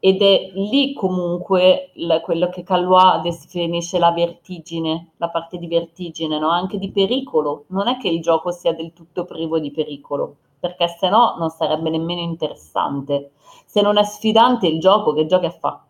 ed 0.00 0.22
è 0.22 0.50
lì 0.54 0.92
comunque 0.92 1.90
la- 1.94 2.20
quello 2.20 2.48
che 2.48 2.62
Calois 2.62 3.20
definisce 3.22 3.98
la 3.98 4.12
vertigine, 4.12 5.10
la 5.16 5.28
parte 5.28 5.58
di 5.58 5.66
vertigine, 5.66 6.38
no? 6.38 6.48
anche 6.50 6.78
di 6.78 6.90
pericolo. 6.90 7.64
Non 7.68 7.88
è 7.88 7.96
che 7.98 8.08
il 8.08 8.20
gioco 8.20 8.50
sia 8.52 8.72
del 8.74 8.92
tutto 8.92 9.24
privo 9.24 9.58
di 9.58 9.70
pericolo, 9.70 10.36
perché 10.60 10.88
se 10.88 11.08
no 11.08 11.34
non 11.38 11.50
sarebbe 11.50 11.90
nemmeno 11.90 12.20
interessante. 12.20 13.32
Se 13.66 13.80
non 13.82 13.98
è 13.98 14.04
sfidante 14.04 14.66
il 14.66 14.78
gioco, 14.80 15.12
che 15.12 15.26
giochi 15.26 15.46
a 15.46 15.50
fa? 15.50 15.82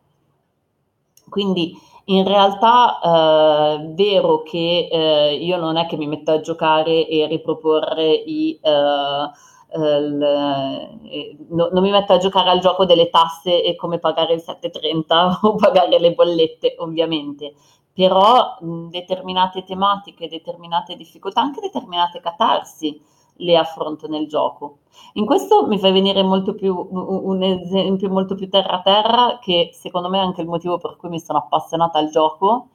Quindi 1.28 1.76
in 2.06 2.26
realtà 2.26 3.00
è 3.00 3.80
vero 3.92 4.42
che 4.42 4.88
eh, 4.90 5.34
io 5.34 5.58
non 5.58 5.76
è 5.76 5.86
che 5.86 5.96
mi 5.96 6.06
metto 6.06 6.30
a 6.32 6.40
giocare 6.40 7.06
e 7.06 7.26
riproporre 7.26 8.10
i... 8.14 8.58
eh, 8.62 9.30
eh, 9.70 10.98
eh, 11.04 11.36
no- 11.50 11.68
non 11.72 11.82
mi 11.82 11.90
metto 11.90 12.12
a 12.12 12.18
giocare 12.18 12.50
al 12.50 12.60
gioco 12.60 12.84
delle 12.84 13.10
tasse 13.10 13.62
e 13.62 13.74
come 13.76 13.98
pagare 13.98 14.34
il 14.34 14.40
730 14.40 15.40
o 15.42 15.54
pagare 15.56 15.98
le 15.98 16.12
bollette, 16.14 16.76
ovviamente. 16.78 17.54
Però 17.92 18.56
mh, 18.60 18.88
determinate 18.90 19.64
tematiche, 19.64 20.28
determinate 20.28 20.96
difficoltà, 20.96 21.40
anche 21.40 21.60
determinate 21.60 22.20
catarsi 22.20 23.00
le 23.40 23.56
affronto 23.56 24.08
nel 24.08 24.26
gioco. 24.26 24.78
In 25.14 25.24
questo 25.26 25.66
mi 25.66 25.78
fa 25.78 25.90
venire 25.92 26.22
molto 26.22 26.54
più 26.54 26.74
un 26.90 27.42
esempio 27.42 28.08
molto 28.08 28.34
più 28.34 28.48
terra 28.48 28.80
terra, 28.82 29.38
che 29.40 29.70
secondo 29.72 30.08
me 30.08 30.18
è 30.18 30.22
anche 30.22 30.40
il 30.42 30.48
motivo 30.48 30.78
per 30.78 30.96
cui 30.96 31.08
mi 31.08 31.20
sono 31.20 31.38
appassionata 31.38 31.98
al 31.98 32.10
gioco, 32.10 32.70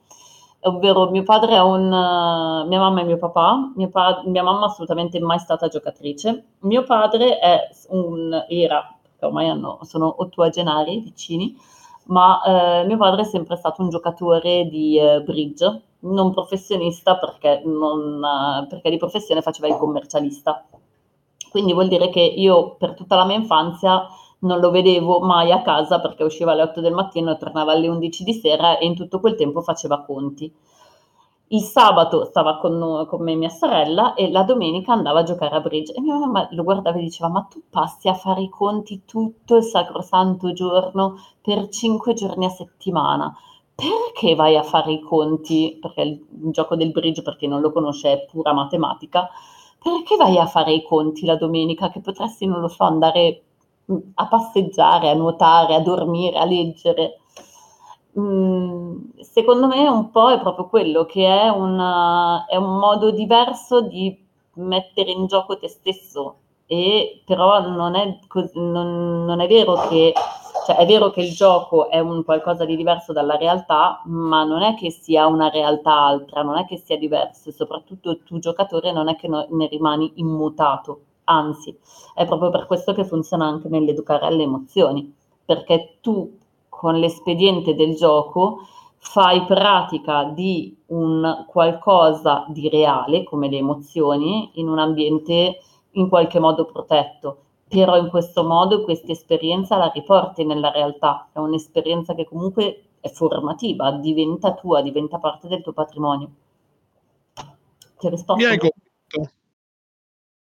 ovvero 0.64 1.10
mio 1.10 1.22
padre 1.22 1.54
è 1.54 1.60
un 1.60 1.84
eh, 1.92 2.66
mia 2.68 2.78
mamma 2.78 3.00
e 3.00 3.04
mio 3.04 3.18
papà, 3.18 3.72
mio 3.76 3.88
pa- 3.88 4.22
mia 4.26 4.42
mamma 4.42 4.66
assolutamente 4.66 5.18
mai 5.20 5.38
stata 5.38 5.68
giocatrice, 5.68 6.44
mio 6.60 6.82
padre 6.84 7.38
è 7.38 7.68
un, 7.90 8.44
era, 8.48 8.94
perché 9.02 9.24
ormai 9.26 9.48
hanno- 9.48 9.78
sono 9.82 10.14
ottuagenari 10.18 11.00
vicini, 11.00 11.56
ma 12.06 12.42
eh, 12.82 12.84
mio 12.86 12.96
padre 12.96 13.22
è 13.22 13.24
sempre 13.24 13.56
stato 13.56 13.82
un 13.82 13.88
giocatore 13.90 14.66
di 14.68 14.98
eh, 14.98 15.22
bridge, 15.22 15.82
non 16.00 16.32
professionista 16.32 17.16
perché, 17.16 17.62
non, 17.64 18.22
eh, 18.22 18.66
perché 18.68 18.90
di 18.90 18.96
professione 18.98 19.40
faceva 19.42 19.68
il 19.68 19.76
commercialista. 19.76 20.64
Quindi 21.50 21.72
vuol 21.72 21.88
dire 21.88 22.10
che 22.10 22.20
io 22.20 22.74
per 22.76 22.94
tutta 22.94 23.14
la 23.16 23.24
mia 23.24 23.36
infanzia 23.36 24.06
non 24.44 24.60
lo 24.60 24.70
vedevo 24.70 25.20
mai 25.20 25.52
a 25.52 25.62
casa 25.62 26.00
perché 26.00 26.24
usciva 26.24 26.52
alle 26.52 26.62
8 26.62 26.80
del 26.80 26.94
mattino 26.94 27.32
e 27.32 27.36
tornava 27.36 27.72
alle 27.72 27.88
11 27.88 28.24
di 28.24 28.32
sera 28.32 28.78
e 28.78 28.86
in 28.86 28.94
tutto 28.94 29.20
quel 29.20 29.34
tempo 29.34 29.60
faceva 29.60 30.02
conti. 30.02 30.52
Il 31.48 31.60
sabato 31.60 32.24
stava 32.24 32.56
con, 32.58 33.06
con 33.08 33.22
me 33.22 33.32
e 33.32 33.36
mia 33.36 33.48
sorella 33.48 34.14
e 34.14 34.30
la 34.30 34.42
domenica 34.42 34.92
andava 34.92 35.20
a 35.20 35.22
giocare 35.24 35.54
a 35.54 35.60
bridge 35.60 35.92
e 35.92 36.00
mia 36.00 36.16
mamma 36.16 36.48
lo 36.52 36.62
guardava 36.64 36.96
e 36.98 37.02
diceva 37.02 37.28
ma 37.28 37.46
tu 37.48 37.62
passi 37.68 38.08
a 38.08 38.14
fare 38.14 38.42
i 38.42 38.48
conti 38.48 39.02
tutto 39.04 39.56
il 39.56 39.62
sacrosanto 39.62 40.52
giorno 40.52 41.16
per 41.42 41.68
5 41.68 42.14
giorni 42.14 42.46
a 42.46 42.48
settimana 42.48 43.36
perché 43.74 44.34
vai 44.34 44.56
a 44.56 44.62
fare 44.62 44.92
i 44.92 45.00
conti? 45.00 45.78
Perché 45.80 46.02
il 46.02 46.24
gioco 46.52 46.76
del 46.76 46.92
bridge, 46.92 47.22
per 47.22 47.36
chi 47.36 47.48
non 47.48 47.60
lo 47.60 47.72
conosce, 47.72 48.12
è 48.12 48.24
pura 48.30 48.52
matematica. 48.52 49.28
perché 49.82 50.16
vai 50.16 50.38
a 50.38 50.46
fare 50.46 50.72
i 50.72 50.82
conti 50.82 51.26
la 51.26 51.36
domenica 51.36 51.90
che 51.90 52.00
potresti, 52.00 52.46
non 52.46 52.60
lo 52.60 52.68
so, 52.68 52.84
andare 52.84 53.42
a 54.14 54.26
passeggiare, 54.28 55.10
a 55.10 55.14
nuotare, 55.14 55.74
a 55.74 55.80
dormire, 55.80 56.38
a 56.38 56.44
leggere? 56.44 57.20
Mm, 58.18 58.96
secondo 59.20 59.66
me 59.66 59.88
un 59.88 60.10
po' 60.10 60.30
è 60.30 60.40
proprio 60.40 60.68
quello 60.68 61.04
che 61.04 61.26
è, 61.26 61.48
una, 61.48 62.44
è 62.46 62.56
un 62.56 62.78
modo 62.78 63.10
diverso 63.10 63.80
di 63.80 64.16
mettere 64.54 65.10
in 65.10 65.26
gioco 65.26 65.58
te 65.58 65.68
stesso 65.68 66.36
e 66.66 67.22
però 67.24 67.60
non 67.68 67.96
è, 67.96 68.18
non, 68.54 69.24
non 69.24 69.40
è 69.40 69.46
vero 69.48 69.74
che 69.88 70.12
cioè 70.64 70.76
è 70.76 70.86
vero 70.86 71.10
che 71.10 71.20
il 71.20 71.34
gioco 71.34 71.90
è 71.90 71.98
un 71.98 72.24
qualcosa 72.24 72.64
di 72.64 72.74
diverso 72.74 73.12
dalla 73.12 73.36
realtà, 73.36 74.00
ma 74.06 74.44
non 74.44 74.62
è 74.62 74.74
che 74.74 74.90
sia 74.90 75.26
una 75.26 75.50
realtà 75.50 75.92
altra, 75.92 76.42
non 76.42 76.56
è 76.56 76.64
che 76.64 76.78
sia 76.78 76.96
diverso 76.96 77.50
e 77.50 77.52
soprattutto 77.52 78.22
tu 78.22 78.38
giocatore 78.38 78.90
non 78.90 79.08
è 79.08 79.16
che 79.16 79.28
ne 79.28 79.66
rimani 79.68 80.12
immutato, 80.16 81.00
anzi 81.24 81.76
è 82.14 82.24
proprio 82.26 82.50
per 82.50 82.66
questo 82.66 82.92
che 82.92 83.04
funziona 83.04 83.46
anche 83.46 83.68
nell'educare 83.68 84.26
alle 84.26 84.42
emozioni, 84.42 85.12
perché 85.44 85.98
tu 86.00 86.38
con 86.68 86.98
l'espediente 86.98 87.74
del 87.74 87.94
gioco 87.94 88.66
fai 88.96 89.44
pratica 89.44 90.24
di 90.24 90.76
un 90.86 91.44
qualcosa 91.46 92.46
di 92.48 92.68
reale, 92.68 93.24
come 93.24 93.48
le 93.48 93.58
emozioni, 93.58 94.50
in 94.54 94.68
un 94.68 94.78
ambiente 94.78 95.60
in 95.92 96.08
qualche 96.08 96.38
modo 96.38 96.64
protetto 96.64 97.38
però 97.74 97.96
in 97.96 98.08
questo 98.08 98.44
modo 98.44 98.84
questa 98.84 99.10
esperienza 99.10 99.76
la 99.76 99.90
riporti 99.92 100.44
nella 100.44 100.70
realtà, 100.70 101.28
è 101.32 101.38
un'esperienza 101.38 102.14
che 102.14 102.24
comunque 102.24 102.82
è 103.00 103.08
formativa, 103.10 103.90
diventa 103.92 104.54
tua, 104.54 104.80
diventa 104.80 105.18
parte 105.18 105.48
del 105.48 105.60
tuo 105.62 105.72
patrimonio. 105.72 106.30
Ti 107.98 108.08
risposto? 108.08 108.34
Mi 108.36 108.44
hai 108.44 108.58
convinto. 108.58 108.83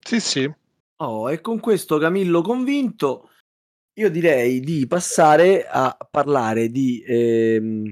Sì, 0.07 0.19
sì. 0.19 0.53
Oh, 0.97 1.31
e 1.31 1.41
con 1.41 1.59
questo 1.59 1.97
Camillo 1.97 2.41
convinto, 2.41 3.29
io 3.97 4.09
direi 4.11 4.59
di 4.59 4.85
passare 4.85 5.67
a 5.67 5.97
parlare 6.09 6.69
di 6.69 7.03
ehm, 7.05 7.91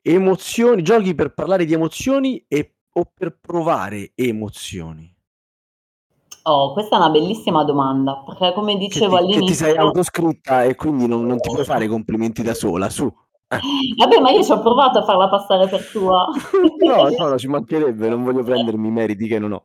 emozioni, 0.00 0.82
giochi 0.82 1.16
per 1.16 1.34
parlare 1.34 1.64
di 1.64 1.72
emozioni 1.72 2.44
e, 2.46 2.74
o 2.92 3.10
per 3.12 3.36
provare 3.40 4.12
emozioni. 4.14 5.12
Oh, 6.44 6.72
questa 6.74 6.94
è 6.94 6.98
una 7.00 7.10
bellissima 7.10 7.64
domanda, 7.64 8.22
perché 8.24 8.52
come 8.52 8.76
dicevo 8.76 9.16
che 9.16 9.16
ti, 9.16 9.16
all'inizio... 9.16 9.40
Che 9.40 9.46
ti 9.46 9.54
sei 9.54 9.76
autoscritta 9.76 10.62
e 10.62 10.76
quindi 10.76 11.08
non, 11.08 11.26
non 11.26 11.40
ti 11.40 11.50
puoi 11.50 11.64
fare 11.66 11.88
complimenti 11.88 12.42
da 12.42 12.54
sola, 12.54 12.88
su. 12.88 13.12
Vabbè, 13.96 14.20
ma 14.20 14.30
io 14.30 14.44
ci 14.44 14.52
ho 14.52 14.60
provato 14.60 15.00
a 15.00 15.04
farla 15.04 15.28
passare 15.28 15.68
per 15.68 15.84
tua. 15.90 16.28
no, 16.78 17.08
no, 17.08 17.28
no, 17.28 17.38
ci 17.38 17.48
mancherebbe, 17.48 18.08
non 18.08 18.22
voglio 18.22 18.44
prendermi 18.44 18.88
i 18.88 18.92
meriti 18.92 19.26
che 19.26 19.38
non 19.40 19.52
ho. 19.52 19.64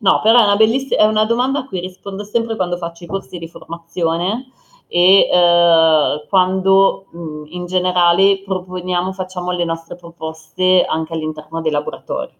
No, 0.00 0.20
però 0.22 0.38
è 0.40 0.42
una, 0.42 0.56
belliss- 0.56 0.94
è 0.94 1.04
una 1.04 1.24
domanda 1.24 1.60
a 1.60 1.66
cui 1.66 1.80
rispondo 1.80 2.24
sempre 2.24 2.56
quando 2.56 2.76
faccio 2.76 3.04
i 3.04 3.06
corsi 3.06 3.38
di 3.38 3.48
formazione 3.48 4.50
e 4.88 5.28
eh, 5.30 6.26
quando 6.28 7.06
mh, 7.10 7.44
in 7.48 7.66
generale 7.66 8.42
proponiamo, 8.44 9.12
facciamo 9.12 9.50
le 9.52 9.64
nostre 9.64 9.96
proposte 9.96 10.84
anche 10.84 11.12
all'interno 11.12 11.60
dei 11.60 11.70
laboratori. 11.70 12.32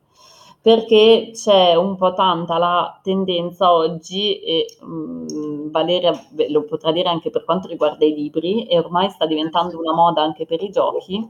Perché 0.60 1.30
c'è 1.32 1.76
un 1.76 1.96
po' 1.96 2.12
tanta 2.14 2.58
la 2.58 2.98
tendenza 3.02 3.72
oggi, 3.72 4.40
e 4.40 4.66
mh, 4.80 5.70
Valeria 5.70 6.12
lo 6.48 6.64
potrà 6.64 6.90
dire 6.90 7.08
anche 7.08 7.30
per 7.30 7.44
quanto 7.44 7.68
riguarda 7.68 8.04
i 8.04 8.12
libri, 8.14 8.66
e 8.66 8.78
ormai 8.78 9.08
sta 9.10 9.24
diventando 9.26 9.78
una 9.78 9.94
moda 9.94 10.22
anche 10.22 10.46
per 10.46 10.62
i 10.62 10.70
giochi, 10.70 11.26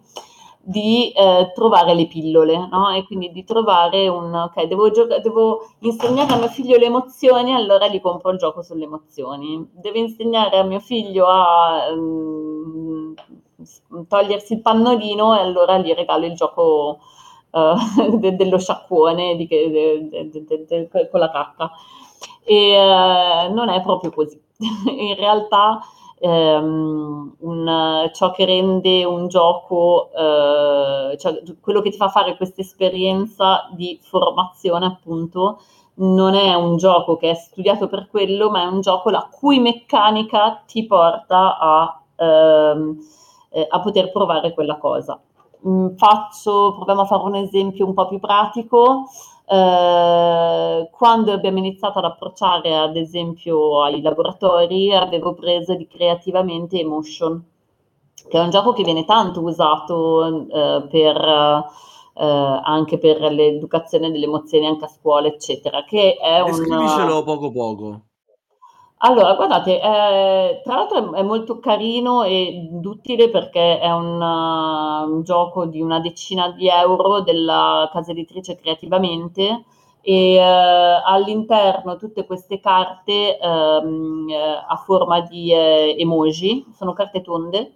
di 0.61 1.11
eh, 1.13 1.51
trovare 1.55 1.95
le 1.95 2.07
pillole, 2.07 2.69
no? 2.71 2.91
E 2.95 3.05
quindi 3.05 3.31
di 3.33 3.45
trovare 3.45 4.09
un, 4.09 4.35
ok, 4.35 4.65
devo, 4.65 4.91
gioca- 4.91 5.19
devo 5.21 5.67
insegnare 5.81 6.33
a 6.35 6.37
mio 6.37 6.49
figlio 6.49 6.77
le 6.77 6.87
emozioni, 6.87 7.55
allora 7.55 7.89
gli 7.89 8.01
compro 8.01 8.31
il 8.31 8.39
gioco 8.39 8.63
sulle 8.63 8.85
emozioni. 8.85 9.67
Devo 9.73 9.99
insegnare 9.99 10.59
a 10.59 10.63
mio 10.65 10.81
figlio 10.81 11.27
a 11.27 11.91
um, 11.93 13.15
togliersi 14.09 14.55
il 14.55 14.61
pannolino 14.63 15.37
e 15.37 15.41
allora 15.41 15.79
gli 15.79 15.93
regalo 15.93 16.27
il 16.27 16.35
gioco 16.35 16.99
uh, 17.51 18.17
de- 18.19 18.37
dello 18.37 18.59
sciacquone 18.59 19.37
de- 19.37 20.07
de- 20.67 21.09
con 21.11 21.21
la 21.21 21.31
cacca. 21.31 21.71
E 22.45 22.77
uh, 22.79 23.53
non 23.53 23.69
è 23.69 23.81
proprio 23.83 24.11
così. 24.11 24.41
In 24.89 25.15
realtà 25.17 25.81
um, 26.21 27.35
un, 27.41 28.11
ciò 28.13 28.31
che 28.31 28.45
rende 28.45 29.05
un 29.05 29.29
gioco, 29.29 30.11
uh, 30.13 31.17
cioè 31.17 31.43
quello 31.61 31.81
che 31.81 31.91
ti 31.91 31.97
fa 31.97 32.09
fare 32.09 32.37
questa 32.37 32.61
esperienza 32.61 33.69
di 33.75 33.99
formazione 34.03 34.87
appunto, 34.87 35.61
non 35.99 36.35
è 36.35 36.55
un 36.55 36.77
gioco 36.77 37.17
che 37.17 37.31
è 37.31 37.35
studiato 37.35 37.89
per 37.89 38.09
quello, 38.11 38.51
ma 38.51 38.63
è 38.63 38.67
un 38.67 38.81
gioco 38.81 39.11
la 39.11 39.29
cui 39.31 39.59
meccanica 39.59 40.63
ti 40.67 40.87
porta 40.87 41.59
a, 41.59 42.01
ehm, 42.17 42.99
eh, 43.51 43.67
a 43.69 43.81
poter 43.81 44.13
provare 44.13 44.53
quella 44.53 44.79
cosa. 44.79 45.21
Mm, 45.67 45.97
faccio, 45.97 46.75
proviamo 46.75 47.01
a 47.03 47.05
fare 47.07 47.23
un 47.23 47.35
esempio 47.35 47.87
un 47.87 47.95
po' 47.95 48.07
più 48.07 48.21
pratico. 48.21 49.07
Eh, 49.51 50.89
quando 50.91 51.33
abbiamo 51.33 51.59
iniziato 51.59 51.99
ad 51.99 52.05
approcciare, 52.05 52.77
ad 52.77 52.97
esempio, 52.97 53.83
ai 53.83 54.03
laboratori, 54.03 54.95
avevo 54.95 55.33
preso 55.35 55.75
di 55.75 55.87
creativamente 55.87 56.79
Emotion, 56.79 57.43
che 58.29 58.39
è 58.39 58.43
un 58.43 58.51
gioco 58.51 58.73
che 58.75 58.83
viene 58.83 59.05
tanto 59.05 59.41
usato 59.41 60.47
eh, 60.49 60.87
per, 60.91 61.17
eh, 62.15 62.61
anche 62.63 62.99
per 62.99 63.21
l'educazione 63.33 64.11
delle 64.11 64.27
emozioni 64.27 64.67
anche 64.67 64.85
a 64.85 64.89
scuola, 64.89 65.29
eccetera. 65.29 65.85
Che 65.85 66.17
è 66.17 66.41
un... 66.41 66.51
Descrivicelo 66.51 67.25
poco 67.25 67.51
poco. 67.51 68.01
Allora, 69.01 69.35
guardate, 69.35 69.81
eh, 69.81 70.61
tra 70.65 70.75
l'altro 70.75 71.13
è, 71.15 71.23
molto 71.23 71.61
carino 71.61 72.25
ed 72.25 72.85
utile 72.85 73.31
perché 73.31 73.79
è 73.79 73.89
un, 73.93 74.21
uh, 74.21 75.09
un 75.15 75.23
gioco 75.23 75.67
di 75.67 75.81
una 75.81 76.01
decina 76.01 76.51
di 76.51 76.69
euro 76.69 77.21
della 77.21 77.89
casa 77.93 78.11
editrice 78.11 78.57
Creativamente 78.57 79.65
e 80.01 80.35
eh, 80.35 80.41
all'interno 80.41 81.97
tutte 81.97 82.25
queste 82.27 82.59
carte 82.61 83.39
ehm, 83.39 84.27
eh, 84.31 84.65
a 84.67 84.77
forma 84.85 85.21
di 85.21 85.53
eh, 85.53 85.95
emoji, 85.99 86.67
sono 86.75 86.93
carte 86.93 87.21
tonde 87.21 87.75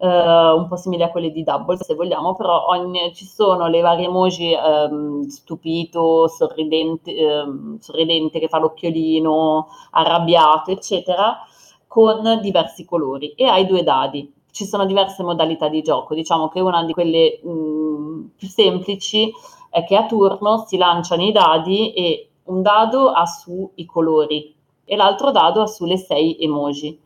Uh, 0.00 0.56
un 0.56 0.68
po' 0.68 0.76
simili 0.76 1.02
a 1.02 1.10
quelle 1.10 1.32
di 1.32 1.42
Double 1.42 1.76
se 1.76 1.96
vogliamo, 1.96 2.32
però 2.36 2.66
ogni, 2.68 3.12
ci 3.14 3.24
sono 3.24 3.66
le 3.66 3.80
varie 3.80 4.06
emoji 4.06 4.54
um, 4.54 5.26
stupito, 5.26 6.28
sorridente, 6.28 7.12
um, 7.24 7.78
sorridente 7.80 8.38
che 8.38 8.46
fa 8.46 8.60
l'occhiolino, 8.60 9.66
arrabbiato, 9.90 10.70
eccetera, 10.70 11.38
con 11.88 12.38
diversi 12.40 12.84
colori 12.84 13.32
e 13.32 13.46
hai 13.46 13.66
due 13.66 13.82
dadi. 13.82 14.32
Ci 14.52 14.64
sono 14.66 14.86
diverse 14.86 15.24
modalità 15.24 15.68
di 15.68 15.82
gioco, 15.82 16.14
diciamo 16.14 16.46
che 16.48 16.60
una 16.60 16.84
di 16.84 16.92
quelle 16.92 17.40
mh, 17.42 18.30
più 18.36 18.46
semplici 18.46 19.32
è 19.68 19.82
che 19.82 19.96
a 19.96 20.06
turno 20.06 20.64
si 20.64 20.76
lanciano 20.76 21.22
i 21.24 21.32
dadi 21.32 21.92
e 21.92 22.28
un 22.44 22.62
dado 22.62 23.10
ha 23.10 23.26
su 23.26 23.68
i 23.74 23.84
colori 23.84 24.54
e 24.84 24.94
l'altro 24.94 25.32
dado 25.32 25.60
ha 25.62 25.66
sulle 25.66 25.96
sei 25.96 26.36
emoji 26.40 27.00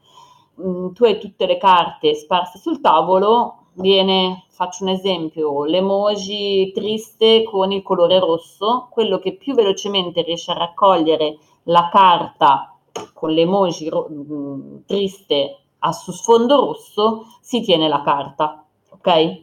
mh, 0.55 0.69
mm, 0.69 0.93
tu 0.93 1.05
hai 1.05 1.19
tutte 1.19 1.47
le 1.47 1.59
carte 1.59 2.15
sparse 2.15 2.59
sul 2.59 2.81
tavolo, 2.81 3.67
viene, 3.75 4.45
faccio 4.51 4.85
un 4.85 4.91
esempio, 4.91 5.65
l'emoji 5.65 6.73
triste 6.73 7.43
con 7.45 7.73
il 7.73 7.83
colore 7.83 8.19
rosso, 8.19 8.89
quello 8.91 9.19
che 9.19 9.37
più 9.37 9.55
velocemente 9.55 10.23
riesce 10.23 10.51
a 10.53 10.59
raccogliere 10.59 11.39
la 11.65 11.89
carta 11.91 12.75
con 13.15 13.31
l'emoji 13.31 13.89
ro- 13.89 14.09
mh, 14.09 14.35
mm, 14.35 14.77
triste 14.87 15.57
a 15.81 15.93
su 15.93 16.13
sfondo 16.13 16.57
rosso, 16.61 17.25
si 17.41 17.61
tiene 17.63 17.89
la 17.89 18.03
carta, 18.03 18.65
ok? 18.91 19.43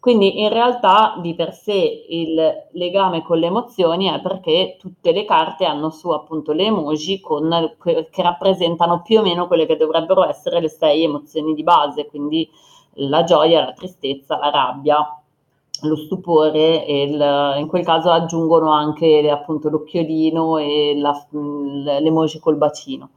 Quindi 0.00 0.40
in 0.40 0.48
realtà 0.48 1.18
di 1.20 1.34
per 1.34 1.52
sé 1.52 2.06
il 2.08 2.34
legame 2.72 3.22
con 3.22 3.38
le 3.38 3.46
emozioni 3.46 4.06
è 4.06 4.18
perché 4.22 4.76
tutte 4.78 5.12
le 5.12 5.26
carte 5.26 5.66
hanno 5.66 5.90
su 5.90 6.08
appunto 6.08 6.52
le 6.52 6.64
emoji 6.64 7.20
con, 7.20 7.76
che 7.78 8.22
rappresentano 8.22 9.02
più 9.02 9.18
o 9.18 9.22
meno 9.22 9.46
quelle 9.46 9.66
che 9.66 9.76
dovrebbero 9.76 10.24
essere 10.26 10.58
le 10.60 10.70
sei 10.70 11.04
emozioni 11.04 11.52
di 11.52 11.62
base, 11.62 12.06
quindi 12.06 12.48
la 12.94 13.24
gioia, 13.24 13.62
la 13.62 13.72
tristezza, 13.72 14.38
la 14.38 14.48
rabbia, 14.48 15.20
lo 15.82 15.96
stupore 15.96 16.86
e 16.86 17.02
il, 17.02 17.54
in 17.58 17.66
quel 17.66 17.84
caso 17.84 18.10
aggiungono 18.10 18.72
anche 18.72 19.28
appunto 19.30 19.68
l'occhiolino 19.68 20.56
e 20.56 20.94
la, 20.96 21.14
l'emoji 21.30 22.38
col 22.38 22.56
bacino. 22.56 23.10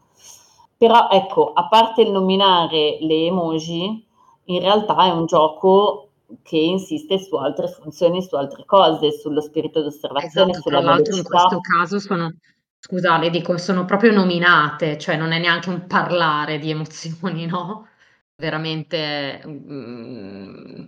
Però 0.78 1.08
ecco, 1.10 1.54
a 1.54 1.66
parte 1.70 2.02
il 2.02 2.12
nominare 2.12 2.98
le 3.00 3.26
emoji, 3.28 4.06
in 4.46 4.60
realtà 4.60 5.06
è 5.06 5.12
un 5.12 5.26
gioco 5.26 6.10
che 6.42 6.58
insiste 6.58 7.20
su 7.20 7.36
altre 7.36 7.68
funzioni, 7.68 8.22
su 8.22 8.36
altre 8.36 8.66
cose, 8.66 9.12
sullo 9.12 9.42
spirito 9.42 9.82
d'osservazione, 9.82 10.54
esatto, 10.54 10.62
sulla 10.62 10.80
tra 10.80 10.82
l'altro 10.82 11.16
in 11.16 11.24
questo 11.24 11.60
caso 11.60 12.00
sono, 12.00 12.34
scusa, 12.80 13.18
le 13.18 13.30
dico, 13.30 13.58
sono 13.58 13.86
proprio 13.86 14.12
nominate, 14.12 14.98
cioè 14.98 15.18
non 15.18 15.32
è 15.32 15.40
neanche 15.40 15.70
un 15.70 15.88
parlare 15.88 16.60
di 16.60 16.70
emozioni, 16.70 17.46
no? 17.46 17.88
Veramente... 18.36 19.42
Mm, 19.46 20.86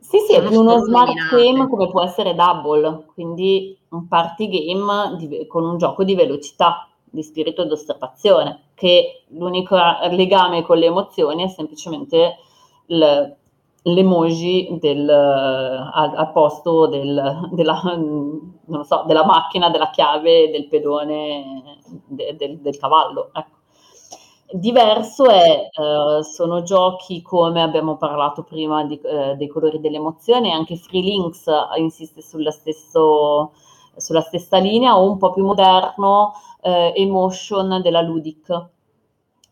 Sì, 0.00 0.18
sì, 0.20 0.34
è 0.34 0.44
più 0.44 0.58
uno 0.60 0.78
smart 0.78 1.26
nominate. 1.26 1.26
game 1.28 1.68
come 1.68 1.88
può 1.88 2.02
essere 2.02 2.34
Double, 2.34 3.04
quindi 3.14 3.76
un 3.90 4.06
party 4.08 4.48
game 4.48 5.16
di- 5.16 5.46
con 5.46 5.64
un 5.64 5.76
gioco 5.76 6.04
di 6.04 6.14
velocità, 6.14 6.88
di 7.04 7.22
spirito 7.22 7.64
d'osservazione, 7.64 8.70
che 8.74 9.24
l'unico 9.28 9.76
legame 10.10 10.62
con 10.62 10.78
le 10.78 10.86
emozioni 10.86 11.44
è 11.44 11.48
semplicemente 11.48 12.36
il- 12.86 13.36
l'emoji 13.82 14.76
del, 14.80 15.08
al, 15.08 16.12
al 16.16 16.32
posto 16.32 16.86
del- 16.86 17.48
della, 17.52 17.80
so, 18.82 19.04
della 19.06 19.24
macchina, 19.24 19.70
della 19.70 19.90
chiave, 19.90 20.50
del 20.50 20.68
pedone, 20.68 21.78
de- 22.06 22.34
del, 22.36 22.58
del 22.60 22.76
cavallo. 22.78 23.30
Ecco. 23.32 23.56
Diverso 24.50 25.26
è, 25.28 25.68
eh, 25.70 26.22
sono 26.22 26.62
giochi 26.62 27.20
come 27.20 27.60
abbiamo 27.62 27.96
parlato 27.98 28.44
prima 28.44 28.82
di, 28.84 28.98
eh, 29.02 29.34
dei 29.36 29.46
colori 29.46 29.78
delle 29.78 29.96
emozioni, 29.98 30.50
anche 30.52 30.76
Free 30.76 31.02
Links 31.02 31.44
insiste 31.76 32.22
sulla, 32.22 32.50
stesso, 32.50 33.52
sulla 33.96 34.22
stessa 34.22 34.56
linea, 34.56 34.98
o 34.98 35.10
un 35.10 35.18
po' 35.18 35.32
più 35.32 35.44
moderno 35.44 36.32
eh, 36.62 36.94
Emotion 36.96 37.80
della 37.82 38.00
Ludic, 38.00 38.68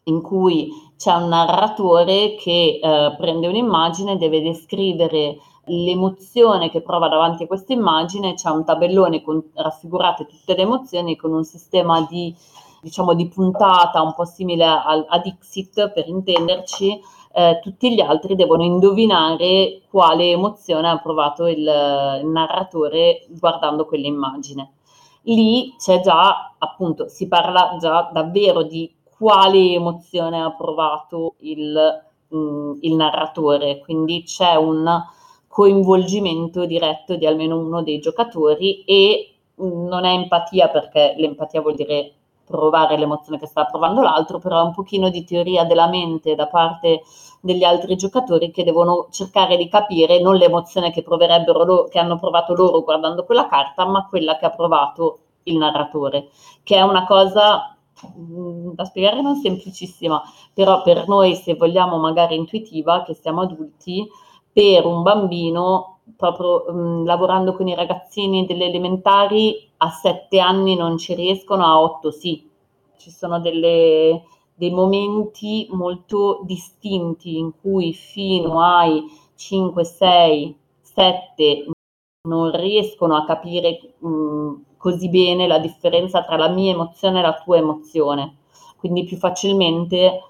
in 0.08 0.22
cui 0.22 0.70
c'è 0.96 1.12
un 1.14 1.28
narratore 1.28 2.36
che 2.36 2.80
eh, 2.82 3.14
prende 3.16 3.48
un'immagine 3.48 4.12
e 4.12 4.16
deve 4.16 4.40
descrivere 4.40 5.38
l'emozione 5.66 6.70
che 6.70 6.80
prova 6.80 7.08
davanti 7.08 7.42
a 7.42 7.46
questa 7.46 7.72
immagine, 7.72 8.34
c'è 8.34 8.50
un 8.50 8.64
tabellone 8.64 9.22
con 9.22 9.42
raffigurate 9.54 10.26
tutte 10.26 10.54
le 10.54 10.62
emozioni 10.62 11.16
con 11.16 11.32
un 11.32 11.44
sistema 11.44 12.06
di 12.08 12.34
diciamo 12.80 13.14
di 13.14 13.26
puntata 13.26 14.00
un 14.00 14.14
po' 14.14 14.24
simile 14.24 14.64
a, 14.64 14.84
a 15.08 15.18
Dixit 15.18 15.90
per 15.90 16.06
intenderci, 16.06 17.00
eh, 17.32 17.58
tutti 17.60 17.92
gli 17.92 18.00
altri 18.00 18.36
devono 18.36 18.62
indovinare 18.62 19.82
quale 19.90 20.30
emozione 20.30 20.88
ha 20.88 20.98
provato 20.98 21.46
il, 21.46 21.58
il 21.58 22.26
narratore 22.28 23.26
guardando 23.28 23.86
quell'immagine. 23.86 24.74
Lì 25.22 25.74
c'è 25.76 26.00
già, 26.00 26.54
appunto, 26.56 27.08
si 27.08 27.26
parla 27.26 27.76
già 27.80 28.08
davvero 28.12 28.62
di 28.62 28.88
quale 29.16 29.72
emozione 29.72 30.40
ha 30.42 30.52
provato 30.52 31.34
il, 31.40 32.04
mh, 32.28 32.72
il 32.80 32.94
narratore, 32.94 33.78
quindi 33.80 34.22
c'è 34.24 34.54
un 34.54 35.02
coinvolgimento 35.48 36.66
diretto 36.66 37.16
di 37.16 37.26
almeno 37.26 37.58
uno 37.58 37.82
dei 37.82 37.98
giocatori 37.98 38.84
e 38.84 39.30
non 39.56 40.04
è 40.04 40.12
empatia 40.12 40.68
perché 40.68 41.14
l'empatia 41.16 41.62
vuol 41.62 41.74
dire 41.76 42.12
provare 42.44 42.96
l'emozione 42.96 43.38
che 43.38 43.46
sta 43.46 43.64
provando 43.64 44.02
l'altro, 44.02 44.38
però 44.38 44.60
è 44.60 44.64
un 44.64 44.72
pochino 44.74 45.08
di 45.08 45.24
teoria 45.24 45.64
della 45.64 45.88
mente 45.88 46.34
da 46.36 46.46
parte 46.46 47.02
degli 47.40 47.64
altri 47.64 47.96
giocatori 47.96 48.50
che 48.50 48.64
devono 48.64 49.08
cercare 49.10 49.56
di 49.56 49.68
capire 49.68 50.20
non 50.20 50.36
l'emozione 50.36 50.90
che 50.92 51.02
proverebbero 51.02 51.64
loro, 51.64 51.84
che 51.88 51.98
hanno 51.98 52.18
provato 52.18 52.54
loro 52.54 52.82
guardando 52.82 53.24
quella 53.24 53.48
carta, 53.48 53.84
ma 53.86 54.06
quella 54.08 54.36
che 54.36 54.46
ha 54.46 54.50
provato 54.50 55.18
il 55.44 55.56
narratore, 55.56 56.28
che 56.62 56.76
è 56.76 56.82
una 56.82 57.04
cosa 57.06 57.75
da 58.74 58.84
spiegare 58.84 59.22
non 59.22 59.36
semplicissima, 59.36 60.22
però 60.52 60.82
per 60.82 61.08
noi 61.08 61.34
se 61.34 61.54
vogliamo 61.54 61.98
magari 61.98 62.36
intuitiva, 62.36 63.02
che 63.02 63.14
siamo 63.14 63.42
adulti, 63.42 64.06
per 64.52 64.84
un 64.86 65.02
bambino 65.02 65.98
proprio 66.16 66.64
mh, 66.72 67.04
lavorando 67.04 67.54
con 67.54 67.68
i 67.68 67.74
ragazzini 67.74 68.46
delle 68.46 68.66
elementari 68.66 69.68
a 69.78 69.90
sette 69.90 70.38
anni 70.38 70.76
non 70.76 70.96
ci 70.98 71.14
riescono, 71.14 71.64
a 71.64 71.80
otto 71.80 72.10
sì. 72.10 72.48
Ci 72.96 73.10
sono 73.10 73.40
delle, 73.40 74.22
dei 74.54 74.70
momenti 74.70 75.66
molto 75.70 76.40
distinti 76.44 77.38
in 77.38 77.52
cui 77.60 77.92
fino 77.92 78.60
ai 78.60 79.04
5, 79.34 79.84
6, 79.84 80.56
7 80.80 81.66
non 82.28 82.50
riescono 82.56 83.16
a 83.16 83.24
capire 83.24 83.94
mh, 83.98 84.52
così 84.86 85.08
bene 85.08 85.48
la 85.48 85.58
differenza 85.58 86.22
tra 86.22 86.36
la 86.36 86.48
mia 86.48 86.70
emozione 86.70 87.18
e 87.18 87.22
la 87.22 87.34
tua 87.42 87.56
emozione. 87.56 88.36
Quindi 88.76 89.02
più 89.02 89.16
facilmente 89.16 90.20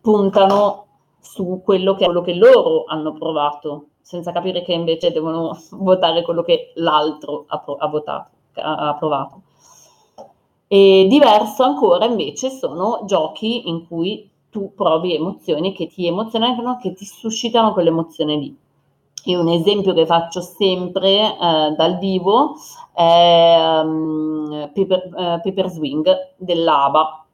puntano 0.00 0.86
su 1.20 1.60
quello 1.62 1.94
che, 1.94 2.06
quello 2.06 2.22
che 2.22 2.32
loro 2.32 2.84
hanno 2.86 3.12
provato, 3.12 3.88
senza 4.00 4.32
capire 4.32 4.62
che 4.62 4.72
invece 4.72 5.12
devono 5.12 5.58
votare 5.72 6.22
quello 6.22 6.42
che 6.42 6.72
l'altro 6.76 7.44
ha, 7.48 7.62
ha 7.78 7.88
votato 7.88 8.30
ha 8.58 8.96
provato. 8.98 9.42
E 10.66 11.06
diverso 11.10 11.62
ancora 11.62 12.06
invece 12.06 12.48
sono 12.48 13.02
giochi 13.04 13.68
in 13.68 13.86
cui 13.86 14.30
tu 14.48 14.72
provi 14.74 15.14
emozioni 15.14 15.74
che 15.74 15.88
ti 15.88 16.06
emozionano, 16.06 16.78
che 16.80 16.94
ti 16.94 17.04
suscitano 17.04 17.74
quell'emozione 17.74 18.36
lì. 18.36 18.56
E 19.28 19.36
un 19.36 19.48
esempio 19.48 19.92
che 19.92 20.06
faccio 20.06 20.40
sempre 20.40 21.36
eh, 21.36 21.74
dal 21.76 21.98
vivo 21.98 22.54
è 22.96 23.80
um, 23.82 24.70
Paper, 24.72 25.08
uh, 25.12 25.40
Paper 25.42 25.68
Swing 25.68 26.08
dell'ABA. 26.38 27.26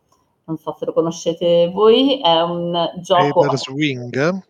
Non 0.45 0.59
so 0.59 0.75
se 0.77 0.87
lo 0.87 0.93
conoscete 0.93 1.71
voi, 1.73 2.21
è 2.21 2.41
un 2.41 2.91
gioco... 3.01 3.41
Paper 3.41 3.59
Swing? 3.59 4.43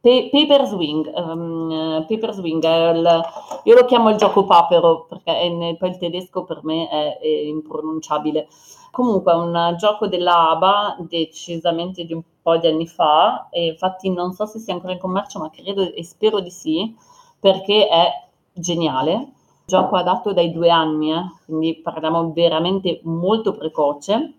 Pe- 0.00 0.28
Paper 0.30 0.66
Swing, 0.66 1.12
um, 1.16 2.04
Paper 2.06 2.32
Swing 2.32 2.64
il, 2.64 3.22
io 3.64 3.74
lo 3.74 3.84
chiamo 3.84 4.10
il 4.10 4.16
gioco 4.16 4.44
papero 4.44 5.06
perché 5.08 5.36
è, 5.40 5.76
poi 5.76 5.88
il 5.90 5.96
tedesco 5.96 6.44
per 6.44 6.60
me 6.62 6.88
è, 6.88 7.18
è 7.18 7.26
impronunciabile. 7.26 8.46
Comunque 8.92 9.32
è 9.32 9.36
un 9.36 9.74
gioco 9.78 10.06
dell'ABA 10.06 10.96
decisamente 11.08 12.04
di 12.04 12.12
un 12.12 12.22
po' 12.40 12.56
di 12.56 12.68
anni 12.68 12.86
fa 12.86 13.48
e 13.50 13.66
infatti 13.66 14.10
non 14.10 14.32
so 14.32 14.46
se 14.46 14.58
sia 14.58 14.74
ancora 14.74 14.92
in 14.92 14.98
commercio 14.98 15.38
ma 15.38 15.50
credo 15.50 15.92
e 15.92 16.04
spero 16.04 16.40
di 16.40 16.50
sì 16.50 16.94
perché 17.40 17.88
è 17.88 18.08
geniale. 18.52 19.32
Gioco 19.64 19.96
adatto 19.96 20.32
dai 20.32 20.52
due 20.52 20.70
anni, 20.70 21.12
eh, 21.12 21.22
quindi 21.44 21.76
parliamo 21.76 22.32
veramente 22.32 23.00
molto 23.04 23.52
precoce 23.52 24.34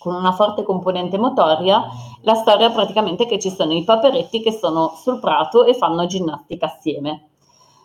con 0.00 0.14
una 0.14 0.32
forte 0.32 0.62
componente 0.62 1.18
motoria, 1.18 1.84
la 2.22 2.34
storia 2.34 2.68
è 2.68 2.72
praticamente 2.72 3.26
che 3.26 3.38
ci 3.38 3.50
sono 3.50 3.74
i 3.74 3.84
paperetti 3.84 4.40
che 4.40 4.50
sono 4.50 4.94
sul 4.96 5.20
prato 5.20 5.64
e 5.64 5.74
fanno 5.74 6.06
ginnastica 6.06 6.66
assieme. 6.66 7.28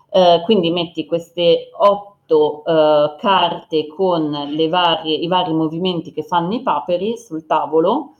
Eh, 0.09 0.41
quindi 0.45 0.71
metti 0.71 1.05
queste 1.05 1.71
otto 1.77 2.63
eh, 2.63 3.15
carte 3.19 3.87
con 3.87 4.31
varie, 4.69 5.13
i 5.13 5.27
vari 5.27 5.51
movimenti 5.51 6.13
che 6.13 6.23
fanno 6.23 6.53
i 6.53 6.61
paperi 6.61 7.17
sul 7.17 7.45
tavolo 7.45 8.13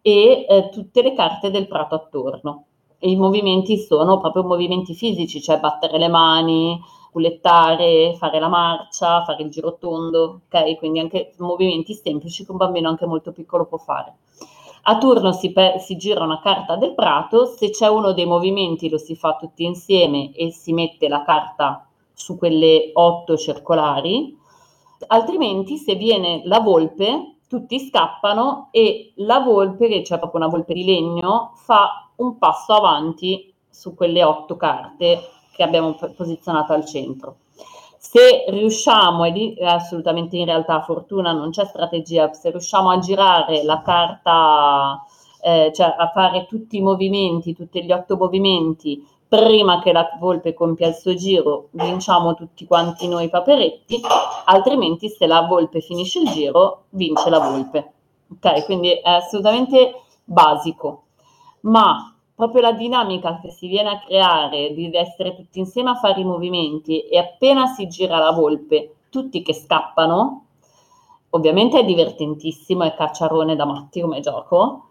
e 0.00 0.46
eh, 0.48 0.70
tutte 0.70 1.02
le 1.02 1.12
carte 1.12 1.50
del 1.50 1.68
prato 1.68 1.96
attorno. 1.96 2.64
I 3.00 3.14
movimenti 3.16 3.76
sono 3.76 4.20
proprio 4.20 4.42
movimenti 4.42 4.94
fisici, 4.94 5.42
cioè 5.42 5.60
battere 5.60 5.98
le 5.98 6.08
mani, 6.08 6.80
culettare, 7.14 8.16
fare 8.18 8.40
la 8.40 8.48
marcia, 8.48 9.22
fare 9.22 9.44
il 9.44 9.50
giro 9.50 9.76
tondo, 9.78 10.40
ok? 10.48 10.76
Quindi 10.78 10.98
anche 10.98 11.32
movimenti 11.38 11.94
semplici 11.94 12.44
che 12.44 12.50
un 12.50 12.56
bambino 12.56 12.88
anche 12.88 13.06
molto 13.06 13.30
piccolo 13.30 13.66
può 13.66 13.78
fare. 13.78 14.16
A 14.86 14.98
turno 14.98 15.32
si, 15.32 15.52
pe- 15.52 15.78
si, 15.78 15.96
gira 15.96 16.24
una 16.24 16.40
carta 16.40 16.74
del 16.74 16.92
prato, 16.92 17.46
se 17.46 17.70
c'è 17.70 17.86
uno 17.86 18.12
dei 18.12 18.26
movimenti 18.26 18.88
lo 18.88 18.98
si 18.98 19.14
fa 19.14 19.36
tutti 19.36 19.62
insieme 19.62 20.32
e 20.32 20.50
si 20.50 20.72
mette 20.72 21.06
la 21.06 21.22
carta 21.22 21.86
su 22.12 22.36
quelle 22.36 22.90
otto 22.94 23.36
circolari, 23.36 24.36
altrimenti 25.06 25.76
se 25.76 25.94
viene 25.94 26.42
la 26.44 26.58
volpe 26.58 27.36
tutti 27.46 27.78
scappano 27.78 28.70
e 28.72 29.12
la 29.16 29.38
volpe, 29.38 29.86
che 29.86 30.02
c'è 30.02 30.18
proprio 30.18 30.40
una 30.40 30.50
volpe 30.50 30.74
di 30.74 30.84
legno, 30.84 31.52
fa 31.54 32.10
un 32.16 32.38
passo 32.38 32.72
avanti 32.72 33.54
su 33.70 33.94
quelle 33.94 34.24
otto 34.24 34.56
carte 34.56 35.28
che 35.54 35.62
abbiamo 35.62 35.96
posizionato 36.16 36.72
al 36.72 36.84
centro. 36.84 37.36
Se 37.98 38.44
riusciamo, 38.48 39.24
e 39.24 39.56
assolutamente 39.64 40.36
in 40.36 40.44
realtà 40.44 40.82
fortuna 40.82 41.32
non 41.32 41.50
c'è 41.50 41.64
strategia, 41.64 42.32
se 42.32 42.50
riusciamo 42.50 42.90
a 42.90 42.98
girare 42.98 43.64
la 43.64 43.82
carta, 43.82 45.02
eh, 45.40 45.72
cioè 45.74 45.94
a 45.96 46.10
fare 46.12 46.46
tutti 46.46 46.76
i 46.76 46.82
movimenti, 46.82 47.54
tutti 47.54 47.82
gli 47.82 47.92
otto 47.92 48.16
movimenti, 48.16 49.04
prima 49.26 49.80
che 49.80 49.92
la 49.92 50.16
volpe 50.20 50.54
compia 50.54 50.86
il 50.86 50.94
suo 50.94 51.14
giro, 51.14 51.68
vinciamo 51.72 52.34
tutti 52.34 52.66
quanti 52.66 53.08
noi 53.08 53.28
paperetti, 53.28 54.00
altrimenti 54.44 55.08
se 55.08 55.26
la 55.26 55.42
volpe 55.42 55.80
finisce 55.80 56.20
il 56.20 56.28
giro, 56.30 56.84
vince 56.90 57.30
la 57.30 57.38
volpe. 57.40 57.92
Ok, 58.30 58.64
quindi 58.64 58.90
è 58.92 59.08
assolutamente 59.08 60.02
basico. 60.24 61.04
Ma 61.62 62.13
proprio 62.34 62.62
la 62.62 62.72
dinamica 62.72 63.38
che 63.40 63.50
si 63.50 63.68
viene 63.68 63.90
a 63.90 63.98
creare 64.00 64.74
di 64.74 64.90
essere 64.92 65.36
tutti 65.36 65.58
insieme 65.58 65.90
a 65.90 65.94
fare 65.94 66.20
i 66.20 66.24
movimenti 66.24 67.00
e 67.00 67.18
appena 67.18 67.66
si 67.66 67.86
gira 67.86 68.18
la 68.18 68.32
volpe, 68.32 68.94
tutti 69.08 69.42
che 69.42 69.54
scappano, 69.54 70.46
ovviamente 71.30 71.78
è 71.78 71.84
divertentissimo, 71.84 72.82
è 72.82 72.94
cacciarone 72.94 73.54
da 73.54 73.64
matti 73.64 74.00
come 74.00 74.20
gioco, 74.20 74.84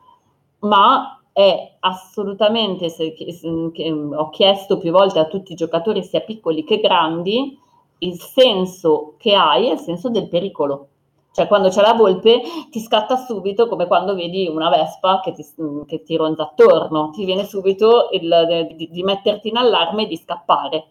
ma 0.59 1.21
è 1.33 1.75
assolutamente, 1.79 2.89
se, 2.89 3.13
che, 3.13 3.91
ho 3.91 4.29
chiesto 4.29 4.77
più 4.77 4.91
volte 4.91 5.19
a 5.19 5.25
tutti 5.25 5.53
i 5.53 5.55
giocatori, 5.55 6.03
sia 6.03 6.21
piccoli 6.21 6.63
che 6.63 6.79
grandi, 6.79 7.57
il 7.99 8.19
senso 8.19 9.15
che 9.17 9.33
hai 9.33 9.67
è 9.67 9.73
il 9.73 9.79
senso 9.79 10.09
del 10.09 10.29
pericolo. 10.29 10.87
Cioè, 11.33 11.47
quando 11.47 11.69
c'è 11.69 11.81
la 11.81 11.93
volpe 11.93 12.41
ti 12.69 12.79
scatta 12.79 13.17
subito 13.17 13.67
come 13.67 13.87
quando 13.87 14.13
vedi 14.13 14.47
una 14.47 14.69
vespa 14.69 15.19
che 15.19 15.33
ti, 15.33 15.43
che 15.87 16.03
ti 16.03 16.15
ronza 16.15 16.43
attorno, 16.43 17.09
ti 17.09 17.25
viene 17.25 17.43
subito 17.43 18.09
il, 18.11 18.67
di, 18.75 18.87
di 18.91 19.01
metterti 19.01 19.47
in 19.47 19.57
allarme 19.57 20.03
e 20.03 20.07
di 20.07 20.15
scappare, 20.15 20.85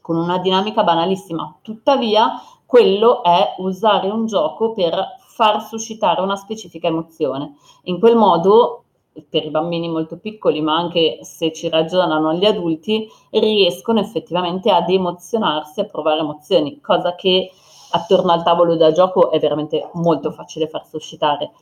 con 0.00 0.16
una 0.16 0.38
dinamica 0.38 0.82
banalissima. 0.82 1.58
Tuttavia, 1.62 2.32
quello 2.66 3.22
è 3.22 3.54
usare 3.58 4.08
un 4.10 4.26
gioco 4.26 4.72
per 4.72 4.94
far 5.28 5.62
suscitare 5.62 6.20
una 6.20 6.34
specifica 6.34 6.88
emozione. 6.88 7.54
In 7.84 8.00
quel 8.00 8.16
modo, 8.16 8.82
per 9.28 9.44
i 9.44 9.50
bambini 9.50 9.88
molto 9.88 10.18
piccoli, 10.18 10.60
ma 10.60 10.74
anche 10.74 11.20
se 11.22 11.52
ci 11.52 11.68
ragionano 11.68 12.34
gli 12.34 12.46
adulti, 12.46 13.08
riescono 13.30 14.00
effettivamente 14.00 14.72
ad 14.72 14.90
emozionarsi, 14.90 15.80
a 15.80 15.84
provare 15.84 16.18
emozioni, 16.18 16.80
cosa 16.80 17.14
che 17.14 17.52
attorno 17.92 18.32
al 18.32 18.42
tavolo 18.42 18.76
da 18.76 18.92
gioco 18.92 19.30
è 19.30 19.38
veramente 19.38 19.88
molto 19.94 20.32
facile 20.32 20.68
far 20.68 20.86
suscitare. 20.86 21.52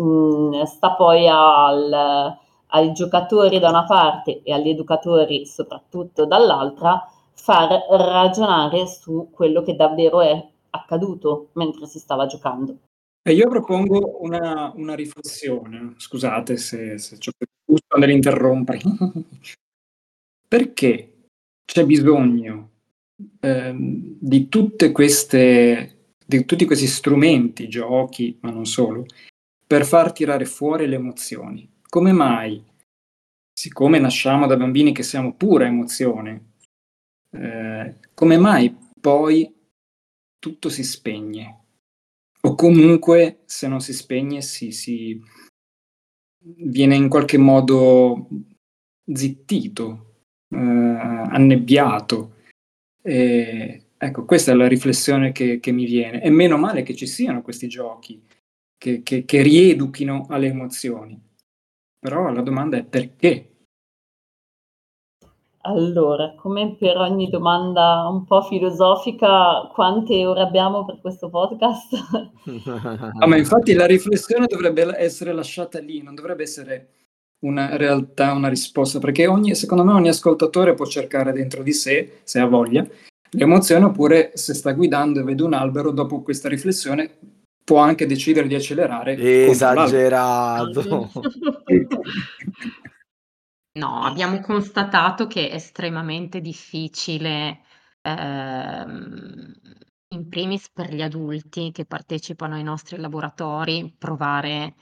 Mm, 0.00 0.62
sta 0.62 0.92
poi 0.92 1.26
al, 1.28 2.36
ai 2.68 2.92
giocatori 2.92 3.58
da 3.58 3.70
una 3.70 3.84
parte 3.84 4.42
e 4.42 4.52
agli 4.52 4.68
educatori 4.68 5.46
soprattutto 5.46 6.26
dall'altra 6.26 7.10
far 7.34 7.86
ragionare 7.90 8.86
su 8.86 9.30
quello 9.32 9.62
che 9.62 9.74
davvero 9.74 10.20
è 10.20 10.46
accaduto 10.70 11.48
mentre 11.52 11.86
si 11.86 11.98
stava 11.98 12.26
giocando. 12.26 12.76
E 13.22 13.32
io 13.32 13.48
propongo 13.48 14.22
una, 14.22 14.72
una 14.74 14.94
riflessione, 14.94 15.94
scusate 15.96 16.56
se, 16.56 16.98
se 16.98 17.16
ho 17.16 17.46
gusto 17.64 17.96
nell'interrompere. 17.98 18.80
Perché 20.48 21.26
c'è 21.64 21.84
bisogno 21.84 22.67
Ehm, 23.40 24.16
di 24.20 24.48
queste 24.92 25.94
di 26.28 26.44
tutti 26.44 26.66
questi 26.66 26.86
strumenti, 26.86 27.68
giochi, 27.68 28.36
ma 28.42 28.50
non 28.50 28.66
solo, 28.66 29.06
per 29.66 29.86
far 29.86 30.12
tirare 30.12 30.44
fuori 30.44 30.86
le 30.86 30.96
emozioni. 30.96 31.68
Come 31.88 32.12
mai, 32.12 32.62
siccome 33.50 33.98
nasciamo 33.98 34.46
da 34.46 34.56
bambini 34.56 34.92
che 34.92 35.02
siamo 35.02 35.32
pura 35.34 35.64
emozione, 35.66 36.52
eh, 37.30 37.94
come 38.12 38.36
mai 38.36 38.76
poi 39.00 39.50
tutto 40.38 40.68
si 40.68 40.84
spegne? 40.84 41.64
O 42.42 42.54
comunque, 42.54 43.40
se 43.46 43.66
non 43.68 43.80
si 43.80 43.94
spegne, 43.94 44.42
si, 44.42 44.70
si 44.70 45.18
viene 46.44 46.94
in 46.94 47.08
qualche 47.08 47.38
modo 47.38 48.28
zittito, 49.10 50.24
eh, 50.50 50.56
annebbiato. 50.58 52.36
E, 53.08 53.84
ecco, 53.96 54.26
questa 54.26 54.52
è 54.52 54.54
la 54.54 54.68
riflessione 54.68 55.32
che, 55.32 55.60
che, 55.60 55.72
mi 55.72 55.86
viene. 55.86 56.22
E 56.22 56.28
meno 56.28 56.58
male 56.58 56.82
che 56.82 56.94
ci 56.94 57.06
siano 57.06 57.40
questi 57.40 57.66
giochi 57.66 58.22
che, 58.76 59.02
che, 59.02 59.24
che 59.24 59.40
rieduchino 59.40 60.26
alle 60.28 60.48
emozioni. 60.48 61.18
Però 61.98 62.30
la 62.30 62.42
domanda 62.42 62.76
è 62.76 62.84
perché? 62.84 63.52
Allora, 65.62 66.34
come 66.36 66.76
per 66.78 66.98
ogni 66.98 67.30
domanda 67.30 68.06
un 68.08 68.24
po' 68.24 68.42
filosofica, 68.42 69.70
quante 69.72 70.26
ore 70.26 70.42
abbiamo 70.42 70.84
per 70.84 71.00
questo 71.00 71.30
podcast? 71.30 71.94
ah, 73.18 73.26
ma 73.26 73.36
infatti 73.36 73.72
la 73.72 73.86
riflessione 73.86 74.46
dovrebbe 74.46 74.94
essere 74.98 75.32
lasciata 75.32 75.78
lì, 75.80 76.02
non 76.02 76.14
dovrebbe 76.14 76.42
essere 76.42 76.88
una 77.40 77.76
realtà, 77.76 78.32
una 78.32 78.48
risposta, 78.48 78.98
perché 78.98 79.26
ogni, 79.26 79.54
secondo 79.54 79.84
me 79.84 79.92
ogni 79.92 80.08
ascoltatore 80.08 80.74
può 80.74 80.86
cercare 80.86 81.32
dentro 81.32 81.62
di 81.62 81.72
sé, 81.72 82.20
se 82.24 82.40
ha 82.40 82.46
voglia, 82.46 82.86
l'emozione, 83.30 83.84
oppure 83.84 84.32
se 84.34 84.54
sta 84.54 84.72
guidando 84.72 85.20
e 85.20 85.22
vede 85.22 85.42
un 85.42 85.52
albero, 85.54 85.90
dopo 85.90 86.22
questa 86.22 86.48
riflessione 86.48 87.18
può 87.62 87.78
anche 87.78 88.06
decidere 88.06 88.48
di 88.48 88.54
accelerare. 88.54 89.14
Esagerato. 89.48 91.10
no, 93.78 94.02
abbiamo 94.02 94.40
constatato 94.40 95.26
che 95.26 95.50
è 95.50 95.54
estremamente 95.54 96.40
difficile, 96.40 97.60
ehm, 98.00 99.52
in 100.10 100.28
primis 100.28 100.70
per 100.70 100.94
gli 100.94 101.02
adulti 101.02 101.70
che 101.70 101.84
partecipano 101.84 102.54
ai 102.54 102.62
nostri 102.62 102.96
laboratori, 102.96 103.94
provare 103.98 104.74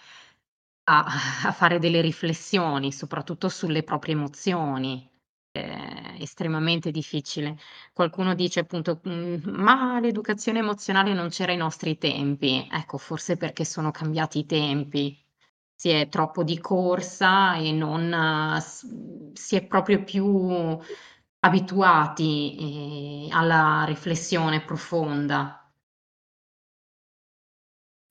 a 0.88 1.04
a 1.44 1.52
fare 1.52 1.78
delle 1.78 2.00
riflessioni, 2.00 2.92
soprattutto 2.92 3.48
sulle 3.48 3.82
proprie 3.82 4.14
emozioni. 4.14 5.08
È 5.50 6.16
estremamente 6.20 6.90
difficile. 6.90 7.56
Qualcuno 7.92 8.34
dice 8.34 8.60
appunto: 8.60 9.00
"Mhmm, 9.04 9.40
ma 9.56 9.98
l'educazione 10.00 10.58
emozionale 10.60 11.14
non 11.14 11.28
c'era 11.30 11.52
ai 11.52 11.58
nostri 11.58 11.98
tempi". 11.98 12.68
Ecco, 12.70 12.98
forse 12.98 13.36
perché 13.36 13.64
sono 13.64 13.90
cambiati 13.90 14.40
i 14.40 14.46
tempi. 14.46 15.18
Si 15.74 15.88
è 15.90 16.08
troppo 16.08 16.42
di 16.44 16.58
corsa 16.60 17.56
e 17.56 17.72
non 17.72 18.60
si 19.34 19.56
è 19.56 19.66
proprio 19.66 20.02
più 20.04 20.78
abituati, 21.40 23.26
ehm, 23.28 23.36
alla 23.36 23.84
riflessione 23.86 24.60
profonda. 24.64 25.65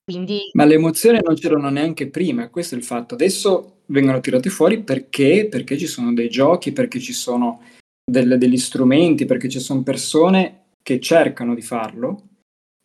Quindi 0.06 0.52
Ma 0.54 0.66
le 0.66 0.76
emozioni 0.76 1.20
non 1.24 1.34
c'erano 1.34 1.70
neanche 1.70 2.08
prima, 2.10 2.50
questo 2.50 2.76
è 2.76 2.78
il 2.78 2.84
fatto. 2.84 3.16
Adesso 3.16 3.82
vengono 3.88 4.20
tirate 4.20 4.52
fuori 4.52 4.84
perché, 4.84 5.48
perché 5.50 5.80
ci 5.80 5.88
sono 5.88 6.14
dei 6.14 6.30
giochi, 6.30 6.72
perché 6.72 7.00
ci 7.00 7.12
sono 7.12 7.64
del, 8.04 8.38
degli 8.38 8.58
strumenti, 8.58 9.26
perché 9.26 9.50
ci 9.50 9.60
sono 9.60 9.82
persone 9.82 10.68
che 10.84 11.00
cercano 11.00 11.56
di 11.56 11.64
farlo, 11.64 12.28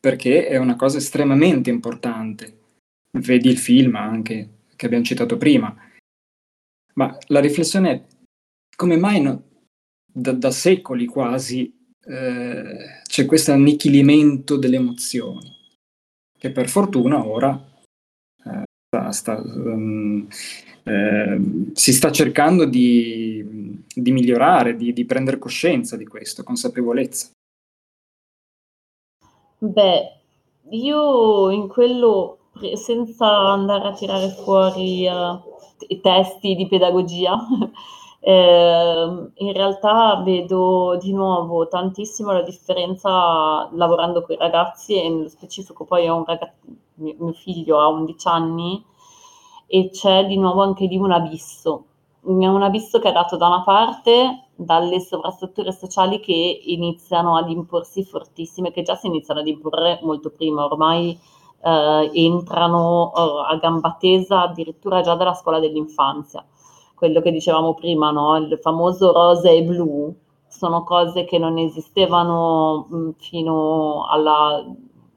perché 0.00 0.46
è 0.46 0.56
una 0.56 0.76
cosa 0.76 0.96
estremamente 0.96 1.68
importante. 1.68 2.58
Vedi 3.18 3.50
il 3.50 3.58
film 3.58 3.96
anche 3.96 4.60
che 4.74 4.86
abbiamo 4.86 5.04
citato 5.04 5.36
prima. 5.36 5.76
Ma 6.94 7.18
la 7.26 7.40
riflessione 7.40 7.90
è 7.90 8.04
come 8.74 8.96
mai 8.96 9.20
no, 9.20 9.42
da, 10.10 10.32
da, 10.32 10.50
secoli 10.50 11.04
quasi 11.04 11.70
eh, 12.02 13.02
c'è 13.02 13.26
questo 13.26 13.52
annichilimento 13.52 14.56
delle 14.56 14.76
emozioni 14.76 15.59
che 16.40 16.50
per 16.50 16.70
fortuna 16.70 17.26
ora 17.26 17.52
eh, 18.46 18.62
sta, 18.88 19.12
sta, 19.12 19.42
um, 19.42 20.26
eh, 20.84 21.40
si 21.74 21.92
sta 21.92 22.10
cercando 22.10 22.64
di, 22.64 23.84
di 23.94 24.10
migliorare, 24.10 24.74
di, 24.74 24.94
di, 24.94 25.04
prendere 25.04 25.38
coscienza 25.38 25.98
di 25.98 26.06
questo, 26.06 26.42
consapevolezza. 26.42 27.28
Beh, 29.58 30.12
io 30.70 31.50
in 31.50 31.68
quello, 31.68 32.38
senza 32.74 33.26
andare 33.26 33.88
a 33.88 33.92
tirare 33.92 34.30
fuori 34.30 35.06
uh, 35.06 36.00
testi 36.00 36.54
di 36.54 36.66
pedagogia, 36.66 37.36
Eh, 38.22 39.30
in 39.34 39.52
realtà 39.54 40.20
vedo 40.22 40.98
di 41.00 41.12
nuovo 41.12 41.68
tantissimo 41.68 42.32
la 42.32 42.42
differenza 42.42 43.66
lavorando 43.72 44.22
con 44.22 44.34
i 44.34 44.38
ragazzi 44.38 44.94
e 45.02 45.08
nello 45.08 45.28
specifico 45.28 45.84
poi 45.86 46.06
ho 46.06 46.16
un 46.16 46.24
ragazzo, 46.26 46.56
mio, 46.96 47.32
figlio 47.32 47.80
ha 47.80 47.88
11 47.88 48.28
anni 48.28 48.84
e 49.66 49.88
c'è 49.90 50.26
di 50.26 50.36
nuovo 50.36 50.62
anche 50.62 50.84
lì 50.86 50.96
un 50.96 51.12
abisso, 51.12 51.84
un 52.22 52.62
abisso 52.62 52.98
che 52.98 53.08
è 53.08 53.12
dato 53.12 53.36
da 53.36 53.46
una 53.46 53.62
parte 53.62 54.48
dalle 54.54 55.00
sovrastrutture 55.00 55.72
sociali 55.72 56.20
che 56.20 56.60
iniziano 56.64 57.36
ad 57.36 57.48
imporsi 57.48 58.04
fortissime, 58.04 58.70
che 58.72 58.82
già 58.82 58.96
si 58.96 59.06
iniziano 59.06 59.40
ad 59.40 59.46
imporre 59.46 59.98
molto 60.02 60.30
prima, 60.30 60.64
ormai 60.64 61.18
eh, 61.62 62.10
entrano 62.12 63.12
eh, 63.16 63.52
a 63.54 63.56
gamba 63.56 63.96
tesa 63.98 64.42
addirittura 64.42 65.00
già 65.00 65.14
dalla 65.14 65.34
scuola 65.34 65.58
dell'infanzia 65.60 66.44
quello 67.00 67.22
che 67.22 67.32
dicevamo 67.32 67.72
prima, 67.72 68.10
no? 68.10 68.36
il 68.36 68.58
famoso 68.60 69.10
rosa 69.10 69.48
e 69.48 69.62
blu, 69.62 70.14
sono 70.46 70.84
cose 70.84 71.24
che 71.24 71.38
non 71.38 71.56
esistevano 71.56 73.14
fino 73.16 74.04
alla, 74.06 74.62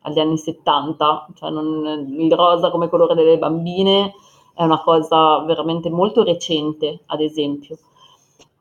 agli 0.04 0.20
anni 0.20 0.38
70, 0.38 1.28
cioè 1.34 1.50
non, 1.50 2.08
il 2.18 2.32
rosa 2.34 2.72
come 2.72 2.88
colore 2.88 3.16
delle 3.16 3.38
bambine 3.38 4.14
è 4.54 4.64
una 4.64 4.82
cosa 4.82 5.40
veramente 5.40 5.90
molto 5.90 6.24
recente, 6.24 7.02
ad 7.08 7.20
esempio, 7.20 7.78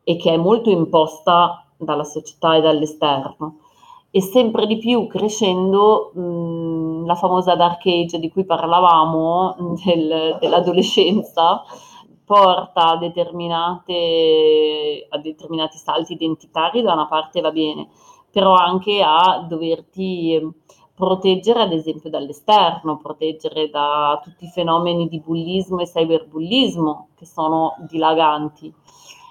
e 0.02 0.16
che 0.16 0.32
è 0.32 0.36
molto 0.36 0.70
imposta 0.70 1.64
dalla 1.76 2.02
società 2.02 2.56
e 2.56 2.60
dall'esterno. 2.60 3.58
E 4.10 4.20
sempre 4.20 4.66
di 4.66 4.78
più 4.78 5.06
crescendo 5.06 6.10
mh, 6.12 7.06
la 7.06 7.14
famosa 7.14 7.54
dark 7.54 7.86
age 7.86 8.18
di 8.18 8.32
cui 8.32 8.44
parlavamo, 8.44 9.76
del, 9.84 10.38
dell'adolescenza, 10.40 11.62
porta 12.24 12.82
a, 12.82 12.92
a 12.92 12.96
determinati 15.18 15.76
salti 15.76 16.12
identitari, 16.14 16.82
da 16.82 16.92
una 16.92 17.06
parte 17.06 17.40
va 17.40 17.50
bene, 17.50 17.88
però 18.30 18.54
anche 18.54 19.02
a 19.02 19.44
doverti 19.48 20.40
proteggere 20.94 21.62
ad 21.62 21.72
esempio 21.72 22.10
dall'esterno, 22.10 22.98
proteggere 22.98 23.70
da 23.70 24.20
tutti 24.22 24.44
i 24.44 24.50
fenomeni 24.50 25.08
di 25.08 25.20
bullismo 25.20 25.80
e 25.80 25.86
cyberbullismo 25.86 27.08
che 27.16 27.26
sono 27.26 27.74
dilaganti. 27.88 28.72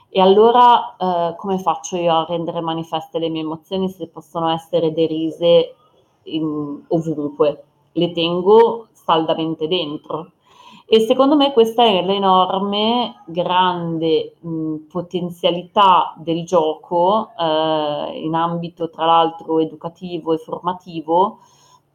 E 0.09 0.19
allora 0.19 0.95
eh, 0.97 1.35
come 1.37 1.59
faccio 1.59 1.95
io 1.95 2.13
a 2.13 2.25
rendere 2.27 2.59
manifeste 2.59 3.19
le 3.19 3.29
mie 3.29 3.41
emozioni 3.41 3.87
se 3.89 4.07
possono 4.07 4.49
essere 4.49 4.91
derise 4.91 5.75
in, 6.23 6.83
ovunque? 6.89 7.63
le 7.93 8.11
tengo 8.11 8.87
saldamente 8.91 9.67
dentro. 9.67 10.31
E 10.93 10.99
secondo 10.99 11.37
me 11.37 11.53
questa 11.53 11.85
è 11.85 12.03
l'enorme, 12.03 13.23
grande 13.25 14.33
mh, 14.41 14.75
potenzialità 14.89 16.13
del 16.17 16.43
gioco 16.43 17.29
eh, 17.39 18.21
in 18.21 18.33
ambito 18.33 18.89
tra 18.89 19.05
l'altro 19.05 19.59
educativo 19.59 20.33
e 20.33 20.37
formativo, 20.37 21.39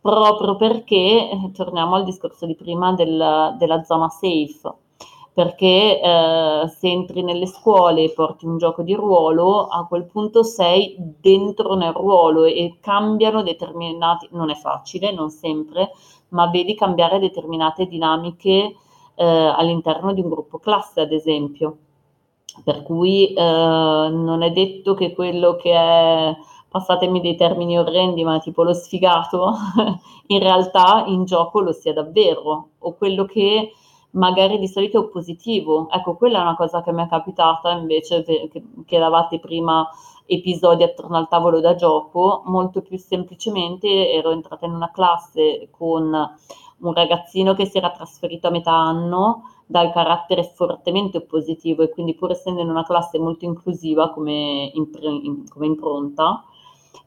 proprio 0.00 0.56
perché, 0.56 1.28
eh, 1.30 1.50
torniamo 1.52 1.96
al 1.96 2.04
discorso 2.04 2.46
di 2.46 2.54
prima 2.54 2.94
del, 2.94 3.54
della 3.58 3.82
zona 3.82 4.08
safe, 4.08 4.72
perché 5.34 6.00
eh, 6.00 6.66
se 6.68 6.88
entri 6.88 7.22
nelle 7.22 7.44
scuole 7.44 8.02
e 8.02 8.12
porti 8.14 8.46
un 8.46 8.56
gioco 8.56 8.80
di 8.80 8.94
ruolo, 8.94 9.66
a 9.66 9.84
quel 9.86 10.06
punto 10.06 10.42
sei 10.42 10.96
dentro 11.20 11.74
nel 11.74 11.92
ruolo 11.92 12.44
e 12.44 12.78
cambiano 12.80 13.42
determinati, 13.42 14.28
non 14.30 14.48
è 14.48 14.54
facile, 14.54 15.12
non 15.12 15.28
sempre, 15.28 15.90
ma 16.28 16.48
vedi 16.48 16.74
cambiare 16.74 17.18
determinate 17.18 17.84
dinamiche 17.86 18.76
eh, 19.16 19.24
all'interno 19.24 20.12
di 20.12 20.20
un 20.20 20.28
gruppo 20.28 20.58
classe, 20.58 21.00
ad 21.00 21.12
esempio. 21.12 21.78
Per 22.64 22.82
cui 22.82 23.32
eh, 23.34 23.40
non 23.42 24.42
è 24.42 24.50
detto 24.50 24.94
che 24.94 25.12
quello 25.12 25.56
che 25.56 25.72
è, 25.72 26.36
passatemi 26.68 27.20
dei 27.20 27.36
termini 27.36 27.78
orrendi, 27.78 28.24
ma 28.24 28.38
tipo 28.38 28.62
lo 28.62 28.72
sfigato, 28.72 29.54
in 30.28 30.38
realtà 30.38 31.04
in 31.06 31.24
gioco 31.24 31.60
lo 31.60 31.72
sia 31.72 31.92
davvero, 31.92 32.68
o 32.78 32.94
quello 32.94 33.24
che 33.24 33.72
magari 34.12 34.58
di 34.58 34.68
solito 34.68 34.98
è 34.98 35.04
oppositivo. 35.04 35.88
Ecco, 35.90 36.16
quella 36.16 36.38
è 36.38 36.42
una 36.42 36.56
cosa 36.56 36.82
che 36.82 36.92
mi 36.92 37.02
è 37.04 37.08
capitata 37.08 37.72
invece 37.72 38.22
che, 38.22 38.50
che 38.50 38.96
eravate 38.96 39.38
prima 39.38 39.88
episodi 40.26 40.82
attorno 40.82 41.16
al 41.16 41.28
tavolo 41.28 41.60
da 41.60 41.74
gioco, 41.74 42.42
molto 42.46 42.82
più 42.82 42.98
semplicemente 42.98 44.10
ero 44.12 44.32
entrata 44.32 44.66
in 44.66 44.72
una 44.72 44.90
classe 44.90 45.68
con 45.70 46.34
un 46.78 46.92
ragazzino 46.92 47.54
che 47.54 47.66
si 47.66 47.78
era 47.78 47.90
trasferito 47.90 48.48
a 48.48 48.50
metà 48.50 48.72
anno 48.72 49.50
dal 49.66 49.92
carattere 49.92 50.44
fortemente 50.44 51.18
oppositivo 51.18 51.82
e 51.82 51.90
quindi 51.90 52.14
pur 52.14 52.30
essendo 52.30 52.60
in 52.60 52.68
una 52.68 52.84
classe 52.84 53.18
molto 53.18 53.44
inclusiva 53.44 54.10
come, 54.10 54.70
impr- 54.74 55.48
come 55.48 55.66
impronta, 55.66 56.44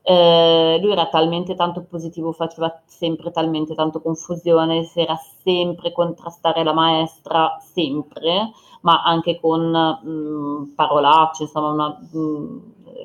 eh, 0.01 0.79
lui 0.81 0.91
era 0.91 1.07
talmente 1.07 1.55
tanto 1.55 1.83
positivo, 1.83 2.31
faceva 2.31 2.81
sempre 2.85 3.31
talmente 3.31 3.75
tanto 3.75 4.01
confusione, 4.01 4.83
si 4.83 5.01
era 5.01 5.15
sempre 5.15 5.91
contrastare 5.91 6.63
la 6.63 6.73
maestra, 6.73 7.57
sempre, 7.61 8.51
ma 8.81 9.03
anche 9.03 9.39
con 9.39 9.61
mh, 9.69 10.09
mm, 10.09 10.63
parolacce, 10.75 11.43
insomma 11.43 11.71
una 11.71 11.99
mh, 12.11 12.17
mm, 12.19 12.57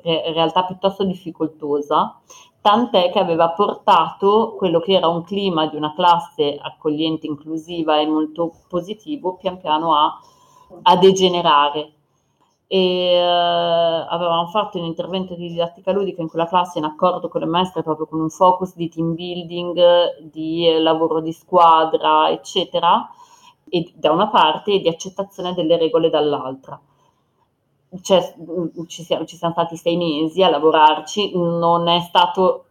re- 0.03 0.33
realtà 0.33 0.65
piuttosto 0.65 1.05
difficoltosa 1.05 2.19
tant'è 2.65 3.11
che 3.11 3.19
aveva 3.19 3.51
portato 3.51 4.55
quello 4.57 4.81
che 4.81 4.95
era 4.95 5.07
un 5.07 5.23
clima 5.23 5.67
di 5.67 5.77
una 5.77 5.93
classe 5.93 6.57
accogliente, 6.59 7.27
inclusiva 7.27 8.01
e 8.01 8.07
molto 8.07 8.55
positivo, 8.71 9.35
pian 9.37 9.61
piano 9.61 9.95
a, 9.95 10.19
a 10.85 10.97
degenerare. 10.97 11.93
E 12.67 13.21
uh, 13.21 14.07
avevamo 14.09 14.47
fatto 14.47 14.79
un 14.79 14.87
intervento 14.87 15.35
di 15.35 15.49
didattica 15.49 15.93
ludica 15.93 16.23
in 16.23 16.29
quella 16.29 16.47
classe 16.47 16.79
in 16.79 16.85
accordo 16.85 17.29
con 17.29 17.43
le 17.43 17.47
maestre 17.49 17.83
proprio 17.83 18.07
con 18.07 18.19
un 18.19 18.31
focus 18.31 18.75
di 18.77 18.89
team 18.89 19.15
building, 19.15 20.21
di 20.23 20.67
eh, 20.67 20.81
lavoro 20.81 21.21
di 21.21 21.33
squadra, 21.33 22.31
eccetera, 22.31 23.07
e 23.69 23.93
da 23.95 24.11
una 24.11 24.29
parte 24.29 24.73
e 24.73 24.81
di 24.81 24.89
accettazione 24.89 25.53
delle 25.53 25.77
regole 25.77 26.09
dall'altra 26.09 26.81
ci, 28.03 29.03
siamo, 29.05 29.25
ci, 29.25 29.37
siamo, 29.37 29.53
stati 29.53 29.77
sei 29.77 29.97
mesi 29.97 30.43
a 30.43 30.49
lavorarci, 30.49 31.33
non 31.35 31.87
è 31.89 32.01
stato, 32.01 32.67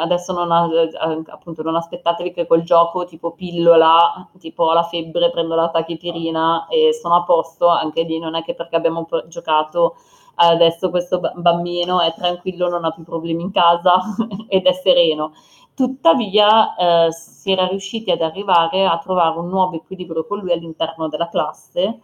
adesso 0.00 0.32
non, 0.32 0.50
ha, 0.50 0.68
eh, 0.72 1.22
appunto, 1.26 1.62
non 1.62 1.76
aspettatevi 1.76 2.32
che 2.32 2.46
col 2.46 2.62
gioco 2.62 3.04
tipo 3.04 3.32
pillola, 3.32 4.28
tipo 4.38 4.64
ho 4.64 4.72
la 4.72 4.82
febbre, 4.82 5.30
prendo 5.30 5.54
la 5.54 5.70
tachipirina 5.70 6.66
e 6.68 6.92
sono 6.92 7.16
a 7.16 7.24
posto, 7.24 7.68
anche 7.68 8.02
lì 8.02 8.18
non 8.18 8.34
è 8.34 8.42
che 8.42 8.54
perché 8.54 8.76
abbiamo 8.76 9.06
giocato 9.28 9.96
adesso 10.34 10.90
questo 10.90 11.20
bambino 11.34 12.00
è 12.00 12.14
tranquillo, 12.14 12.68
non 12.68 12.84
ha 12.84 12.90
più 12.90 13.04
problemi 13.04 13.42
in 13.42 13.50
casa 13.50 14.00
ed 14.48 14.66
è 14.66 14.72
sereno. 14.72 15.32
Tuttavia 15.74 16.74
eh, 16.74 17.12
si 17.12 17.52
era 17.52 17.66
riusciti 17.66 18.10
ad 18.10 18.20
arrivare 18.20 18.86
a 18.86 18.98
trovare 18.98 19.38
un 19.38 19.48
nuovo 19.48 19.76
equilibrio 19.76 20.26
con 20.26 20.40
lui 20.40 20.52
all'interno 20.52 21.08
della 21.08 21.28
classe 21.28 22.00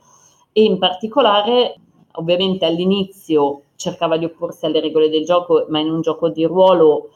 e 0.53 0.63
in 0.63 0.79
particolare 0.79 1.81
ovviamente 2.17 2.65
all'inizio 2.65 3.63
cercava 3.77 4.17
di 4.17 4.25
opporsi 4.25 4.67
alle 4.67 4.81
regole 4.81 5.09
del 5.09 5.25
gioco, 5.25 5.67
ma 5.69 5.79
in 5.81 5.91
un 5.91 6.01
gioco 6.01 6.29
di 6.29 6.45
ruolo 6.45 7.11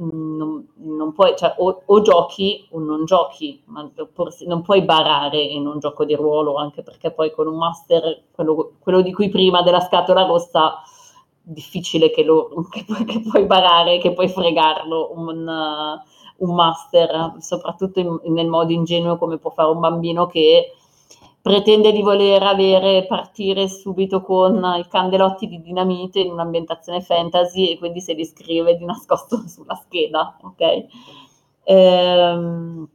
mm, 0.00 0.36
non, 0.36 0.66
non 0.76 1.12
puoi, 1.12 1.34
cioè, 1.36 1.54
o, 1.58 1.82
o, 1.84 2.00
giochi 2.00 2.66
o 2.70 2.78
non 2.78 3.04
giochi, 3.04 3.62
ma 3.66 3.88
opporsi, 3.98 4.46
non 4.46 4.62
puoi 4.62 4.82
barare 4.82 5.40
in 5.40 5.66
un 5.66 5.78
gioco 5.78 6.04
di 6.04 6.14
ruolo, 6.14 6.56
anche 6.56 6.82
perché 6.82 7.10
poi 7.10 7.30
con 7.32 7.46
un 7.46 7.56
master, 7.56 8.22
quello, 8.30 8.72
quello 8.78 9.00
di 9.02 9.12
cui 9.12 9.28
prima 9.28 9.62
della 9.62 9.80
scatola 9.80 10.24
rossa, 10.24 10.82
difficile 11.42 12.10
che, 12.10 12.22
lo, 12.24 12.66
che, 12.70 12.84
che 13.04 13.20
puoi 13.20 13.44
barare, 13.44 13.98
che 13.98 14.12
puoi 14.12 14.28
fregarlo 14.28 15.12
un, 15.14 16.00
un 16.36 16.54
master, 16.54 17.34
soprattutto 17.38 18.00
in, 18.00 18.20
nel 18.32 18.48
modo 18.48 18.72
ingenuo 18.72 19.16
come 19.18 19.38
può 19.38 19.50
fare 19.50 19.70
un 19.70 19.80
bambino 19.80 20.26
che 20.26 20.72
pretende 21.44 21.92
di 21.92 22.00
voler 22.00 22.42
avere, 22.42 23.04
partire 23.04 23.68
subito 23.68 24.22
con 24.22 24.64
i 24.78 24.88
candelotti 24.88 25.46
di 25.46 25.60
dinamite 25.60 26.20
in 26.20 26.32
un'ambientazione 26.32 27.02
fantasy 27.02 27.66
e 27.66 27.78
quindi 27.78 28.00
se 28.00 28.14
li 28.14 28.24
scrive 28.24 28.78
di 28.78 28.86
nascosto 28.86 29.36
sulla 29.46 29.74
scheda, 29.74 30.38
ok? 30.40 30.84
Ehm, 31.64 32.88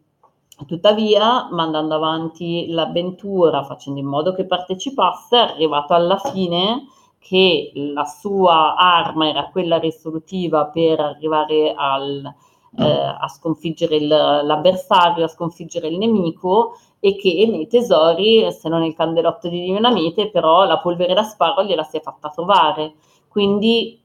tuttavia, 0.65 1.49
mandando 1.51 1.93
avanti 1.93 2.65
l'avventura, 2.69 3.63
facendo 3.65 3.99
in 3.99 4.07
modo 4.07 4.33
che 4.33 4.47
partecipasse, 4.47 5.37
è 5.37 5.51
arrivato 5.51 5.93
alla 5.93 6.17
fine 6.17 6.87
che 7.19 7.71
la 7.75 8.05
sua 8.05 8.75
arma 8.75 9.29
era 9.29 9.49
quella 9.51 9.77
risolutiva 9.77 10.65
per 10.65 10.99
arrivare 10.99 11.71
al, 11.77 12.33
eh, 12.79 12.83
a 12.83 13.27
sconfiggere 13.27 13.97
il, 13.97 14.07
l'avversario, 14.07 15.25
a 15.25 15.27
sconfiggere 15.27 15.87
il 15.87 15.99
nemico 15.99 16.73
e 16.99 17.15
che 17.15 17.47
nei 17.49 17.67
tesori, 17.67 18.51
se 18.51 18.67
non 18.69 18.83
il 18.83 18.95
candelotto 18.95 19.47
di 19.47 19.61
dinamite, 19.61 20.29
però 20.29 20.65
la 20.65 20.79
polvere 20.79 21.13
da 21.13 21.23
sparo 21.23 21.63
gliela 21.63 21.83
si 21.83 21.97
è 21.97 22.01
fatta 22.01 22.29
trovare. 22.29 22.93
Quindi 23.27 24.01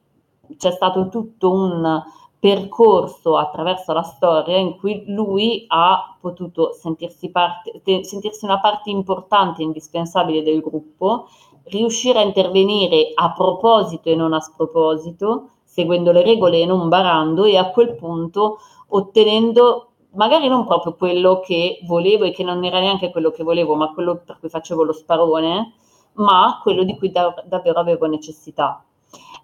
c'è 0.57 0.70
stato 0.70 1.09
tutto 1.09 1.51
un 1.51 2.03
percorso 2.38 3.38
attraverso 3.38 3.92
la 3.95 4.03
storia 4.03 4.59
in 4.59 4.76
cui 4.76 5.05
lui 5.07 5.64
ha 5.68 6.16
potuto 6.20 6.72
sentirsi, 6.72 7.30
parte, 7.30 7.80
sentirsi 8.05 8.45
una 8.45 8.61
parte 8.61 8.90
importante 8.90 9.62
e 9.62 9.64
indispensabile 9.64 10.42
del 10.42 10.61
gruppo, 10.61 11.26
riuscire 11.64 12.18
a 12.18 12.22
intervenire 12.22 13.12
a 13.14 13.32
proposito 13.32 14.11
e 14.11 14.14
non 14.14 14.34
a 14.34 14.40
sproposito, 14.40 15.49
seguendo 15.64 16.12
le 16.12 16.22
regole 16.22 16.61
e 16.61 16.66
non 16.66 16.88
barando 16.90 17.45
e 17.45 17.57
a 17.57 17.70
quel 17.70 17.95
punto 17.95 18.59
ottenendo 18.88 19.93
magari 20.14 20.48
non 20.48 20.66
proprio 20.66 20.94
quello 20.94 21.40
che 21.40 21.80
volevo 21.84 22.24
e 22.24 22.32
che 22.32 22.42
non 22.42 22.64
era 22.64 22.80
neanche 22.80 23.10
quello 23.10 23.30
che 23.30 23.42
volevo, 23.42 23.74
ma 23.74 23.92
quello 23.92 24.22
per 24.24 24.38
cui 24.38 24.48
facevo 24.48 24.82
lo 24.82 24.92
sparone, 24.92 25.72
ma 26.14 26.60
quello 26.62 26.82
di 26.84 26.96
cui 26.96 27.10
da- 27.10 27.34
davvero 27.46 27.80
avevo 27.80 28.06
necessità. 28.06 28.84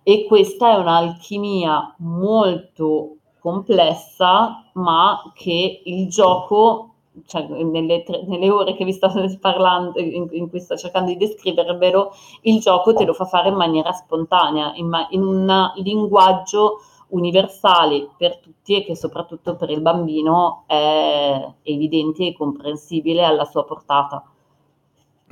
E 0.02 0.24
questa 0.26 0.72
è 0.72 0.74
un'alchimia 0.76 1.94
molto 1.98 3.16
complessa, 3.40 4.70
ma 4.74 5.32
che 5.34 5.82
il 5.84 6.08
gioco, 6.08 6.94
cioè 7.26 7.46
nelle, 7.48 8.02
tre, 8.02 8.22
nelle 8.26 8.50
ore 8.50 8.74
che 8.74 8.84
vi 8.84 8.92
sto 8.92 9.10
parlando, 9.40 9.98
in, 9.98 10.28
in, 10.30 10.48
cui 10.48 10.60
sto 10.60 10.76
cercando 10.76 11.10
di 11.10 11.16
descrivervelo, 11.16 12.12
il 12.42 12.60
gioco 12.60 12.94
te 12.94 13.04
lo 13.04 13.12
fa 13.12 13.24
fare 13.24 13.48
in 13.48 13.56
maniera 13.56 13.92
spontanea, 13.92 14.72
in, 14.74 14.88
ma- 14.88 15.06
in 15.10 15.22
un 15.22 15.72
linguaggio 15.76 16.80
universali 17.10 18.08
per 18.16 18.38
tutti 18.38 18.76
e 18.76 18.84
che 18.84 18.96
soprattutto 18.96 19.56
per 19.56 19.70
il 19.70 19.80
bambino 19.80 20.64
è 20.66 21.52
evidente 21.62 22.26
e 22.26 22.34
comprensibile 22.34 23.24
alla 23.24 23.44
sua 23.44 23.64
portata. 23.64 24.24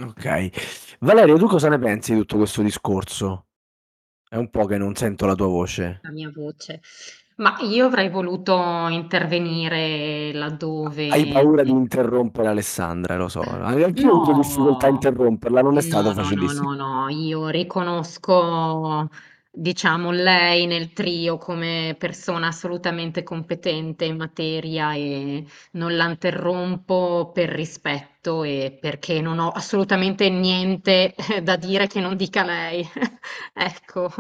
Ok. 0.01 0.97
Valerio, 1.01 1.37
tu 1.37 1.47
cosa 1.47 1.69
ne 1.69 1.79
pensi 1.79 2.13
di 2.13 2.21
tutto 2.21 2.37
questo 2.37 2.63
discorso? 2.63 3.47
È 4.29 4.37
un 4.37 4.51
po' 4.51 4.67
che 4.67 4.79
non 4.79 4.95
sento 4.95 5.27
la 5.27 5.35
tua 5.35 5.47
voce. 5.47 6.01
La 6.03 6.11
mia 6.11 6.31
voce. 6.35 6.81
Ma 7.37 7.57
io 7.61 7.87
avrei 7.87 8.09
voluto 8.11 8.57
intervenire 8.89 10.33
laddove... 10.33 11.09
Hai 11.09 11.29
paura 11.29 11.63
di 11.63 11.71
interrompere 11.71 12.49
Alessandra, 12.49 13.17
lo 13.17 13.29
so. 13.29 13.41
Anche 13.41 14.01
io 14.01 14.11
ho 14.11 14.23
avuto 14.23 14.33
difficoltà 14.41 14.87
a 14.87 14.91
interromperla, 14.91 15.63
non 15.63 15.77
è 15.77 15.81
stato 15.81 16.09
no, 16.09 16.15
no, 16.15 16.23
facilissimo. 16.23 16.75
no, 16.75 17.03
no, 17.03 17.09
io 17.09 17.47
riconosco 17.49 19.09
diciamo, 19.61 20.11
lei 20.11 20.67
nel 20.67 20.93
trio 20.93 21.37
come 21.39 21.95
persona 21.99 22.49
assolutamente 22.49 23.23
competente 23.23 24.05
in 24.05 24.17
materia 24.17 24.95
e 24.95 25.45
non 25.73 25.97
la 25.97 26.09
interrompo 26.09 27.31
per 27.33 27.49
rispetto 27.51 28.43
e 28.45 28.77
perché 28.81 29.21
non 29.21 29.39
ho 29.39 29.51
assolutamente 29.51 30.29
niente 30.31 31.15
da 31.43 31.57
dire 31.57 31.87
che 31.87 32.01
non 32.01 32.17
dica 32.17 32.45
lei. 32.45 32.87
Ecco, 33.61 34.11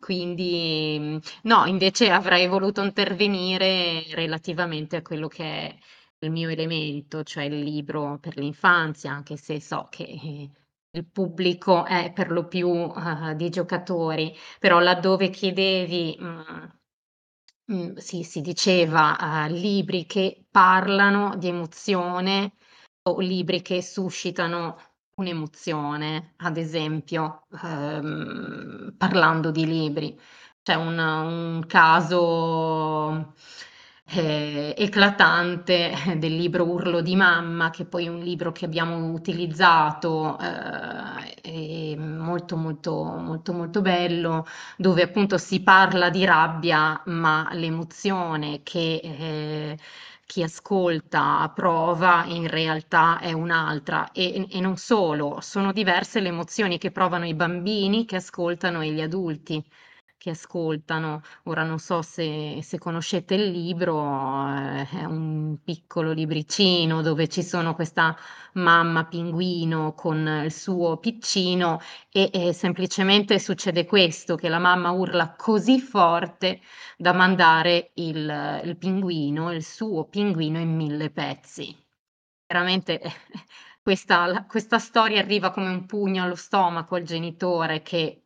quindi 0.00 1.18
no, 1.42 1.64
invece 1.66 2.10
avrei 2.10 2.46
voluto 2.48 2.82
intervenire 2.82 4.04
relativamente 4.14 4.96
a 4.96 5.02
quello 5.02 5.28
che 5.28 5.44
è 5.44 5.76
il 6.20 6.30
mio 6.30 6.48
elemento, 6.48 7.22
cioè 7.22 7.44
il 7.44 7.60
libro 7.60 8.18
per 8.20 8.36
l'infanzia, 8.36 9.12
anche 9.12 9.36
se 9.36 9.60
so 9.60 9.86
che 9.90 10.02
eh, 10.04 10.50
il 10.92 11.06
pubblico 11.06 11.84
è 11.84 12.12
per 12.12 12.30
lo 12.30 12.46
più 12.48 12.68
uh, 12.68 13.34
di 13.34 13.48
giocatori, 13.50 14.34
però 14.58 14.78
laddove 14.80 15.30
chiedevi, 15.30 16.16
mh, 16.18 16.78
mh, 17.66 17.94
sì, 17.96 18.22
si 18.22 18.40
diceva 18.40 19.16
uh, 19.48 19.52
libri 19.52 20.06
che 20.06 20.44
parlano 20.50 21.36
di 21.36 21.48
emozione 21.48 22.54
o 23.02 23.18
libri 23.20 23.62
che 23.62 23.82
suscitano 23.82 24.78
un'emozione, 25.16 26.34
ad 26.38 26.56
esempio, 26.56 27.46
ehm, 27.62 28.94
parlando 28.96 29.50
di 29.50 29.66
libri. 29.66 30.18
C'è 30.62 30.74
un, 30.74 30.98
un 30.98 31.66
caso 31.66 33.34
eh, 34.12 34.74
eclatante 34.76 35.92
del 36.16 36.34
libro 36.36 36.64
Urlo 36.64 37.00
di 37.00 37.14
mamma, 37.16 37.70
che 37.70 37.84
poi 37.84 38.06
è 38.06 38.08
un 38.08 38.20
libro 38.20 38.50
che 38.52 38.64
abbiamo 38.64 39.12
utilizzato, 39.12 40.36
eh, 41.42 41.96
molto 41.96 42.56
molto 42.56 43.04
molto 43.04 43.52
molto 43.52 43.80
bello, 43.80 44.46
dove 44.76 45.02
appunto 45.02 45.38
si 45.38 45.62
parla 45.62 46.10
di 46.10 46.24
rabbia, 46.24 47.00
ma 47.06 47.48
l'emozione 47.52 48.62
che 48.62 49.00
eh, 49.02 49.78
chi 50.26 50.42
ascolta 50.42 51.50
prova 51.54 52.24
in 52.26 52.48
realtà 52.48 53.18
è 53.20 53.32
un'altra. 53.32 54.10
E, 54.12 54.46
e 54.50 54.60
non 54.60 54.76
solo, 54.76 55.38
sono 55.40 55.72
diverse 55.72 56.20
le 56.20 56.28
emozioni 56.28 56.78
che 56.78 56.90
provano 56.90 57.26
i 57.26 57.34
bambini 57.34 58.04
che 58.06 58.16
ascoltano 58.16 58.80
e 58.82 58.92
gli 58.92 59.00
adulti 59.00 59.62
che 60.20 60.30
ascoltano. 60.30 61.22
Ora 61.44 61.62
non 61.64 61.78
so 61.78 62.02
se, 62.02 62.60
se 62.62 62.78
conoscete 62.78 63.34
il 63.36 63.50
libro, 63.50 63.98
eh, 64.54 64.86
è 64.90 65.04
un 65.04 65.56
piccolo 65.64 66.12
libricino 66.12 67.00
dove 67.00 67.26
ci 67.26 67.42
sono 67.42 67.74
questa 67.74 68.14
mamma 68.54 69.06
pinguino 69.06 69.94
con 69.94 70.42
il 70.44 70.52
suo 70.52 70.98
piccino 70.98 71.80
e, 72.10 72.28
e 72.32 72.52
semplicemente 72.52 73.38
succede 73.38 73.86
questo, 73.86 74.36
che 74.36 74.50
la 74.50 74.58
mamma 74.58 74.90
urla 74.90 75.34
così 75.36 75.80
forte 75.80 76.60
da 76.98 77.14
mandare 77.14 77.92
il, 77.94 78.60
il 78.64 78.76
pinguino, 78.76 79.52
il 79.52 79.64
suo 79.64 80.04
pinguino 80.04 80.58
in 80.58 80.76
mille 80.76 81.08
pezzi. 81.08 81.74
Veramente 82.46 83.00
questa, 83.82 84.44
questa 84.46 84.78
storia 84.78 85.20
arriva 85.20 85.50
come 85.50 85.70
un 85.70 85.86
pugno 85.86 86.24
allo 86.24 86.34
stomaco 86.34 86.96
al 86.96 87.04
genitore 87.04 87.80
che 87.80 88.24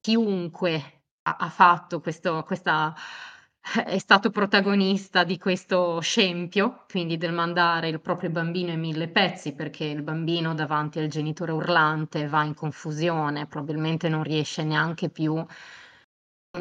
chiunque 0.00 1.02
ha, 1.22 1.36
ha 1.38 1.48
fatto 1.50 2.00
questo, 2.00 2.42
questa, 2.44 2.94
è 3.84 3.98
stato 3.98 4.30
protagonista 4.30 5.24
di 5.24 5.38
questo 5.38 6.00
scempio, 6.00 6.84
quindi 6.90 7.16
del 7.16 7.32
mandare 7.32 7.88
il 7.88 8.00
proprio 8.00 8.30
bambino 8.30 8.72
in 8.72 8.80
mille 8.80 9.08
pezzi, 9.08 9.54
perché 9.54 9.84
il 9.84 10.02
bambino 10.02 10.54
davanti 10.54 10.98
al 10.98 11.08
genitore 11.08 11.52
urlante 11.52 12.26
va 12.26 12.42
in 12.44 12.54
confusione, 12.54 13.46
probabilmente 13.46 14.08
non 14.08 14.22
riesce 14.22 14.64
neanche 14.64 15.08
più 15.10 15.44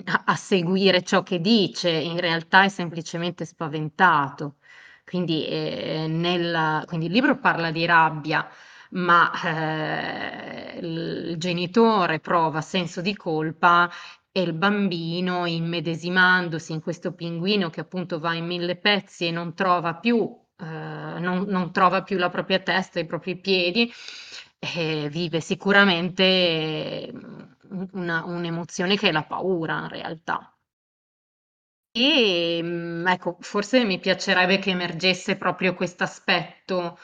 a, 0.05 0.23
a 0.25 0.35
seguire 0.35 1.01
ciò 1.03 1.23
che 1.23 1.39
dice, 1.41 1.89
in 1.89 2.19
realtà 2.19 2.63
è 2.63 2.69
semplicemente 2.69 3.45
spaventato. 3.45 4.57
Quindi, 5.03 5.45
eh, 5.47 6.05
nel, 6.07 6.83
quindi 6.85 7.07
il 7.07 7.11
libro 7.11 7.39
parla 7.39 7.71
di 7.71 7.85
rabbia, 7.85 8.47
ma 8.89 9.31
eh, 9.43 10.79
il 10.79 11.35
genitore 11.37 12.19
prova 12.19 12.61
senso 12.61 13.01
di 13.01 13.15
colpa 13.15 13.89
e 14.31 14.41
il 14.41 14.53
bambino, 14.53 15.45
immedesimandosi 15.45 16.71
in 16.71 16.81
questo 16.81 17.13
pinguino 17.13 17.69
che 17.69 17.81
appunto 17.81 18.19
va 18.19 18.33
in 18.35 18.45
mille 18.45 18.77
pezzi 18.77 19.27
e 19.27 19.31
non 19.31 19.53
trova 19.53 19.95
più, 19.95 20.25
eh, 20.57 20.65
non, 20.65 21.45
non 21.47 21.71
trova 21.71 22.03
più 22.03 22.17
la 22.17 22.29
propria 22.29 22.59
testa, 22.59 22.99
i 22.99 23.05
propri 23.05 23.37
piedi, 23.39 23.91
eh, 24.59 25.09
vive 25.09 25.41
sicuramente 25.41 27.11
una, 27.93 28.23
un'emozione 28.25 28.97
che 28.97 29.09
è 29.09 29.11
la 29.11 29.23
paura 29.23 29.79
in 29.79 29.87
realtà. 29.89 30.53
E 31.91 32.59
mm, 32.61 33.07
ecco, 33.07 33.37
forse 33.41 33.83
mi 33.83 33.99
piacerebbe 33.99 34.59
che 34.59 34.69
emergesse 34.71 35.37
proprio 35.37 35.73
questo 35.73 36.03
aspetto 36.03 36.97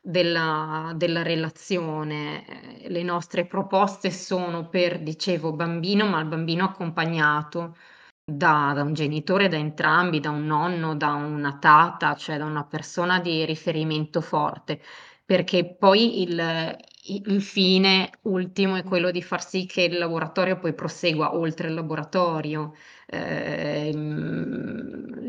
della, 0.00 0.92
della 0.96 1.22
relazione. 1.22 2.44
Le 2.88 3.02
nostre 3.02 3.46
proposte 3.46 4.10
sono 4.10 4.68
per, 4.68 5.00
dicevo, 5.02 5.52
bambino, 5.52 6.06
ma 6.06 6.20
il 6.20 6.26
bambino 6.26 6.64
accompagnato 6.64 7.76
da, 8.24 8.72
da 8.74 8.82
un 8.82 8.94
genitore, 8.94 9.48
da 9.48 9.56
entrambi, 9.56 10.20
da 10.20 10.30
un 10.30 10.46
nonno, 10.46 10.94
da 10.96 11.12
una 11.14 11.58
tata, 11.58 12.14
cioè 12.14 12.38
da 12.38 12.44
una 12.44 12.64
persona 12.64 13.20
di 13.20 13.44
riferimento 13.44 14.20
forte, 14.20 14.80
perché 15.24 15.74
poi 15.76 16.22
il, 16.22 16.76
il 17.04 17.42
fine 17.42 18.10
ultimo 18.22 18.76
è 18.76 18.82
quello 18.84 19.10
di 19.10 19.22
far 19.22 19.44
sì 19.44 19.66
che 19.66 19.82
il 19.82 19.98
laboratorio 19.98 20.58
poi 20.58 20.74
prosegua 20.74 21.34
oltre 21.34 21.68
il 21.68 21.74
laboratorio. 21.74 22.74
Eh, 23.06 23.92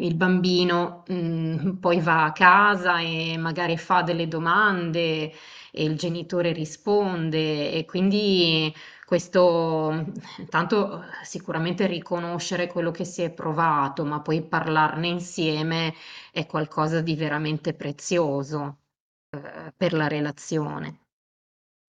il 0.02 0.16
bambino 0.16 1.04
mh, 1.08 1.14
mm, 1.14 1.70
poi 1.80 1.99
va 1.99 2.26
a 2.26 2.32
casa 2.32 2.99
e 2.99 3.38
magari 3.38 3.78
fa 3.78 4.02
delle 4.02 4.28
domande 4.28 5.32
e 5.72 5.84
il 5.84 5.97
genitore 5.97 6.52
risponde 6.52 7.72
e 7.72 7.86
quindi 7.86 8.74
questo 9.06 10.06
tanto 10.49 11.04
sicuramente 11.24 11.86
riconoscere 11.86 12.68
quello 12.68 12.91
che 12.91 13.04
si 13.04 13.22
è 13.22 13.30
provato, 13.32 14.06
ma 14.06 14.22
poi 14.22 14.41
parlarne 14.41 15.08
insieme 15.08 15.93
è 16.32 16.45
qualcosa 16.45 17.02
di 17.02 17.16
veramente 17.16 17.74
prezioso 17.74 18.80
eh, 19.32 19.74
per 19.76 19.93
la 19.93 20.08
relazione. 20.08 20.99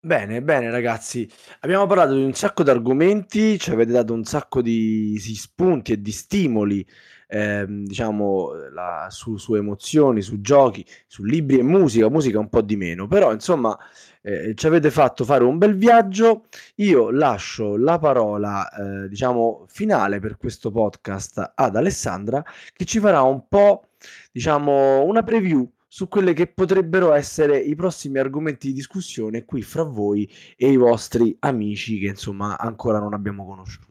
Bene, 0.03 0.41
bene 0.41 0.71
ragazzi, 0.71 1.29
abbiamo 1.59 1.85
parlato 1.85 2.15
di 2.15 2.23
un 2.23 2.33
sacco 2.33 2.63
di 2.63 2.71
argomenti, 2.71 3.59
ci 3.59 3.69
avete 3.69 3.91
dato 3.91 4.13
un 4.13 4.23
sacco 4.23 4.59
di, 4.63 5.11
di 5.11 5.35
spunti 5.35 5.91
e 5.91 6.01
di 6.01 6.11
stimoli, 6.11 6.83
ehm, 7.31 7.85
diciamo, 7.85 8.51
la- 8.73 9.07
su, 9.09 9.37
su 9.37 9.55
emozioni, 9.55 10.21
su 10.21 10.41
giochi, 10.41 10.85
su 11.07 11.23
libri 11.23 11.59
e 11.59 11.63
musica, 11.63 12.09
musica 12.09 12.39
un 12.39 12.49
po' 12.49 12.61
di 12.61 12.75
meno, 12.75 13.07
però 13.07 13.31
insomma 13.31 13.77
eh, 14.21 14.53
ci 14.55 14.67
avete 14.67 14.91
fatto 14.91 15.23
fare 15.23 15.43
un 15.43 15.57
bel 15.57 15.75
viaggio. 15.75 16.45
Io 16.75 17.09
lascio 17.09 17.77
la 17.77 17.97
parola, 17.99 18.69
eh, 19.05 19.07
diciamo, 19.09 19.65
finale 19.67 20.19
per 20.19 20.37
questo 20.37 20.71
podcast 20.71 21.53
ad 21.55 21.75
Alessandra, 21.75 22.43
che 22.73 22.85
ci 22.85 22.99
farà 22.99 23.21
un 23.21 23.47
po', 23.47 23.87
diciamo, 24.31 25.03
una 25.03 25.23
preview 25.23 25.69
su 25.87 26.07
quelle 26.07 26.33
che 26.33 26.47
potrebbero 26.47 27.13
essere 27.13 27.57
i 27.59 27.75
prossimi 27.75 28.17
argomenti 28.19 28.67
di 28.67 28.73
discussione 28.73 29.43
qui 29.45 29.61
fra 29.61 29.83
voi 29.83 30.29
e 30.55 30.71
i 30.71 30.77
vostri 30.77 31.35
amici 31.39 31.99
che 31.99 32.07
insomma 32.07 32.57
ancora 32.57 32.99
non 32.99 33.13
abbiamo 33.13 33.45
conosciuto. 33.45 33.90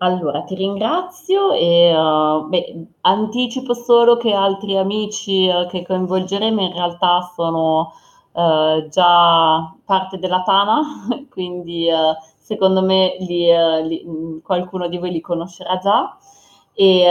Allora, 0.00 0.42
ti 0.44 0.54
ringrazio 0.54 1.52
e 1.52 1.92
uh, 1.92 2.46
beh, 2.46 2.86
anticipo 3.00 3.74
solo 3.74 4.16
che 4.16 4.32
altri 4.32 4.76
amici 4.76 5.48
uh, 5.48 5.66
che 5.66 5.84
coinvolgeremo 5.84 6.60
in 6.60 6.72
realtà 6.72 7.28
sono 7.34 7.92
uh, 8.30 8.86
già 8.88 9.74
parte 9.84 10.18
della 10.18 10.42
Tana, 10.42 10.82
quindi 11.28 11.88
secondo 12.38 12.80
me 12.80 13.16
li, 13.18 13.46
li, 13.88 14.40
qualcuno 14.44 14.86
di 14.86 14.98
voi 14.98 15.10
li 15.10 15.20
conoscerà 15.20 15.78
già. 15.78 16.16
E 16.74 17.02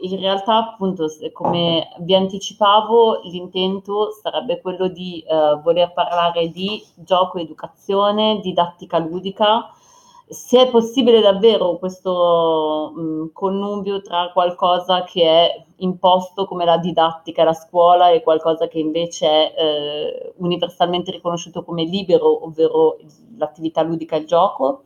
in 0.00 0.20
realtà 0.20 0.56
appunto 0.56 1.06
come 1.32 1.88
vi 2.00 2.16
anticipavo 2.16 3.20
l'intento 3.24 4.10
sarebbe 4.10 4.60
quello 4.60 4.88
di 4.88 5.24
voler 5.62 5.92
parlare 5.92 6.48
di 6.48 6.84
gioco 6.96 7.38
educazione, 7.38 8.40
didattica 8.40 8.98
ludica, 8.98 9.70
se 10.28 10.60
è 10.60 10.70
possibile 10.70 11.20
davvero 11.20 11.78
questo 11.78 12.92
mh, 12.94 13.32
connubio 13.32 14.00
tra 14.02 14.30
qualcosa 14.32 15.04
che 15.04 15.22
è 15.22 15.64
imposto 15.76 16.44
come 16.44 16.64
la 16.64 16.76
didattica, 16.78 17.44
la 17.44 17.54
scuola 17.54 18.10
e 18.10 18.22
qualcosa 18.22 18.68
che 18.68 18.78
invece 18.78 19.26
è 19.26 19.54
eh, 19.56 20.32
universalmente 20.36 21.10
riconosciuto 21.10 21.64
come 21.64 21.84
libero, 21.84 22.44
ovvero 22.44 22.98
l'attività 23.36 23.82
ludica 23.82 24.16
e 24.16 24.20
il 24.20 24.26
gioco. 24.26 24.82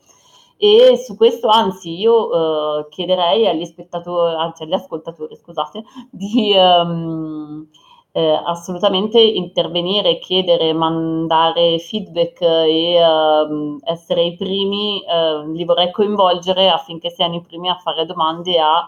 E 0.57 0.97
su 0.97 1.17
questo 1.17 1.49
anzi 1.49 1.99
io 1.99 2.79
eh, 2.81 2.89
chiederei 2.89 3.49
agli 3.49 3.65
spettatori, 3.65 4.35
anzi 4.37 4.63
agli 4.63 4.75
ascoltatori, 4.75 5.35
scusate, 5.35 5.83
di 6.11 6.55
um, 6.57 7.67
eh, 8.13 8.43
assolutamente 8.45 9.19
intervenire, 9.19 10.19
chiedere, 10.19 10.73
mandare 10.75 11.79
feedback 11.79 12.43
e 12.43 13.03
uh, 13.03 13.79
essere 13.85 14.25
i 14.25 14.37
primi, 14.37 15.03
uh, 15.07 15.51
li 15.51 15.65
vorrei 15.65 15.91
coinvolgere 15.91 16.69
affinché 16.69 17.09
siano 17.09 17.37
i 17.37 17.41
primi 17.41 17.71
a 17.71 17.77
fare 17.77 18.05
domande 18.05 18.61
a 18.61 18.87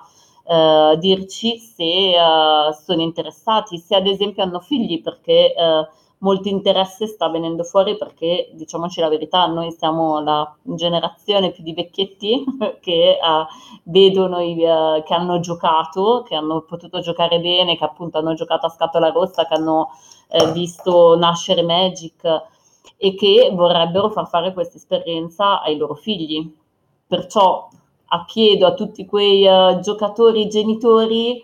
uh, 0.93 0.97
dirci 0.99 1.57
se 1.57 2.13
sono 2.85 3.01
interessati, 3.01 3.79
se 3.79 3.95
ad 3.97 4.07
esempio 4.07 4.43
hanno 4.43 4.61
figli, 4.61 5.01
perché 5.01 5.55
molto 6.25 6.49
interesse 6.49 7.07
sta 7.07 7.29
venendo 7.29 7.63
fuori 7.65 7.99
perché, 7.99 8.49
diciamoci 8.55 8.99
la 9.01 9.11
verità, 9.11 9.45
noi 9.47 9.71
siamo 9.73 10.21
la 10.21 10.57
generazione 10.63 11.53
più 11.53 11.63
di 11.63 11.75
vecchietti 11.75 12.43
che 12.81 13.19
uh, 13.21 13.47
vedono, 13.85 14.41
i, 14.41 14.55
uh, 14.65 15.03
che 15.05 15.13
hanno 15.13 15.39
giocato, 15.41 16.25
che 16.27 16.35
hanno 16.35 16.63
potuto 16.63 17.01
giocare 17.01 17.41
bene, 17.41 17.77
che 17.77 17.85
appunto 17.85 18.17
hanno 18.19 18.33
giocato 18.33 18.67
a 18.67 18.71
scatola 18.71 19.11
rossa, 19.11 19.47
che 19.47 19.55
hanno 19.55 19.91
eh, 20.31 20.51
visto 20.53 21.15
nascere 21.17 21.63
Magic 21.63 22.25
e 22.97 23.15
che 23.15 23.51
vorrebbero 23.53 24.09
far 24.09 24.27
fare 24.27 24.55
questa 24.55 24.79
esperienza 24.79 25.61
ai 25.61 25.77
loro 25.77 25.95
figli. 25.95 26.51
Perciò 27.07 27.69
chiedo 28.27 28.67
a 28.67 28.75
tutti 28.75 29.05
quei 29.05 29.45
uh, 29.45 29.81
giocatori 29.81 30.49
genitori 30.49 31.43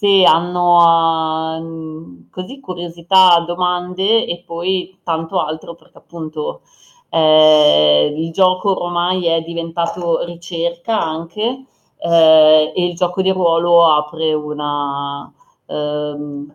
se 0.00 0.24
hanno 0.24 1.58
uh, 1.58 2.28
così 2.30 2.58
curiosità, 2.58 3.38
domande 3.40 4.24
e 4.24 4.42
poi 4.46 4.98
tanto 5.02 5.40
altro 5.40 5.74
perché 5.74 5.98
appunto 5.98 6.62
eh, 7.10 8.14
il 8.16 8.32
gioco 8.32 8.82
ormai 8.82 9.26
è 9.26 9.42
diventato 9.42 10.24
ricerca 10.24 10.98
anche 10.98 11.66
eh, 11.98 12.72
e 12.74 12.86
il 12.86 12.94
gioco 12.96 13.20
di 13.20 13.30
ruolo 13.30 13.84
apre 13.92 14.32
una 14.32 15.30
ehm, 15.66 16.54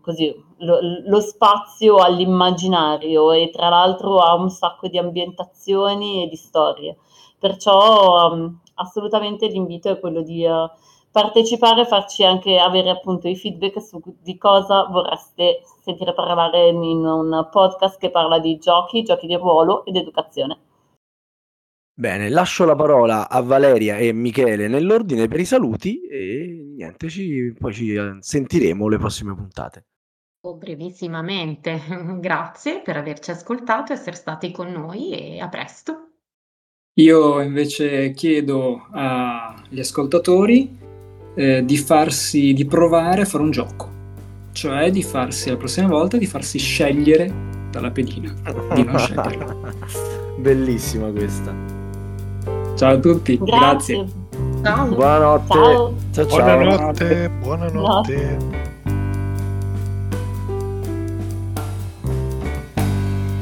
così 0.00 0.34
lo, 0.60 0.78
lo, 1.04 1.20
spazio 1.20 1.96
all'immaginario 1.96 3.30
e 3.32 3.50
tra 3.50 3.68
l'altro 3.68 4.20
ha 4.20 4.34
un 4.34 4.48
sacco 4.48 4.88
di 4.88 4.96
ambientazioni 4.96 6.24
e 6.24 6.28
di 6.28 6.36
storie. 6.36 6.96
Perciò 7.38 8.32
um, 8.32 8.58
assolutamente 8.76 9.48
l'invito 9.48 9.90
è 9.90 10.00
quello 10.00 10.22
di 10.22 10.46
uh, 10.46 10.70
partecipare 11.16 11.80
e 11.80 11.86
farci 11.86 12.24
anche 12.24 12.58
avere 12.58 12.90
appunto 12.90 13.26
i 13.26 13.36
feedback 13.36 13.80
su 13.80 14.02
di 14.20 14.36
cosa 14.36 14.84
vorreste 14.84 15.62
sentire 15.82 16.12
parlare 16.12 16.68
in 16.68 16.76
un 16.76 17.48
podcast 17.50 17.98
che 17.98 18.10
parla 18.10 18.38
di 18.38 18.58
giochi, 18.58 19.02
giochi 19.02 19.26
di 19.26 19.34
ruolo 19.34 19.86
ed 19.86 19.96
educazione. 19.96 20.58
Bene, 21.98 22.28
lascio 22.28 22.66
la 22.66 22.76
parola 22.76 23.30
a 23.30 23.40
Valeria 23.40 23.96
e 23.96 24.12
Michele 24.12 24.68
nell'ordine 24.68 25.26
per 25.26 25.40
i 25.40 25.46
saluti 25.46 26.02
e 26.02 26.74
niente, 26.76 27.08
ci, 27.08 27.56
poi 27.58 27.72
ci 27.72 27.94
eh, 27.94 28.18
sentiremo 28.20 28.86
le 28.86 28.98
prossime 28.98 29.34
puntate. 29.34 29.86
Oh, 30.42 30.56
brevissimamente, 30.56 31.80
grazie 32.20 32.82
per 32.82 32.98
averci 32.98 33.30
ascoltato, 33.30 33.94
essere 33.94 34.16
stati 34.16 34.50
con 34.50 34.70
noi 34.70 35.12
e 35.12 35.40
a 35.40 35.48
presto. 35.48 36.10
Io 36.98 37.40
invece 37.40 38.10
chiedo 38.12 38.86
agli 38.90 39.80
ascoltatori 39.80 40.85
eh, 41.36 41.64
di 41.64 41.76
farsi, 41.76 42.54
di 42.54 42.64
provare 42.64 43.22
a 43.22 43.24
fare 43.26 43.44
un 43.44 43.50
gioco, 43.50 43.88
cioè 44.52 44.90
di 44.90 45.02
farsi 45.02 45.50
la 45.50 45.56
prossima 45.56 45.86
volta 45.86 46.16
di 46.16 46.26
farsi 46.26 46.58
scegliere 46.58 47.30
dalla 47.70 47.90
pedina, 47.90 48.34
di 48.74 48.82
non 48.82 48.98
sceglierla. 48.98 49.56
Bellissima 50.40 51.10
questa. 51.10 51.54
Ciao 52.74 52.94
a 52.94 52.98
tutti, 52.98 53.38
grazie. 53.38 53.96
grazie. 53.96 54.24
Ciao. 54.62 54.88
Buonanotte. 54.88 55.52
Ciao. 55.52 55.94
Ciao, 56.12 56.26
ciao. 56.26 56.58
Buonanotte. 56.58 57.30
Buonanotte. 57.40 58.38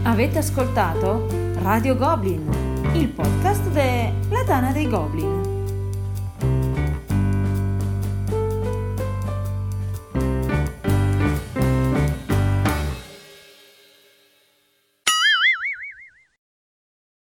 Avete 0.03 0.38
ascoltato 0.38 1.26
Radio 1.62 1.97
Goblin, 1.97 2.47
il 2.92 3.09
podcast 3.09 3.68
della 3.70 4.45
Tana 4.45 4.70
dei 4.70 4.88
Goblin. 4.88 5.54